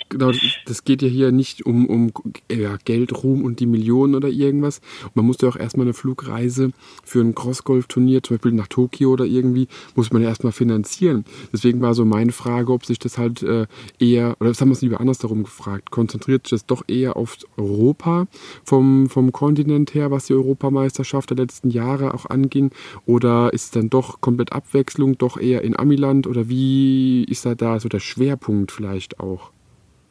[0.10, 0.32] genau,
[0.66, 2.12] das- geht ja hier nicht um, um
[2.52, 4.82] ja, Geld, Ruhm und die Millionen oder irgendwas.
[5.14, 6.72] Man muss ja auch erstmal eine Flugreise
[7.04, 11.26] für ein Crossgolf-Turnier, zum Beispiel nach Tokio oder irgendwie, muss man ja erstmal finanzieren.
[11.54, 13.66] Deswegen war so meine Frage, ob sich das halt äh,
[14.00, 17.38] eher, oder das haben wir es lieber andersherum gefragt, konzentriert sich das doch eher auf
[17.58, 18.28] Europa
[18.64, 22.72] vom, vom Kontinent her, was die Europameisterschaft der letzten Jahre auch anging,
[23.06, 27.56] oder ist es dann doch komplett Abwechslung, doch eher in Amiland, oder wie ist da
[27.56, 29.52] da so der Schwerpunkt vielleicht auch?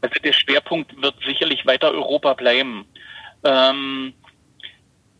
[0.02, 2.84] Also der Schwerpunkt wird sicherlich weiter Europa bleiben.
[3.44, 4.12] Ähm,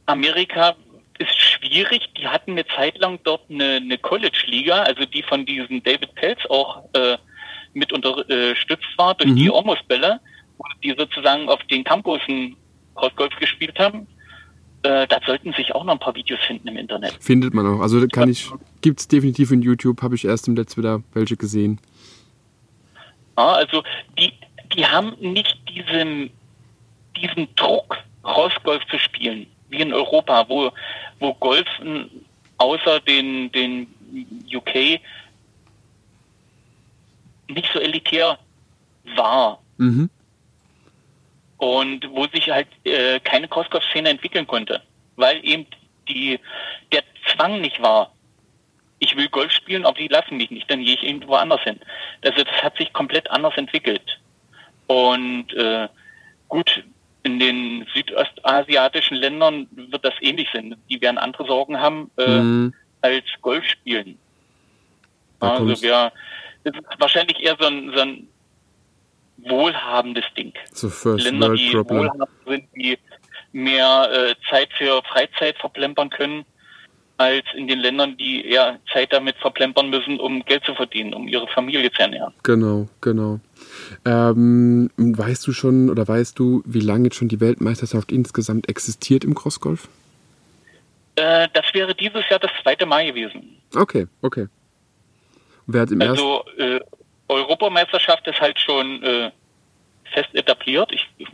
[0.06, 0.74] Amerika
[1.18, 2.02] ist schwierig.
[2.18, 6.40] Die hatten eine Zeit lang dort eine, eine College-Liga, also die von diesem David Pelz
[6.48, 7.16] auch äh,
[7.74, 9.36] mit unterstützt war durch Mhm.
[9.36, 10.20] die Ormus-Bälle,
[10.82, 12.56] die sozusagen auf den Campusen
[12.94, 14.06] Crossgolf gespielt haben.
[14.82, 17.16] Äh, da sollten sich auch noch ein paar Videos finden im Internet.
[17.20, 17.80] Findet man auch.
[17.80, 18.50] Also da kann ich,
[18.80, 21.80] gibt's definitiv in YouTube, habe ich erst im letzten wieder welche gesehen.
[23.38, 23.82] Ja, also
[24.18, 24.32] die,
[24.74, 26.30] die haben nicht diesen,
[27.16, 30.72] diesen Druck, Crossgolf zu spielen, wie in Europa, wo,
[31.18, 31.66] wo Golf
[32.58, 33.86] außer den, den
[34.52, 35.00] UK
[37.48, 38.38] nicht so elitär
[39.16, 40.10] war Mhm.
[41.56, 44.82] und wo sich halt äh, keine Crossgolf-Szene entwickeln konnte,
[45.16, 45.66] weil eben
[46.08, 46.38] die,
[46.92, 48.12] der Zwang nicht war.
[49.00, 51.80] Ich will Golf spielen, aber die lassen mich nicht, dann gehe ich irgendwo anders hin.
[52.24, 54.20] Also das hat sich komplett anders entwickelt.
[54.92, 55.88] Und äh,
[56.48, 56.84] gut,
[57.22, 60.74] in den südostasiatischen Ländern wird das ähnlich sein.
[60.90, 62.74] Die werden andere Sorgen haben äh, Mhm.
[63.00, 64.18] als Golf spielen.
[65.40, 66.12] Da also wir,
[66.64, 68.28] das ist wahrscheinlich eher so ein, so ein
[69.38, 70.52] wohlhabendes Ding.
[70.72, 71.98] So Länder, World die Problem.
[71.98, 72.98] wohlhabend sind, die
[73.52, 76.44] mehr äh, Zeit für Freizeit verplempern können,
[77.18, 81.28] als in den Ländern, die eher Zeit damit verplempern müssen, um Geld zu verdienen, um
[81.28, 82.32] ihre Familie zu ernähren.
[82.42, 83.40] Genau, genau.
[84.04, 89.24] Ähm, weißt du schon oder weißt du, wie lange jetzt schon die Weltmeisterschaft insgesamt existiert
[89.24, 89.88] im Crossgolf?
[91.16, 93.56] Äh, das wäre dieses Jahr das zweite Mal gewesen.
[93.74, 94.48] Okay, okay.
[95.66, 96.00] Wer hat im.
[96.02, 96.80] Also äh,
[97.28, 99.30] Europameisterschaft ist halt schon äh,
[100.12, 100.92] fest etabliert.
[100.92, 101.28] Ich, ich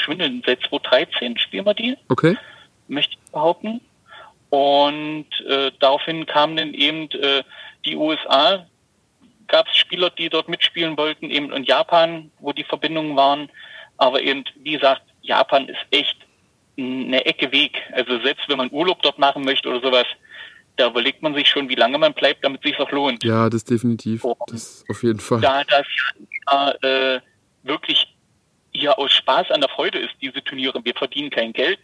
[0.00, 1.96] schwindeln, seit 2013 spielen wir die.
[2.08, 2.36] Okay.
[2.88, 3.80] möchte ich behaupten.
[4.50, 7.42] Und äh, daraufhin kamen dann eben äh,
[7.84, 8.66] die USA,
[9.48, 13.50] gab es Spieler, die dort mitspielen wollten, eben in Japan, wo die Verbindungen waren.
[13.96, 16.16] Aber eben, wie gesagt, Japan ist echt
[16.76, 17.80] eine Ecke Weg.
[17.92, 20.06] Also selbst wenn man Urlaub dort machen möchte oder sowas,
[20.76, 23.22] da überlegt man sich schon, wie lange man bleibt, damit es sich auch lohnt.
[23.22, 24.24] Ja, das definitiv.
[24.48, 25.40] Das auf jeden Fall.
[25.40, 25.86] Da das
[26.50, 27.20] ja äh,
[27.62, 28.12] wirklich
[28.72, 30.84] hier aus Spaß an der Freude ist, diese Turniere.
[30.84, 31.78] Wir verdienen kein Geld.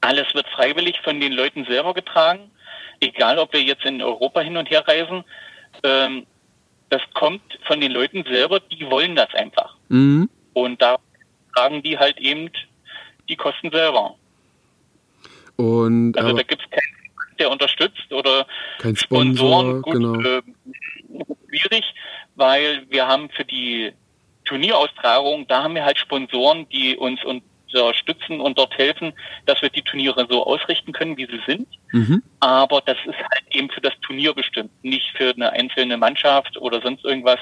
[0.00, 2.50] Alles wird freiwillig von den Leuten selber getragen.
[3.00, 5.24] Egal, ob wir jetzt in Europa hin und her reisen.
[5.82, 6.26] Ähm,
[6.90, 9.76] das kommt von den Leuten selber, die wollen das einfach.
[9.88, 10.28] Mhm.
[10.52, 10.98] Und da
[11.54, 12.50] tragen die halt eben
[13.28, 14.14] die Kosten selber.
[15.56, 18.46] Und Also da gibt es keinen, der unterstützt oder
[18.78, 19.82] kein Sponsor, Sponsoren.
[19.82, 20.20] Gut, genau.
[20.20, 20.42] äh,
[21.48, 21.84] schwierig,
[22.36, 23.92] weil wir haben für die
[24.44, 27.24] Turnieraustragung, da haben wir halt Sponsoren, die uns
[27.82, 29.12] unterstützen und dort helfen,
[29.46, 31.66] dass wir die Turniere so ausrichten können, wie sie sind.
[31.92, 32.22] Mhm.
[32.40, 36.80] Aber das ist halt eben für das Turnier bestimmt, nicht für eine einzelne Mannschaft oder
[36.80, 37.38] sonst irgendwas.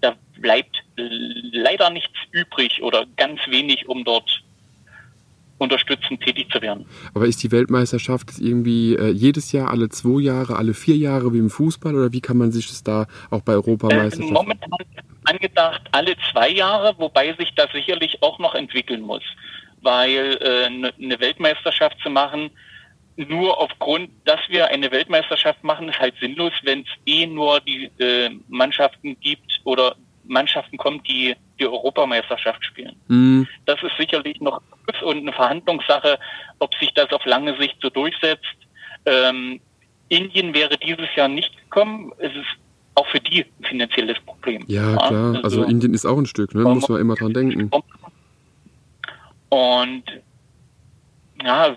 [0.00, 4.42] Da bleibt leider nichts übrig oder ganz wenig, um dort
[5.58, 6.84] unterstützend tätig zu werden.
[7.14, 11.38] Aber ist die Weltmeisterschaft irgendwie äh, jedes Jahr, alle zwei Jahre, alle vier Jahre wie
[11.38, 14.34] im Fußball oder wie kann man sich das da auch bei Äh, Europameisterschaften?
[14.34, 14.70] momentan
[15.24, 19.22] angedacht alle zwei Jahre, wobei sich das sicherlich auch noch entwickeln muss.
[19.86, 22.50] Weil äh, ne- eine Weltmeisterschaft zu machen,
[23.16, 27.90] nur aufgrund, dass wir eine Weltmeisterschaft machen, ist halt sinnlos, wenn es eh nur die
[27.98, 29.94] äh, Mannschaften gibt oder
[30.24, 32.96] Mannschaften kommt, die die Europameisterschaft spielen.
[33.08, 33.46] Mhm.
[33.64, 34.60] Das ist sicherlich noch
[35.02, 36.18] und eine Verhandlungssache,
[36.58, 38.56] ob sich das auf lange Sicht so durchsetzt.
[39.06, 39.60] Ähm,
[40.08, 42.12] Indien wäre dieses Jahr nicht gekommen.
[42.18, 42.46] Es ist
[42.96, 44.64] auch für die ein finanzielles Problem.
[44.68, 45.40] Ja, klar.
[45.42, 46.62] Also Indien ist auch ein Stück, ne?
[46.62, 47.70] Muss man immer dran denken.
[49.56, 50.04] Und
[51.42, 51.74] ja,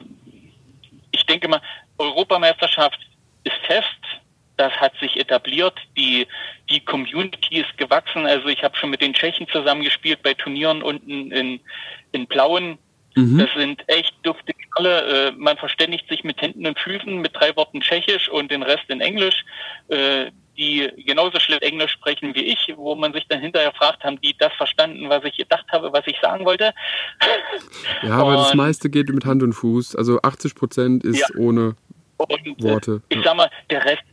[1.12, 1.62] ich denke mal,
[1.98, 3.00] Europameisterschaft
[3.46, 3.86] ist fest.
[4.58, 5.80] Das hat sich etabliert.
[5.96, 6.28] Die,
[6.70, 8.26] die Community ist gewachsen.
[8.26, 11.62] Also ich habe schon mit den Tschechen zusammengespielt bei Turnieren unten in,
[12.12, 12.78] in Plauen.
[13.16, 13.38] Mhm.
[13.38, 15.30] Das sind echt duftige Bälle.
[15.30, 18.90] Äh, man verständigt sich mit Händen und Füßen mit drei Worten Tschechisch und den Rest
[18.90, 19.46] in Englisch.
[20.60, 24.36] Die genauso schlecht Englisch sprechen wie ich, wo man sich dann hinterher fragt, haben die
[24.38, 26.74] das verstanden, was ich gedacht habe, was ich sagen wollte?
[28.04, 29.96] Ja, aber und, das meiste geht mit Hand und Fuß.
[29.96, 31.28] Also 80 Prozent ist ja.
[31.38, 31.76] ohne
[32.18, 33.02] und, äh, Worte.
[33.10, 34.04] ich sag mal, der Rest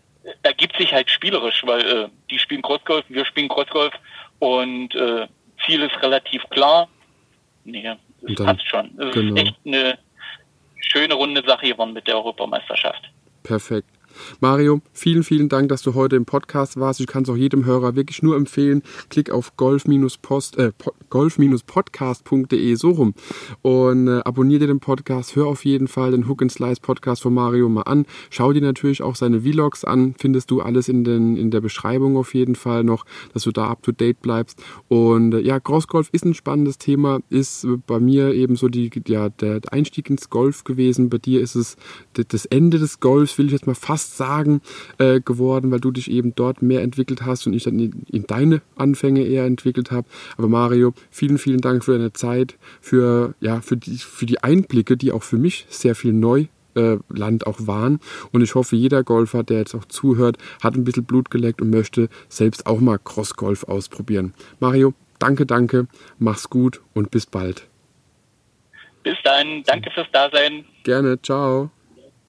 [0.43, 3.93] ergibt sich halt spielerisch, weil äh, die spielen Crossgolf, wir spielen Crossgolf
[4.39, 5.27] und äh,
[5.65, 6.89] Ziel ist relativ klar.
[7.65, 8.87] Nee, das dann, passt schon.
[8.99, 9.35] Es genau.
[9.35, 9.99] ist echt eine
[10.81, 13.11] schöne runde Sache geworden mit der Europameisterschaft.
[13.43, 13.89] Perfekt.
[14.41, 17.01] Mario, vielen, vielen Dank, dass du heute im Podcast warst.
[17.01, 18.83] Ich kann es auch jedem Hörer wirklich nur empfehlen.
[19.09, 20.73] Klick auf golf-post, äh,
[21.11, 23.15] golf-podcast.de so rum
[23.63, 25.37] und äh, abonniere dir den Podcast.
[25.37, 28.07] Hör auf jeden Fall den Hook and Slice Podcast von Mario mal an.
[28.31, 30.15] Schau dir natürlich auch seine Vlogs an.
[30.19, 33.69] Findest du alles in, den, in der Beschreibung auf jeden Fall noch, dass du da
[33.69, 34.63] up to date bleibst.
[34.89, 37.21] Und äh, ja, Crossgolf ist ein spannendes Thema.
[37.31, 41.09] Ist bei mir eben so die, ja, der Einstieg ins Golf gewesen.
[41.09, 41.77] Bei dir ist es
[42.13, 44.61] das Ende des Golfs, will ich jetzt mal fast fast sagen,
[44.99, 48.27] äh, geworden, weil du dich eben dort mehr entwickelt hast und ich dann in, in
[48.27, 50.07] deine Anfänge eher entwickelt habe.
[50.37, 54.97] Aber Mario, vielen, vielen Dank für deine Zeit, für, ja, für, die, für die Einblicke,
[54.97, 58.01] die auch für mich sehr viel neu äh, Land auch waren.
[58.33, 61.71] Und ich hoffe, jeder Golfer, der jetzt auch zuhört, hat ein bisschen Blut geleckt und
[61.71, 64.35] möchte selbst auch mal Crossgolf ausprobieren.
[64.61, 65.89] Mario, danke, danke,
[66.19, 67.67] mach's gut und bis bald.
[69.03, 70.65] Bis dann, danke fürs Dasein.
[70.83, 71.71] Gerne, ciao.